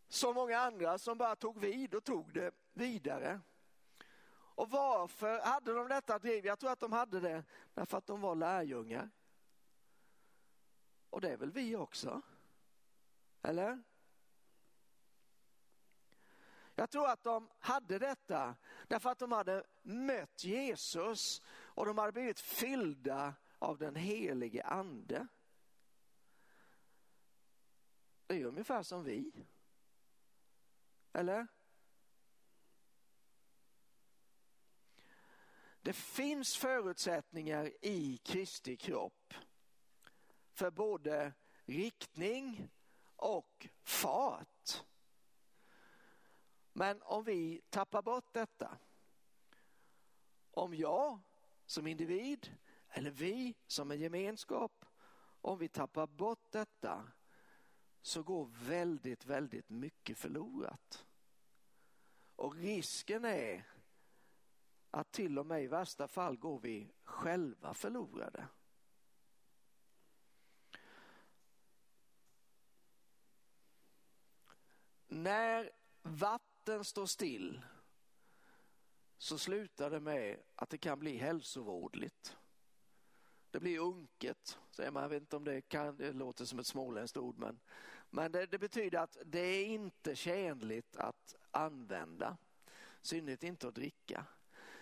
så 0.09 0.33
många 0.33 0.59
andra 0.59 0.99
som 0.99 1.19
bara 1.19 1.37
tog 1.37 1.61
vid 1.61 1.95
och 1.95 2.05
tog 2.05 2.35
det 2.35 2.55
vidare. 2.73 3.41
Och 4.57 4.71
varför 4.71 5.41
hade 5.41 5.75
de 5.75 5.89
detta 5.89 6.19
driv? 6.19 6.47
Jag 6.47 6.59
tror 6.59 6.71
att 6.71 6.81
de 6.81 6.93
hade 6.93 7.21
det 7.21 7.45
därför 7.75 7.99
att 7.99 8.07
de 8.07 8.21
var 8.21 8.35
lärjungar. 8.35 9.11
Och 11.15 11.21
det 11.21 11.33
är 11.33 11.37
väl 11.37 11.51
vi 11.51 11.77
också? 11.77 12.23
Eller? 13.43 13.83
Jag 16.75 16.91
tror 16.91 17.09
att 17.09 17.23
de 17.23 17.51
hade 17.59 17.99
detta 17.99 18.57
därför 18.89 19.11
att 19.11 19.19
de 19.19 19.33
hade 19.33 19.65
mött 19.83 20.45
Jesus 20.45 21.43
och 21.49 21.87
de 21.87 21.99
hade 21.99 22.13
blivit 22.13 22.41
fyllda 22.41 23.35
av 23.59 23.79
den 23.79 23.97
helige 23.97 24.65
ande. 24.65 25.27
Det 28.27 28.41
är 28.41 28.45
ungefär 28.45 28.83
som 28.83 29.05
vi. 29.05 29.47
Eller? 31.13 31.47
Det 35.83 35.93
finns 35.93 36.57
förutsättningar 36.57 37.73
i 37.81 38.17
Kristi 38.17 38.77
kropp 38.77 39.24
för 40.55 40.71
både 40.71 41.33
riktning 41.65 42.71
och 43.17 43.69
fart. 43.83 44.85
Men 46.73 47.03
om 47.03 47.25
vi 47.25 47.63
tappar 47.71 48.03
bort 48.03 48.33
detta, 48.33 48.79
om 50.51 50.75
jag 50.75 51.21
som 51.67 51.87
individ 51.87 52.57
eller 52.89 53.11
vi 53.11 53.55
som 53.67 53.91
en 53.91 54.01
gemenskap, 54.01 54.85
om 55.41 55.59
vi 55.59 55.69
tappar 55.69 56.07
bort 56.07 56.53
detta 56.53 57.13
så 58.03 58.23
går 58.23 58.51
väldigt, 58.53 59.27
väldigt 59.27 59.71
mycket 59.71 60.19
förlorat. 60.19 61.07
Och 62.37 62.55
risken 62.55 63.25
är 63.25 63.67
att 64.91 65.13
till 65.13 65.39
och 65.39 65.47
med 65.47 65.63
i 65.63 65.67
värsta 65.67 66.09
fall 66.09 66.37
går 66.37 66.59
vi 66.59 66.93
själva 67.05 67.75
förlorade. 67.75 68.49
När 75.15 75.71
vatten 76.03 76.85
står 76.85 77.07
still 77.07 77.61
så 79.19 79.39
slutar 79.39 79.91
det 79.91 80.01
med 80.01 80.39
att 80.55 80.71
det 80.71 80.79
kan 80.79 80.99
bli 80.99 81.17
hälsovådligt. 81.17 82.37
Det 83.51 83.61
blir 83.61 83.79
unket, 83.79 84.59
säger 84.71 84.91
man. 84.91 85.03
Jag 85.03 85.11
vet 85.11 85.21
inte 85.23 85.37
om 85.37 85.45
det 85.45 85.61
kan, 85.61 85.97
det 85.97 86.13
låter 86.13 86.45
som 86.45 86.59
ett 86.59 86.67
småländskt 86.67 87.17
ord, 87.17 87.39
men, 87.39 87.61
men 88.11 88.33
det, 88.33 88.47
det 88.47 88.59
betyder 88.59 88.99
att 88.99 89.17
det 89.25 89.39
är 89.39 89.67
inte 89.67 90.17
tjänligt 90.17 90.97
att 90.97 91.35
använda, 91.51 92.37
synnerhet 93.01 93.43
inte 93.43 93.69
att 93.69 93.75
dricka. 93.75 94.27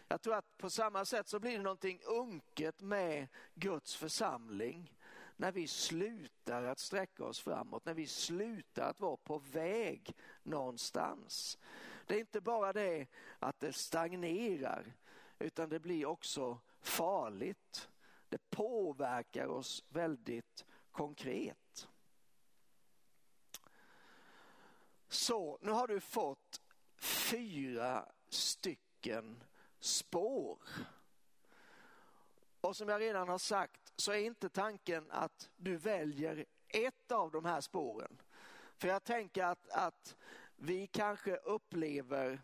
Jag 0.09 0.23
tror 0.23 0.35
att 0.35 0.57
på 0.59 0.71
samma 0.71 1.05
sätt 1.05 1.29
så 1.29 1.41
blir 1.41 1.57
det 1.57 1.63
någonting 1.63 2.01
unket 2.05 2.81
med 2.81 3.29
Guds 3.55 3.97
församling 3.97 4.99
när 5.43 5.53
vi 5.53 5.69
slutar 5.69 6.65
att 6.65 6.79
sträcka 6.79 7.25
oss 7.25 7.41
framåt, 7.41 7.85
när 7.85 7.95
vi 7.95 8.07
slutar 8.07 8.91
att 8.91 9.01
vara 9.01 9.17
på 9.17 9.39
väg 9.39 10.17
någonstans. 10.43 11.59
Det 12.07 12.15
är 12.15 12.21
inte 12.21 12.41
bara 12.41 12.73
det 12.73 13.07
att 13.39 13.61
det 13.61 13.73
stagnerar 13.73 14.93
utan 15.39 15.69
det 15.69 15.81
blir 15.81 16.07
också 16.07 16.59
farligt. 16.81 17.91
Det 18.29 18.51
påverkar 18.51 19.47
oss 19.47 19.85
väldigt 19.89 20.65
konkret. 20.93 21.89
Så 25.09 25.59
nu 25.63 25.71
har 25.71 25.87
du 25.87 26.01
fått 26.01 26.61
fyra 26.97 28.09
stycken 28.29 29.43
spår. 29.81 30.59
Och 32.61 32.77
som 32.77 32.89
jag 32.89 33.01
redan 33.01 33.29
har 33.29 33.39
sagt 33.39 33.82
så 33.97 34.13
är 34.13 34.19
inte 34.19 34.49
tanken 34.49 35.11
att 35.11 35.51
du 35.57 35.77
väljer 35.77 36.45
ett 36.69 37.13
av 37.13 37.31
de 37.31 37.45
här 37.45 37.61
spåren. 37.61 38.23
För 38.77 38.89
jag 38.89 39.05
tänker 39.05 39.45
att, 39.45 39.71
att 39.71 40.17
vi 40.57 40.87
kanske 40.87 41.37
upplever, 41.37 42.43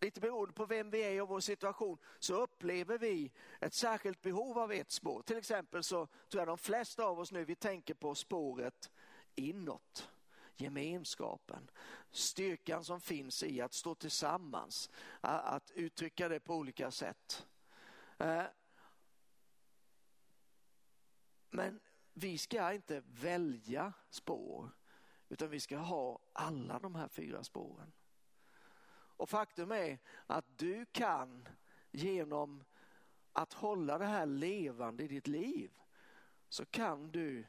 lite 0.00 0.20
beroende 0.20 0.54
på 0.54 0.66
vem 0.66 0.90
vi 0.90 1.02
är 1.02 1.22
och 1.22 1.28
vår 1.28 1.40
situation, 1.40 1.98
så 2.18 2.34
upplever 2.34 2.98
vi 2.98 3.32
ett 3.60 3.74
särskilt 3.74 4.22
behov 4.22 4.58
av 4.58 4.72
ett 4.72 4.90
spår. 4.90 5.22
Till 5.22 5.36
exempel 5.36 5.82
så 5.82 6.06
tror 6.06 6.40
jag 6.40 6.48
de 6.48 6.58
flesta 6.58 7.04
av 7.04 7.20
oss 7.20 7.32
nu, 7.32 7.44
vi 7.44 7.54
tänker 7.54 7.94
på 7.94 8.14
spåret 8.14 8.90
inåt 9.34 10.08
gemenskapen, 10.56 11.70
styrkan 12.10 12.84
som 12.84 13.00
finns 13.00 13.42
i 13.42 13.60
att 13.60 13.72
stå 13.72 13.94
tillsammans, 13.94 14.90
att 15.20 15.70
uttrycka 15.70 16.28
det 16.28 16.40
på 16.40 16.54
olika 16.54 16.90
sätt. 16.90 17.46
Eh, 18.18 18.44
men 21.54 21.80
vi 22.12 22.38
ska 22.38 22.72
inte 22.72 23.02
välja 23.06 23.92
spår, 24.10 24.70
utan 25.28 25.50
vi 25.50 25.60
ska 25.60 25.76
ha 25.76 26.18
alla 26.32 26.78
de 26.78 26.94
här 26.94 27.08
fyra 27.08 27.44
spåren. 27.44 27.92
Och 29.16 29.28
faktum 29.28 29.72
är 29.72 29.98
att 30.26 30.58
du 30.58 30.86
kan 30.92 31.48
genom 31.90 32.64
att 33.32 33.52
hålla 33.52 33.98
det 33.98 34.04
här 34.04 34.26
levande 34.26 35.04
i 35.04 35.08
ditt 35.08 35.26
liv 35.26 35.72
så 36.48 36.64
kan 36.64 37.10
du 37.10 37.46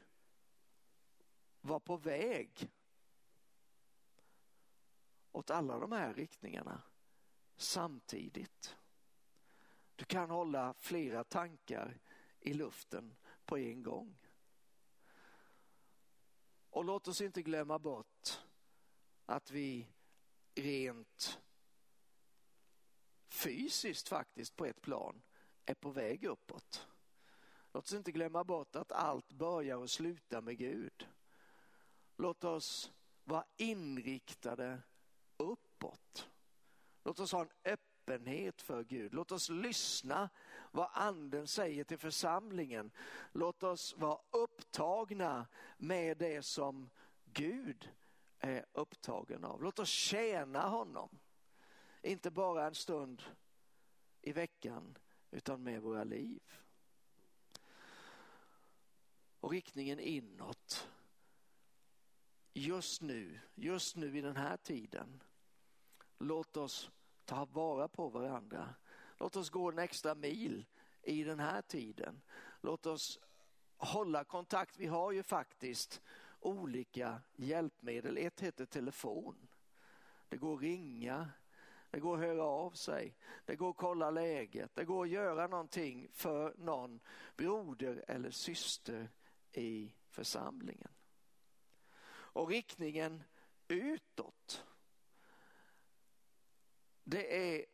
vara 1.60 1.80
på 1.80 1.96
väg 1.96 2.70
åt 5.32 5.50
alla 5.50 5.78
de 5.78 5.92
här 5.92 6.14
riktningarna 6.14 6.82
samtidigt. 7.56 8.76
Du 9.96 10.04
kan 10.04 10.30
hålla 10.30 10.74
flera 10.74 11.24
tankar 11.24 11.98
i 12.40 12.52
luften 12.52 13.16
på 13.46 13.58
en 13.58 13.82
gång. 13.82 14.18
Och 16.70 16.84
låt 16.84 17.08
oss 17.08 17.20
inte 17.20 17.42
glömma 17.42 17.78
bort 17.78 18.40
att 19.26 19.50
vi 19.50 19.88
rent 20.54 21.40
fysiskt 23.28 24.08
faktiskt 24.08 24.56
på 24.56 24.66
ett 24.66 24.80
plan 24.80 25.22
är 25.64 25.74
på 25.74 25.90
väg 25.90 26.24
uppåt. 26.24 26.86
Låt 27.72 27.84
oss 27.84 27.92
inte 27.92 28.12
glömma 28.12 28.44
bort 28.44 28.76
att 28.76 28.92
allt 28.92 29.32
börjar 29.32 29.76
och 29.76 29.90
slutar 29.90 30.40
med 30.40 30.58
Gud. 30.58 31.08
Låt 32.16 32.44
oss 32.44 32.92
vara 33.24 33.44
inriktade 33.56 34.82
uppåt. 35.36 36.28
Låt 37.04 37.20
oss 37.20 37.32
ha 37.32 37.40
en 37.40 37.50
öppen 37.64 37.95
öppenhet 38.06 38.62
för 38.62 38.84
Gud. 38.84 39.14
Låt 39.14 39.32
oss 39.32 39.48
lyssna 39.48 40.28
vad 40.70 40.90
anden 40.92 41.46
säger 41.46 41.84
till 41.84 41.98
församlingen. 41.98 42.90
Låt 43.32 43.62
oss 43.62 43.94
vara 43.96 44.18
upptagna 44.30 45.46
med 45.76 46.18
det 46.18 46.42
som 46.42 46.90
Gud 47.24 47.90
är 48.38 48.66
upptagen 48.72 49.44
av. 49.44 49.62
Låt 49.62 49.78
oss 49.78 49.88
tjäna 49.88 50.68
honom. 50.68 51.18
Inte 52.02 52.30
bara 52.30 52.66
en 52.66 52.74
stund 52.74 53.22
i 54.22 54.32
veckan 54.32 54.98
utan 55.30 55.62
med 55.62 55.82
våra 55.82 56.04
liv. 56.04 56.42
Och 59.40 59.50
riktningen 59.50 60.00
inåt. 60.00 60.88
Just 62.52 63.02
nu, 63.02 63.40
just 63.54 63.96
nu 63.96 64.18
i 64.18 64.20
den 64.20 64.36
här 64.36 64.56
tiden. 64.56 65.22
Låt 66.18 66.56
oss 66.56 66.90
ta 67.26 67.44
vara 67.44 67.88
på 67.88 68.08
varandra. 68.08 68.74
Låt 69.18 69.36
oss 69.36 69.50
gå 69.50 69.70
en 69.70 69.78
extra 69.78 70.14
mil 70.14 70.66
i 71.02 71.24
den 71.24 71.40
här 71.40 71.62
tiden. 71.62 72.22
Låt 72.60 72.86
oss 72.86 73.20
hålla 73.76 74.24
kontakt. 74.24 74.78
Vi 74.78 74.86
har 74.86 75.12
ju 75.12 75.22
faktiskt 75.22 76.02
olika 76.40 77.20
hjälpmedel. 77.36 78.18
Ett 78.18 78.40
heter 78.40 78.66
telefon. 78.66 79.48
Det 80.28 80.36
går 80.36 80.54
att 80.54 80.62
ringa, 80.62 81.30
det 81.90 82.00
går 82.00 82.14
att 82.14 82.22
höra 82.22 82.44
av 82.44 82.70
sig, 82.70 83.16
det 83.44 83.56
går 83.56 83.70
att 83.70 83.76
kolla 83.76 84.10
läget, 84.10 84.74
det 84.74 84.84
går 84.84 85.04
att 85.04 85.10
göra 85.10 85.46
någonting 85.46 86.08
för 86.12 86.54
någon 86.58 87.00
broder 87.36 88.04
eller 88.08 88.30
syster 88.30 89.08
i 89.52 89.94
församlingen. 90.10 90.90
Och 92.08 92.48
riktningen 92.48 93.22
utåt, 93.68 94.64
det 97.08 97.54
är 97.56 97.64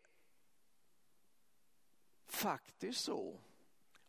faktiskt 2.26 3.01
så 3.01 3.41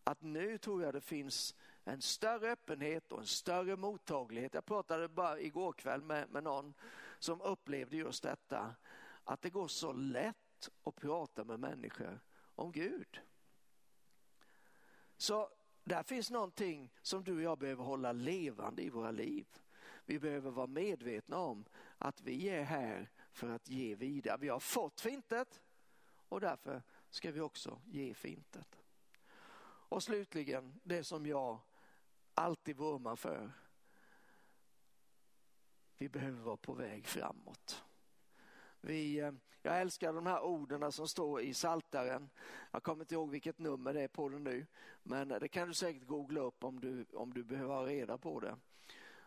att 0.04 0.22
nu 0.22 0.58
tror 0.58 0.84
jag 0.84 0.94
det 0.94 1.02
finns 1.02 1.56
en 1.84 2.02
större 2.02 2.52
öppenhet 2.52 3.12
och 3.12 3.20
en 3.20 3.26
större 3.26 3.76
mottaglighet. 3.76 4.54
Jag 4.54 4.66
pratade 4.66 5.08
bara 5.08 5.40
igår 5.40 5.74
kväll 5.74 6.02
med, 6.02 6.30
med 6.30 6.44
någon 6.44 6.74
som 7.20 7.42
upplevde 7.42 7.98
just 7.98 8.24
detta, 8.24 8.76
att 9.24 9.42
det 9.42 9.50
går 9.50 9.68
så 9.68 9.94
lätt 9.94 10.70
att 10.84 10.96
prata 10.96 11.44
med 11.44 11.60
människor 11.60 12.20
om 12.56 12.72
Gud. 12.72 13.22
Så 15.18 15.50
där 15.84 16.04
finns 16.04 16.32
någonting 16.32 16.94
som 17.02 17.24
du 17.24 17.36
och 17.36 17.42
jag 17.42 17.58
behöver 17.58 17.84
hålla 17.84 18.12
levande 18.12 18.82
i 18.82 18.90
våra 18.90 19.12
liv. 19.12 19.48
Vi 20.06 20.20
behöver 20.20 20.52
vara 20.52 20.68
medvetna 20.68 21.38
om 21.38 21.66
att 21.98 22.22
vi 22.22 22.50
är 22.50 22.64
här 22.64 23.10
för 23.34 23.50
att 23.50 23.70
ge 23.70 23.96
vidare. 23.96 24.38
Vi 24.38 24.50
har 24.50 24.60
fått 24.60 25.02
fintet 25.02 25.62
och 26.30 26.42
därför 26.42 26.84
ska 27.10 27.32
vi 27.32 27.42
också 27.42 27.82
ge 27.86 28.14
fintet. 28.14 28.84
Och 29.66 30.04
slutligen 30.04 30.80
det 30.84 31.04
som 31.04 31.26
jag 31.26 31.60
alltid 32.34 32.78
vurmar 32.78 33.16
för. 33.16 33.52
Vi 35.98 36.10
behöver 36.10 36.42
vara 36.42 36.58
på 36.58 36.74
väg 36.74 37.08
framåt. 37.08 37.84
Vi, 38.82 39.20
eh, 39.20 39.32
jag 39.62 39.82
älskar 39.82 40.14
de 40.14 40.26
här 40.26 40.44
orden 40.44 40.92
som 40.92 41.08
står 41.08 41.42
i 41.42 41.54
Saltaren. 41.54 42.30
Jag 42.72 42.84
kommer 42.84 43.04
inte 43.04 43.16
ihåg 43.16 43.30
vilket 43.30 43.60
nummer 43.60 43.94
det 43.94 44.02
är 44.02 44.08
på 44.08 44.30
den 44.30 44.44
nu, 44.44 44.66
men 45.04 45.28
det 45.28 45.48
kan 45.48 45.68
du 45.68 45.74
säkert 45.74 46.08
googla 46.08 46.42
upp 46.42 46.64
om 46.64 46.80
du, 46.80 47.06
om 47.14 47.34
du 47.34 47.44
behöver 47.44 47.74
ha 47.74 47.86
reda 47.86 48.18
på 48.18 48.40
det. 48.40 48.58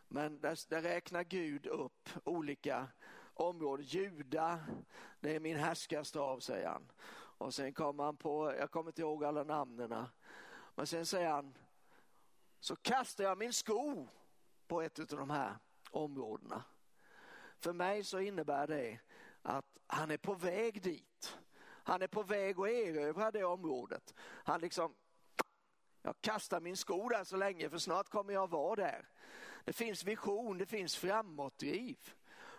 Men 0.09 0.41
där, 0.41 0.59
där 0.69 0.83
räknar 0.83 1.25
Gud 1.25 1.67
upp 1.67 2.09
olika 2.25 2.89
område, 3.37 3.83
Juda, 3.83 4.61
det 5.21 5.37
är 5.37 5.41
min 5.41 5.57
härskarstav, 5.57 6.41
säger 6.41 6.69
han. 6.69 6.93
Och 7.39 7.55
sen 7.55 7.73
kommer 7.73 8.05
han 8.05 8.17
på, 8.17 8.55
jag 8.59 8.71
kommer 8.71 8.91
inte 8.91 9.01
ihåg 9.01 9.25
alla 9.25 9.45
namnen, 9.45 10.07
men 10.75 10.87
sen 10.87 11.07
säger 11.07 11.29
han, 11.29 11.55
så 12.61 12.77
kastar 12.77 13.25
jag 13.25 13.39
min 13.39 13.53
sko 13.53 14.09
på 14.67 14.83
ett 14.83 14.99
av 14.99 15.07
de 15.07 15.31
här 15.31 15.57
områdena. 15.91 16.65
För 17.59 17.73
mig 17.73 18.05
så 18.05 18.21
innebär 18.21 18.67
det 18.67 18.99
att 19.43 19.79
han 19.87 20.11
är 20.11 20.17
på 20.17 20.35
väg 20.35 20.83
dit. 20.83 21.39
Han 21.63 22.03
är 22.03 22.07
på 22.07 22.23
väg 22.23 22.61
att 22.61 22.69
erövra 22.69 23.31
det 23.31 23.45
området. 23.45 24.15
Han 24.19 24.61
liksom, 24.61 24.95
jag 26.03 26.21
kastar 26.21 26.61
min 26.61 26.77
sko 26.77 27.09
där 27.09 27.25
så 27.25 27.37
länge 27.37 27.71
för 27.71 27.79
snart 27.79 28.09
kommer 28.09 28.33
jag 28.33 28.51
vara 28.51 28.77
där. 28.77 29.09
Det 29.65 29.73
finns 29.73 30.05
vision, 30.05 30.59
det 30.59 30.67
finns 30.67 30.97
framåtdriv. 30.97 32.15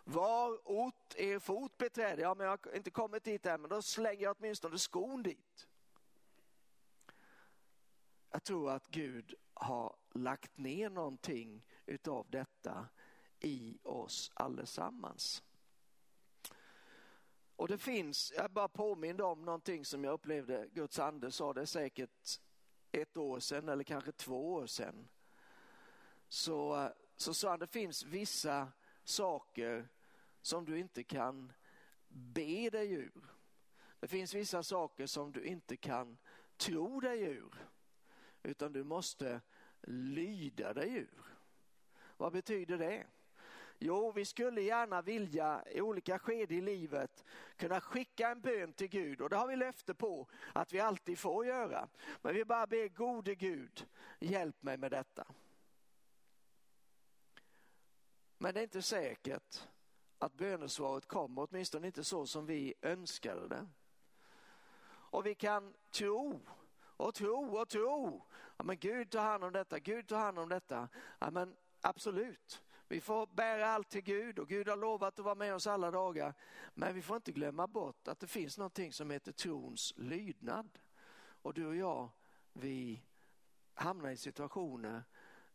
Var 0.10 0.60
ort 0.64 1.16
er 1.16 1.40
fot 1.40 1.78
beträder, 1.78 2.24
ja 2.24 2.36
men 2.36 2.46
jag 2.48 2.52
har 2.66 2.76
inte 2.76 2.92
kommit 2.92 3.24
dit 3.24 3.46
än 3.46 3.62
men 3.62 3.70
då 3.70 3.82
slänger 3.82 4.24
jag 4.24 4.36
åtminstone 4.40 4.80
skon 4.80 5.24
dit. 5.24 5.68
Jag 8.32 8.44
tror 8.44 8.72
att 8.72 8.88
Gud 8.88 9.36
har 9.54 9.96
lagt 10.12 10.58
ner 10.58 10.90
någonting 10.90 11.66
utav 11.86 12.30
detta 12.30 12.88
i 13.40 13.78
oss 13.84 14.32
allesammans. 14.34 15.44
Och 17.56 17.68
det 17.68 17.78
finns, 17.78 18.34
jag 18.36 18.52
bara 18.52 18.68
påminner 18.68 19.24
om 19.24 19.46
någonting 19.46 19.86
som 19.86 20.04
jag 20.04 20.14
upplevde 20.14 20.68
Guds 20.74 21.00
ande 21.00 21.32
sa, 21.32 21.54
det 21.54 21.62
är 21.62 21.66
säkert 21.66 22.40
ett 22.92 23.18
år 23.18 23.40
sedan 23.40 23.70
eller 23.70 23.84
kanske 23.84 24.12
två 24.12 24.54
år 24.54 24.66
sedan. 24.66 25.08
Så, 26.28 26.90
så 27.16 27.34
sa 27.34 27.50
han, 27.50 27.60
det 27.60 27.68
finns 27.68 28.04
vissa 28.04 28.72
saker 29.04 29.88
som 30.48 30.66
du 30.66 30.80
inte 30.80 31.04
kan 31.04 31.54
be 32.08 32.70
dig 32.70 32.92
ur. 32.94 33.26
Det 34.00 34.08
finns 34.08 34.34
vissa 34.34 34.64
saker 34.64 35.06
som 35.06 35.32
du 35.32 35.44
inte 35.44 35.78
kan 35.78 36.18
tro 36.58 37.00
dig 37.00 37.22
ur, 37.22 37.70
utan 38.44 38.74
du 38.74 38.84
måste 38.84 39.42
lyda 39.88 40.74
dig 40.74 40.94
ur. 40.94 41.24
Vad 42.18 42.34
betyder 42.34 42.78
det? 42.78 43.08
Jo, 43.80 44.12
vi 44.12 44.26
skulle 44.26 44.62
gärna 44.62 45.02
vilja 45.02 45.64
i 45.72 45.82
olika 45.82 46.20
skeden 46.20 46.58
i 46.58 46.62
livet 46.62 47.26
kunna 47.56 47.82
skicka 47.82 48.30
en 48.30 48.42
bön 48.42 48.74
till 48.74 48.88
Gud 48.88 49.22
och 49.22 49.30
det 49.30 49.36
har 49.36 49.48
vi 49.48 49.56
löfte 49.56 49.94
på 49.94 50.28
att 50.54 50.74
vi 50.74 50.80
alltid 50.80 51.20
får 51.20 51.46
göra. 51.46 51.90
Men 52.22 52.36
vi 52.36 52.46
bara 52.46 52.68
ber 52.68 52.88
gode 52.88 53.36
Gud, 53.36 53.88
hjälp 54.20 54.64
mig 54.64 54.78
med 54.78 54.92
detta. 54.92 55.28
Men 58.38 58.54
det 58.54 58.60
är 58.60 58.64
inte 58.64 58.82
säkert 58.82 59.68
att 60.20 60.34
bönesvaret 60.34 61.06
kommer, 61.06 61.48
åtminstone 61.50 61.88
inte 61.88 62.04
så 62.04 62.26
som 62.26 62.46
vi 62.46 62.74
önskade 62.82 63.48
det. 63.48 63.68
Och 65.10 65.26
vi 65.26 65.36
kan 65.36 65.74
tro 65.92 66.40
och 66.80 67.16
tro 67.16 67.58
och 67.58 67.70
tro. 67.70 68.26
Ja, 68.58 68.64
men 68.64 68.78
Gud 68.78 69.12
tar 69.12 69.22
hand 69.22 69.44
om 69.44 69.54
detta, 69.54 69.80
Gud 69.80 70.08
tar 70.08 70.18
hand 70.18 70.40
om 70.40 70.50
detta. 70.50 70.90
Ja, 71.20 71.32
men 71.32 71.56
absolut, 71.82 72.64
vi 72.88 73.02
får 73.02 73.28
bära 73.28 73.68
allt 73.68 73.90
till 73.90 74.02
Gud 74.02 74.40
och 74.40 74.48
Gud 74.48 74.68
har 74.68 74.78
lovat 74.78 75.20
att 75.20 75.26
vara 75.26 75.36
med 75.36 75.56
oss 75.56 75.68
alla 75.68 75.92
dagar. 75.92 76.34
Men 76.74 76.96
vi 76.96 77.02
får 77.02 77.16
inte 77.16 77.32
glömma 77.32 77.68
bort 77.68 78.08
att 78.08 78.20
det 78.20 78.28
finns 78.28 78.58
någonting 78.58 78.94
som 78.94 79.12
heter 79.12 79.32
trons 79.32 79.94
lydnad. 79.98 80.80
Och 81.42 81.54
du 81.54 81.66
och 81.66 81.76
jag, 81.76 82.10
vi 82.54 83.04
hamnar 83.74 84.10
i 84.10 84.18
situationer 84.18 85.04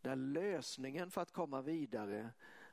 där 0.00 0.16
lösningen 0.16 1.10
för 1.10 1.20
att 1.20 1.32
komma 1.32 1.62
vidare, 1.62 2.30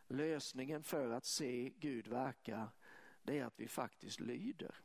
lösningen 0.09 0.83
för 0.83 1.09
att 1.09 1.25
se 1.25 1.71
Gud 1.79 2.07
verka, 2.07 2.69
det 3.23 3.39
är 3.39 3.45
att 3.45 3.59
vi 3.59 3.67
faktiskt 3.67 4.19
lyder. 4.19 4.75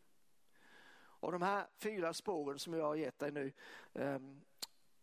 Och 0.97 1.33
de 1.33 1.43
här 1.43 1.66
fyra 1.77 2.12
spåren 2.14 2.59
som 2.59 2.75
jag 2.75 2.85
har 2.85 2.95
gett 2.95 3.18
dig 3.18 3.33
nu, 3.33 3.53
eh, 3.93 4.18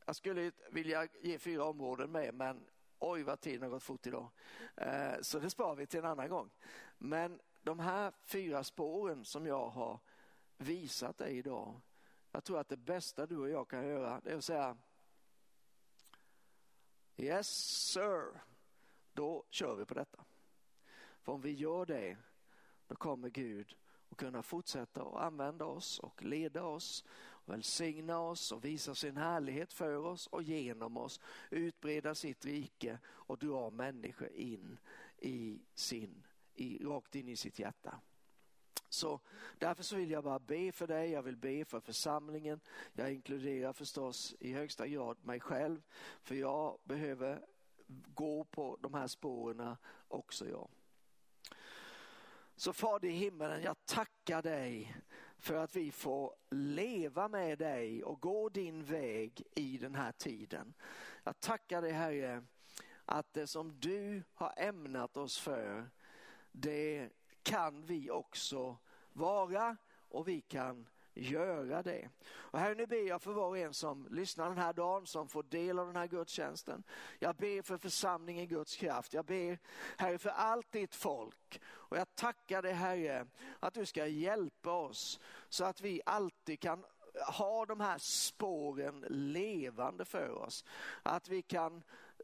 jag 0.05 0.15
skulle 0.15 0.51
vilja 0.71 1.07
ge 1.21 1.39
fyra 1.39 1.63
områden 1.63 2.11
med 2.11 2.33
men 2.33 2.65
oj 2.99 3.23
vad 3.23 3.41
tiden 3.41 3.61
har 3.61 3.69
gått 3.69 3.83
fort 3.83 4.07
idag. 4.07 4.29
Eh, 4.75 5.21
så 5.21 5.39
det 5.39 5.49
sparar 5.49 5.75
vi 5.75 5.87
till 5.87 5.99
en 5.99 6.05
annan 6.05 6.29
gång. 6.29 6.49
Men 6.97 7.39
de 7.61 7.79
här 7.79 8.13
fyra 8.21 8.63
spåren 8.63 9.25
som 9.25 9.45
jag 9.45 9.69
har 9.69 9.99
visat 10.57 11.17
dig 11.17 11.37
idag, 11.37 11.81
jag 12.31 12.43
tror 12.43 12.59
att 12.59 12.69
det 12.69 12.77
bästa 12.77 13.25
du 13.25 13.37
och 13.37 13.49
jag 13.49 13.67
kan 13.67 13.87
göra 13.87 14.21
det 14.23 14.31
är 14.31 14.37
att 14.37 14.43
säga 14.43 14.77
Yes 17.17 17.47
sir, 17.91 18.41
då 19.13 19.43
kör 19.49 19.75
vi 19.75 19.85
på 19.85 19.93
detta. 19.93 20.25
För 21.21 21.31
om 21.31 21.41
vi 21.41 21.51
gör 21.51 21.85
det, 21.85 22.17
då 22.87 22.95
kommer 22.95 23.29
Gud 23.29 23.75
och 24.09 24.19
kunna 24.19 24.43
fortsätta 24.43 25.01
att 25.01 25.15
använda 25.15 25.65
oss 25.65 25.99
och 25.99 26.23
leda 26.23 26.63
oss, 26.63 27.05
och 27.43 27.53
välsigna 27.53 28.19
oss 28.19 28.51
och 28.51 28.65
visa 28.65 28.95
sin 28.95 29.17
härlighet 29.17 29.73
för 29.73 29.95
oss 29.95 30.27
och 30.27 30.43
genom 30.43 30.97
oss, 30.97 31.19
utbreda 31.49 32.15
sitt 32.15 32.45
rike 32.45 32.99
och 33.05 33.37
dra 33.37 33.69
människor 33.69 34.31
in 34.31 34.79
i 35.17 35.61
sin, 35.73 36.23
i, 36.53 36.85
rakt 36.85 37.15
in 37.15 37.29
i 37.29 37.35
sitt 37.35 37.59
hjärta. 37.59 37.99
Så 38.89 39.19
därför 39.57 39.83
så 39.83 39.95
vill 39.95 40.11
jag 40.11 40.23
bara 40.23 40.39
be 40.39 40.71
för 40.71 40.87
dig, 40.87 41.11
jag 41.11 41.23
vill 41.23 41.37
be 41.37 41.65
för 41.65 41.79
församlingen. 41.79 42.59
Jag 42.93 43.13
inkluderar 43.13 43.73
förstås 43.73 44.35
i 44.39 44.53
högsta 44.53 44.87
grad 44.87 45.17
mig 45.21 45.39
själv, 45.39 45.81
för 46.21 46.35
jag 46.35 46.79
behöver 46.83 47.45
gå 48.13 48.43
på 48.43 48.77
de 48.81 48.93
här 48.93 49.07
spåren 49.07 49.75
också 50.07 50.49
jag. 50.49 50.69
Så 52.55 52.73
Fader 52.73 53.07
i 53.07 53.11
himmelen, 53.11 53.61
jag 53.61 53.85
tackar 53.85 54.41
dig 54.41 54.95
för 55.37 55.55
att 55.55 55.75
vi 55.75 55.91
får 55.91 56.35
leva 56.49 57.27
med 57.27 57.57
dig 57.57 58.03
och 58.03 58.21
gå 58.21 58.49
din 58.49 58.83
väg 58.83 59.43
i 59.55 59.77
den 59.77 59.95
här 59.95 60.11
tiden. 60.11 60.73
Jag 61.23 61.39
tackar 61.39 61.81
dig 61.81 61.91
Herre 61.91 62.43
att 63.05 63.33
det 63.33 63.47
som 63.47 63.79
du 63.79 64.23
har 64.33 64.53
ämnat 64.57 65.17
oss 65.17 65.39
för, 65.39 65.89
det 66.51 67.09
kan 67.43 67.85
vi 67.85 68.11
också 68.11 68.77
vara 69.13 69.77
och 70.09 70.27
vi 70.27 70.41
kan 70.41 70.87
göra 71.13 71.83
det. 71.83 72.09
Och 72.27 72.59
här 72.59 72.75
nu 72.75 72.85
ber 72.85 73.07
jag 73.07 73.21
för 73.21 73.31
var 73.33 73.47
och 73.47 73.57
en 73.57 73.73
som 73.73 74.07
lyssnar 74.11 74.49
den 74.49 74.57
här 74.57 74.73
dagen, 74.73 75.07
som 75.07 75.27
får 75.27 75.43
del 75.43 75.79
av 75.79 75.87
den 75.87 75.95
här 75.95 76.07
gudstjänsten. 76.07 76.83
Jag 77.19 77.35
ber 77.35 77.61
för 77.61 77.77
församlingen 77.77 78.47
Guds 78.47 78.75
kraft. 78.75 79.13
Jag 79.13 79.25
ber 79.25 79.59
Herre 79.97 80.17
för 80.17 80.29
allt 80.29 80.71
ditt 80.71 80.95
folk. 80.95 81.61
Och 81.63 81.97
jag 81.97 82.15
tackar 82.15 82.61
dig 82.61 82.73
Herre 82.73 83.27
att 83.59 83.73
du 83.73 83.85
ska 83.85 84.07
hjälpa 84.07 84.71
oss 84.71 85.19
så 85.49 85.65
att 85.65 85.81
vi 85.81 86.01
alltid 86.05 86.59
kan 86.59 86.85
ha 87.27 87.65
de 87.65 87.79
här 87.79 87.97
spåren 87.97 89.05
levande 89.09 90.05
för 90.05 90.31
oss. 90.31 90.65
Att 91.03 91.29
vi 91.29 91.41
kan 91.41 91.83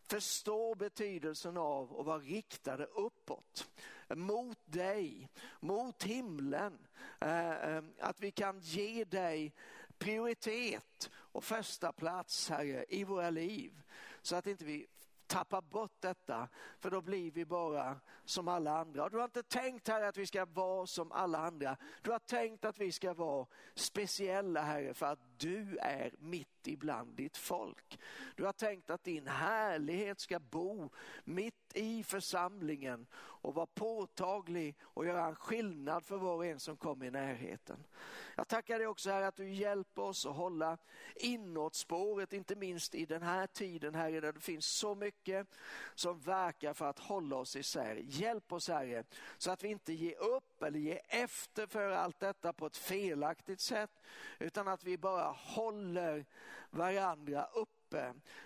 förstå 0.10 0.76
betydelsen 0.76 1.58
av 1.58 2.00
att 2.00 2.06
vara 2.06 2.20
riktade 2.20 2.86
uppåt 2.86 3.68
mot 4.16 4.58
dig, 4.66 5.30
mot 5.60 6.04
himlen. 6.04 6.88
Eh, 7.20 7.52
eh, 7.52 7.84
att 8.00 8.20
vi 8.20 8.32
kan 8.32 8.60
ge 8.60 9.04
dig 9.04 9.54
prioritet 9.98 11.10
och 11.14 11.44
första 11.44 11.92
plats 11.92 12.50
Herre 12.50 12.86
i 12.90 13.04
våra 13.04 13.30
liv. 13.30 13.82
Så 14.22 14.36
att 14.36 14.48
inte 14.48 14.66
vi 14.66 14.88
Tappa 15.28 15.62
bort 15.62 15.96
detta, 16.00 16.48
för 16.80 16.92
då 16.92 17.02
blir 17.02 17.32
vi 17.32 17.46
bara 17.46 18.00
som 18.26 18.48
alla 18.48 18.78
andra. 18.78 19.04
Och 19.04 19.12
du 19.12 19.18
har 19.18 19.26
inte 19.26 19.44
tänkt 19.44 19.88
här 19.88 20.02
att 20.02 20.18
vi 20.18 20.26
ska 20.26 20.46
vara 20.46 20.88
som 20.88 21.12
alla 21.12 21.38
andra. 21.38 21.78
Du 22.02 22.12
har 22.12 22.20
tänkt 22.20 22.66
att 22.66 22.80
vi 22.80 22.92
ska 22.92 23.14
vara 23.14 23.46
speciella 23.76 24.62
Herre 24.62 24.94
för 24.94 25.06
att 25.06 25.20
du 25.38 25.78
är 25.78 26.14
mitt 26.20 26.68
ibland 26.68 27.16
ditt 27.16 27.38
folk. 27.38 28.00
Du 28.36 28.46
har 28.46 28.54
tänkt 28.54 28.90
att 28.90 29.04
din 29.04 29.28
härlighet 29.28 30.20
ska 30.20 30.40
bo 30.40 30.90
mitt 31.24 31.72
i 31.74 32.04
församlingen 32.04 33.08
och 33.16 33.54
vara 33.54 33.66
påtaglig 33.66 34.76
och 34.82 35.06
göra 35.06 35.26
en 35.26 35.36
skillnad 35.36 36.06
för 36.06 36.18
var 36.18 36.36
och 36.36 36.46
en 36.46 36.60
som 36.60 36.78
kommer 36.78 37.06
i 37.06 37.12
närheten. 37.12 37.84
Jag 38.40 38.48
tackar 38.48 38.80
dig 38.80 38.88
också 38.88 39.10
här 39.10 39.22
att 39.22 39.36
du 39.36 39.50
hjälper 39.50 40.02
oss 40.02 40.26
att 40.26 40.36
hålla 40.36 40.78
inåtspåret, 41.16 42.34
inte 42.34 42.56
minst 42.56 42.96
i 42.96 43.06
den 43.06 43.22
här 43.22 43.48
tiden 43.48 43.96
här 43.96 44.22
där 44.22 44.34
det 44.34 44.40
finns 44.40 44.66
så 44.66 44.96
mycket 44.96 45.48
som 45.96 46.20
verkar 46.20 46.74
för 46.74 46.86
att 46.86 47.00
hålla 47.00 47.36
oss 47.36 47.56
isär. 47.56 47.96
Hjälp 47.96 48.54
oss 48.54 48.68
Herre 48.68 49.04
så 49.38 49.52
att 49.52 49.64
vi 49.64 49.68
inte 49.68 49.94
ger 49.94 50.20
upp 50.20 50.64
eller 50.64 50.80
ger 50.80 51.00
efter 51.08 51.68
för 51.68 51.92
allt 51.92 52.20
detta 52.20 52.54
på 52.54 52.66
ett 52.66 52.78
felaktigt 52.78 53.62
sätt 53.62 53.92
utan 54.40 54.68
att 54.68 54.84
vi 54.84 54.98
bara 54.98 55.32
håller 55.32 56.26
varandra 56.70 57.46
uppe. 57.54 57.77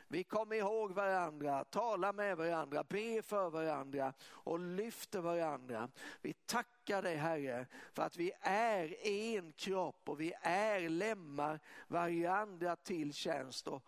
Vi 0.08 0.24
kommer 0.24 0.56
ihåg 0.56 0.92
varandra, 0.92 1.64
talar 1.64 2.14
med 2.14 2.38
varandra, 2.38 2.84
ber 2.84 3.22
för 3.22 3.50
varandra 3.50 4.14
och 4.24 4.60
lyfter 4.60 5.22
varandra. 5.22 5.90
Vi 6.22 6.34
tackar 6.34 7.02
dig 7.02 7.16
Herre 7.16 7.66
för 7.94 8.04
att 8.04 8.18
vi 8.18 8.32
är 8.42 9.08
en 9.08 9.54
kropp 9.54 10.10
och 10.10 10.22
vi 10.22 10.34
är 10.42 10.90
lemmar 10.90 11.60
varandra 11.88 12.76
till 12.76 13.14
tjänst. 13.14 13.68
Och 13.68 13.84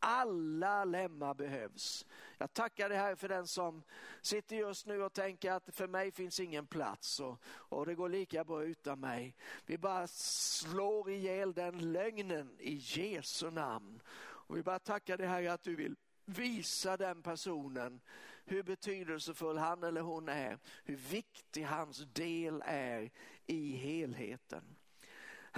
alla 0.00 0.84
lemmar 0.84 1.34
behövs. 1.34 2.06
Jag 2.38 2.52
tackar 2.52 2.88
dig 2.88 2.98
här 2.98 3.14
för 3.14 3.28
den 3.28 3.46
som 3.46 3.82
sitter 4.22 4.56
just 4.56 4.86
nu 4.86 5.02
och 5.02 5.12
tänker 5.12 5.52
att 5.52 5.74
för 5.74 5.88
mig 5.88 6.12
finns 6.12 6.40
ingen 6.40 6.66
plats 6.66 7.20
och, 7.20 7.42
och 7.44 7.86
det 7.86 7.94
går 7.94 8.08
lika 8.08 8.44
bra 8.44 8.64
utan 8.64 9.00
mig. 9.00 9.36
Vi 9.66 9.78
bara 9.78 10.06
slår 10.06 11.10
ihjäl 11.10 11.52
den 11.52 11.92
lögnen 11.92 12.56
i 12.58 12.74
Jesu 12.74 13.50
namn. 13.50 14.00
Och 14.48 14.56
vi 14.56 14.62
bara 14.62 14.78
tackar 14.78 15.16
dig 15.16 15.26
Herre 15.26 15.52
att 15.52 15.62
du 15.62 15.76
vill 15.76 15.96
visa 16.24 16.96
den 16.96 17.22
personen 17.22 18.00
hur 18.44 18.62
betydelsefull 18.62 19.58
han 19.58 19.82
eller 19.82 20.00
hon 20.00 20.28
är, 20.28 20.58
hur 20.84 20.96
viktig 20.96 21.62
hans 21.62 21.98
del 22.12 22.62
är 22.66 23.10
i 23.46 23.76
helheten. 23.76 24.76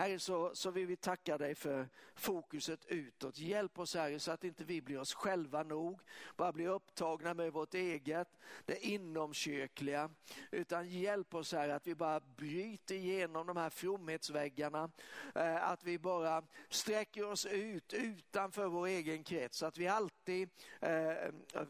Herre, 0.01 0.19
så, 0.19 0.51
så 0.55 0.71
vill 0.71 0.87
vi 0.87 0.97
tacka 0.97 1.39
dig 1.39 1.55
för 1.55 1.89
fokuset 2.15 2.87
utåt. 2.87 3.39
Hjälp 3.39 3.79
oss 3.79 3.95
Herre 3.95 4.19
så 4.19 4.33
att 4.33 4.45
inte 4.45 4.65
vi 4.65 4.81
blir 4.81 5.01
oss 5.01 5.15
själva 5.15 5.63
nog, 5.63 6.01
bara 6.37 6.53
blir 6.53 6.69
upptagna 6.69 7.35
med 7.35 7.53
vårt 7.53 7.75
eget, 7.75 8.29
det 8.65 8.87
inomkyrkliga, 8.87 10.11
utan 10.51 10.89
hjälp 10.89 11.35
oss 11.35 11.53
Herre 11.53 11.75
att 11.75 11.87
vi 11.87 11.95
bara 11.95 12.21
bryter 12.21 12.95
igenom 12.95 13.47
de 13.47 13.57
här 13.57 13.71
fromhetsväggarna, 13.71 14.91
eh, 15.35 15.71
att 15.71 15.85
vi 15.85 15.99
bara 15.99 16.43
sträcker 16.69 17.27
oss 17.27 17.47
ut 17.47 17.93
utanför 17.93 18.67
vår 18.67 18.87
egen 18.87 19.25
krets, 19.25 19.63
att 19.63 19.79
vi 19.79 19.89
alltid 19.89 20.49
eh, 20.81 21.15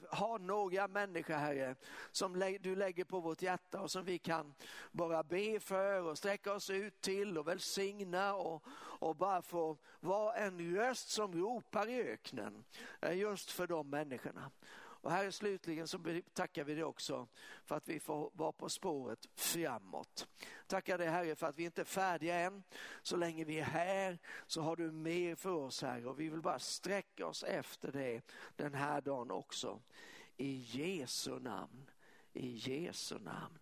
har 0.08 0.38
några 0.38 0.88
människor 0.88 1.34
Herre 1.34 1.76
som 2.12 2.58
du 2.60 2.76
lägger 2.76 3.04
på 3.04 3.20
vårt 3.20 3.42
hjärta 3.42 3.80
och 3.80 3.90
som 3.90 4.04
vi 4.04 4.18
kan 4.18 4.54
bara 4.92 5.22
be 5.22 5.60
för 5.60 6.02
och 6.02 6.18
sträcka 6.18 6.52
oss 6.52 6.70
ut 6.70 7.00
till 7.00 7.38
och 7.38 7.48
välsigna 7.48 8.19
lyssna 8.20 8.34
och, 8.34 8.62
och 9.00 9.16
bara 9.16 9.42
få 9.42 9.78
vara 10.00 10.34
en 10.34 10.74
röst 10.74 11.08
som 11.08 11.32
ropar 11.32 11.88
i 11.88 12.02
öknen 12.02 12.64
eh, 13.00 13.18
just 13.18 13.50
för 13.50 13.66
de 13.66 13.90
människorna. 13.90 14.50
Och 15.02 15.10
här 15.10 15.30
slutligen 15.30 15.88
så 15.88 15.98
tackar 16.32 16.64
vi 16.64 16.74
dig 16.74 16.84
också 16.84 17.28
för 17.64 17.76
att 17.76 17.88
vi 17.88 18.00
får 18.00 18.30
vara 18.34 18.52
på 18.52 18.68
spåret 18.68 19.28
framåt. 19.34 20.28
Tackar 20.66 20.98
dig 20.98 21.08
Herre 21.08 21.36
för 21.36 21.46
att 21.46 21.58
vi 21.58 21.64
inte 21.64 21.80
är 21.80 21.84
färdiga 21.84 22.34
än. 22.34 22.62
Så 23.02 23.16
länge 23.16 23.44
vi 23.44 23.58
är 23.58 23.64
här 23.64 24.18
så 24.46 24.62
har 24.62 24.76
du 24.76 24.90
mer 24.90 25.34
för 25.34 25.50
oss 25.50 25.82
Herre 25.82 26.06
och 26.06 26.20
vi 26.20 26.28
vill 26.28 26.42
bara 26.42 26.58
sträcka 26.58 27.26
oss 27.26 27.42
efter 27.42 27.92
det 27.92 28.22
den 28.56 28.74
här 28.74 29.00
dagen 29.00 29.30
också. 29.30 29.80
I 30.36 30.52
Jesu 30.52 31.38
namn, 31.38 31.90
i 32.32 32.48
Jesu 32.48 33.18
namn. 33.18 33.59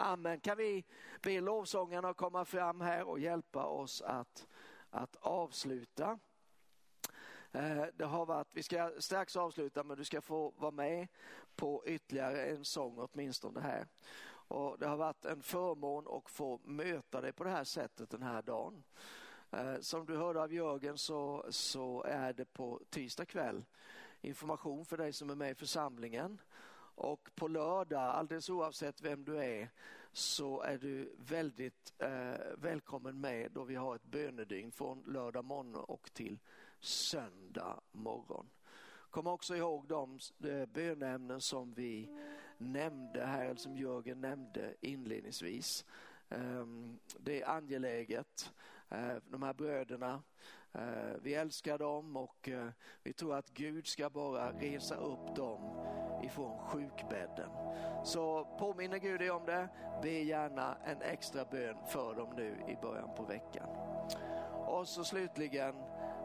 Amen. 0.00 0.40
Kan 0.40 0.56
vi 0.56 0.84
be 1.22 1.40
lovsångarna 1.40 2.14
komma 2.14 2.44
fram 2.44 2.80
här 2.80 3.04
och 3.04 3.18
hjälpa 3.18 3.64
oss 3.64 4.02
att, 4.02 4.46
att 4.90 5.16
avsluta. 5.16 6.18
Eh, 7.52 7.84
det 7.94 8.04
har 8.04 8.26
varit, 8.26 8.48
vi 8.52 8.62
ska 8.62 8.92
strax 8.98 9.36
avsluta 9.36 9.84
men 9.84 9.96
du 9.96 10.04
ska 10.04 10.20
få 10.20 10.52
vara 10.56 10.70
med 10.70 11.08
på 11.56 11.82
ytterligare 11.86 12.46
en 12.46 12.64
sång 12.64 12.98
åtminstone 12.98 13.60
här. 13.60 13.86
Och 14.30 14.78
det 14.78 14.86
har 14.86 14.96
varit 14.96 15.24
en 15.24 15.42
förmån 15.42 16.06
att 16.08 16.30
få 16.30 16.60
möta 16.64 17.20
dig 17.20 17.32
på 17.32 17.44
det 17.44 17.50
här 17.50 17.64
sättet 17.64 18.10
den 18.10 18.22
här 18.22 18.42
dagen. 18.42 18.84
Eh, 19.50 19.78
som 19.80 20.06
du 20.06 20.16
hörde 20.16 20.42
av 20.42 20.52
Jörgen 20.52 20.98
så, 20.98 21.46
så 21.50 22.02
är 22.02 22.32
det 22.32 22.52
på 22.52 22.80
tisdag 22.90 23.26
kväll 23.26 23.64
information 24.20 24.84
för 24.84 24.96
dig 24.96 25.12
som 25.12 25.30
är 25.30 25.34
med 25.34 25.50
i 25.50 25.54
församlingen 25.54 26.40
och 26.98 27.30
på 27.34 27.48
lördag, 27.48 28.02
alldeles 28.02 28.50
oavsett 28.50 29.00
vem 29.00 29.24
du 29.24 29.36
är, 29.36 29.70
så 30.12 30.62
är 30.62 30.78
du 30.78 31.14
väldigt 31.18 31.94
eh, 31.98 32.40
välkommen 32.56 33.20
med 33.20 33.52
då 33.52 33.64
vi 33.64 33.74
har 33.74 33.94
ett 33.96 34.04
bönedygn 34.04 34.72
från 34.72 35.02
lördag 35.06 35.44
morgon 35.44 35.74
och 35.74 36.10
till 36.12 36.38
söndag 36.80 37.80
morgon. 37.92 38.50
Kom 39.10 39.26
också 39.26 39.56
ihåg 39.56 39.88
de 39.88 40.18
eh, 40.44 40.66
bönämnen 40.66 41.40
som 41.40 41.74
vi 41.74 42.08
nämnde 42.58 43.26
här, 43.26 43.44
eller 43.44 43.60
som 43.60 43.76
Jörgen 43.76 44.20
nämnde 44.20 44.74
inledningsvis. 44.80 45.84
Ehm, 46.28 46.98
det 47.18 47.42
är 47.42 47.48
angeläget. 47.48 48.52
Eh, 48.88 49.16
de 49.24 49.42
här 49.42 49.54
bröderna, 49.54 50.22
eh, 50.72 51.16
vi 51.22 51.34
älskar 51.34 51.78
dem 51.78 52.16
och 52.16 52.48
vi 53.02 53.12
tror 53.12 53.34
att 53.36 53.50
Gud 53.50 53.86
ska 53.86 54.10
bara 54.10 54.52
resa 54.52 54.96
upp 54.96 55.36
dem 55.36 55.97
ifrån 56.22 56.58
sjukbädden. 56.58 57.50
Så 58.04 58.44
påminner 58.58 58.98
Gud 58.98 59.20
dig 59.20 59.30
om 59.30 59.46
det, 59.46 59.68
be 60.02 60.10
gärna 60.10 60.76
en 60.84 61.02
extra 61.02 61.44
bön 61.44 61.76
för 61.86 62.14
dem 62.14 62.28
nu 62.36 62.56
i 62.68 62.76
början 62.82 63.10
på 63.16 63.22
veckan. 63.22 63.68
Och 64.66 64.88
så 64.88 65.04
slutligen 65.04 65.74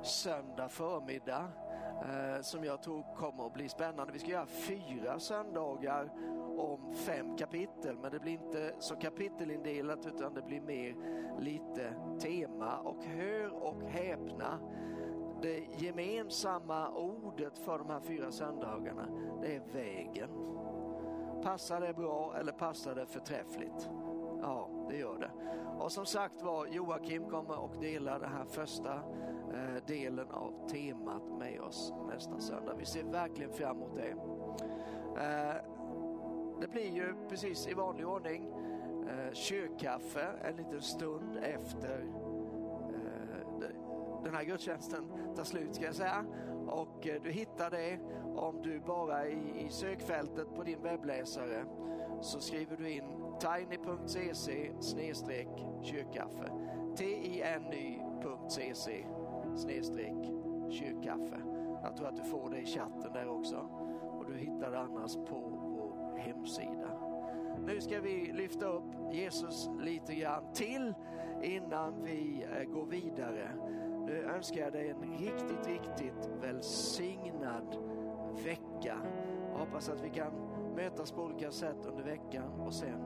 söndag 0.04 0.70
förmiddag 0.70 1.48
eh, 2.02 2.42
som 2.42 2.64
jag 2.64 2.82
tror 2.84 3.16
kommer 3.16 3.46
att 3.46 3.54
bli 3.54 3.70
spännande. 3.70 4.14
Vi 4.14 4.20
ska 4.20 4.30
göra 4.30 4.46
fyra 4.46 5.20
söndagar 5.20 6.12
om 6.58 6.94
fem 6.94 7.38
kapitel 7.38 7.98
men 8.02 8.12
det 8.12 8.20
blir 8.20 8.34
inte 8.34 8.74
så 8.80 8.96
kapitelindelat 8.96 10.06
utan 10.06 10.34
det 10.34 10.42
blir 10.42 10.62
mer 10.62 10.96
lite 11.40 11.94
tema 12.20 12.78
och 12.78 13.04
hör 13.04 13.64
och 13.64 13.84
häpna 13.84 14.60
det 15.44 15.64
gemensamma 15.78 16.90
ordet 16.90 17.58
för 17.58 17.78
de 17.78 17.90
här 17.90 18.00
fyra 18.00 18.32
söndagarna, 18.32 19.08
det 19.42 19.56
är 19.56 19.62
vägen. 19.74 20.30
Passar 21.44 21.82
det 21.82 21.94
bra 21.94 22.36
eller 22.40 22.52
passar 22.52 22.96
det 22.96 23.06
förträffligt? 23.06 23.90
Ja, 24.42 24.70
det 24.90 24.98
gör 24.98 25.20
det. 25.20 25.32
Och 25.80 25.92
som 25.92 26.06
sagt 26.06 26.42
var, 26.42 26.68
Joakim 26.68 27.30
kommer 27.30 27.60
och 27.60 27.76
delar 27.82 28.20
den 28.20 28.30
här 28.30 28.46
första 28.46 28.94
eh, 29.54 29.86
delen 29.88 30.32
av 30.32 30.68
temat 30.68 31.24
med 31.40 31.62
oss 31.62 31.94
nästa 32.08 32.40
söndag. 32.40 32.74
Vi 32.78 32.86
ser 32.86 33.04
verkligen 33.04 33.54
fram 33.54 33.78
emot 33.78 33.96
det. 33.96 34.10
Eh, 35.22 35.56
det 36.62 36.68
blir 36.68 36.96
ju 36.96 37.16
precis 37.30 37.68
i 37.68 37.74
vanlig 37.74 38.08
ordning 38.08 38.54
eh, 39.10 39.34
kyrkkaffe 39.34 40.28
en 40.44 40.56
liten 40.56 40.82
stund 40.82 41.38
efter 41.38 42.06
den 44.24 44.36
här 44.36 44.44
gudstjänsten 44.44 45.04
tar 45.36 45.44
slut 45.44 45.76
ska 45.76 45.86
jag 45.86 45.96
säga. 45.96 46.26
Och 46.68 47.08
eh, 47.08 47.22
du 47.24 47.32
hittar 47.32 47.72
det 47.72 48.00
om 48.36 48.62
du 48.62 48.80
bara 48.80 49.28
i, 49.28 49.66
i 49.66 49.70
sökfältet 49.70 50.56
på 50.56 50.64
din 50.64 50.82
webbläsare 50.84 51.66
så 52.22 52.40
skriver 52.40 52.78
du 52.78 52.90
in 52.90 53.04
tiny.cc 53.40 54.72
snedstreck 54.80 55.66
kyrkkaffe. 55.82 56.52
tiny.cc 56.96 58.92
snedstreck 59.56 60.32
kyrkkaffe. 60.70 61.42
Jag 61.84 61.98
tror 61.98 62.08
att 62.08 62.18
du 62.18 62.24
får 62.24 62.50
det 62.50 62.58
i 62.58 62.66
chatten 62.66 63.14
där 63.14 63.28
också. 63.28 63.58
Och 64.18 64.26
du 64.26 64.38
hittar 64.38 64.72
det 64.72 64.80
annars 64.80 65.16
på 65.16 65.40
vår 65.62 66.18
hemsida. 66.18 67.00
Nu 67.66 67.82
ska 67.82 68.02
vi 68.02 68.32
lyfta 68.34 68.66
upp 68.66 68.94
Jesus 69.12 69.70
lite 69.80 70.16
grann 70.16 70.54
till 70.54 70.94
innan 71.44 72.04
vi 72.04 72.46
eh, 72.58 72.64
går 72.64 72.86
vidare. 72.86 73.50
Nu 74.06 74.24
önskar 74.24 74.62
jag 74.62 74.74
dig 74.74 74.90
en 74.90 75.18
riktigt, 75.18 75.68
riktigt 75.68 76.30
välsignad 76.42 77.76
vecka. 78.46 78.98
Jag 79.52 79.60
hoppas 79.60 79.90
att 79.90 80.04
vi 80.04 80.10
kan 80.10 80.34
mötas 80.76 81.12
på 81.12 81.22
olika 81.22 81.52
sätt 81.52 81.86
under 81.86 82.04
veckan 82.04 82.60
och 82.60 82.74
sen 82.74 83.00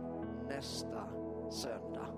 nästa 0.47 1.03
söndag. 1.49 2.16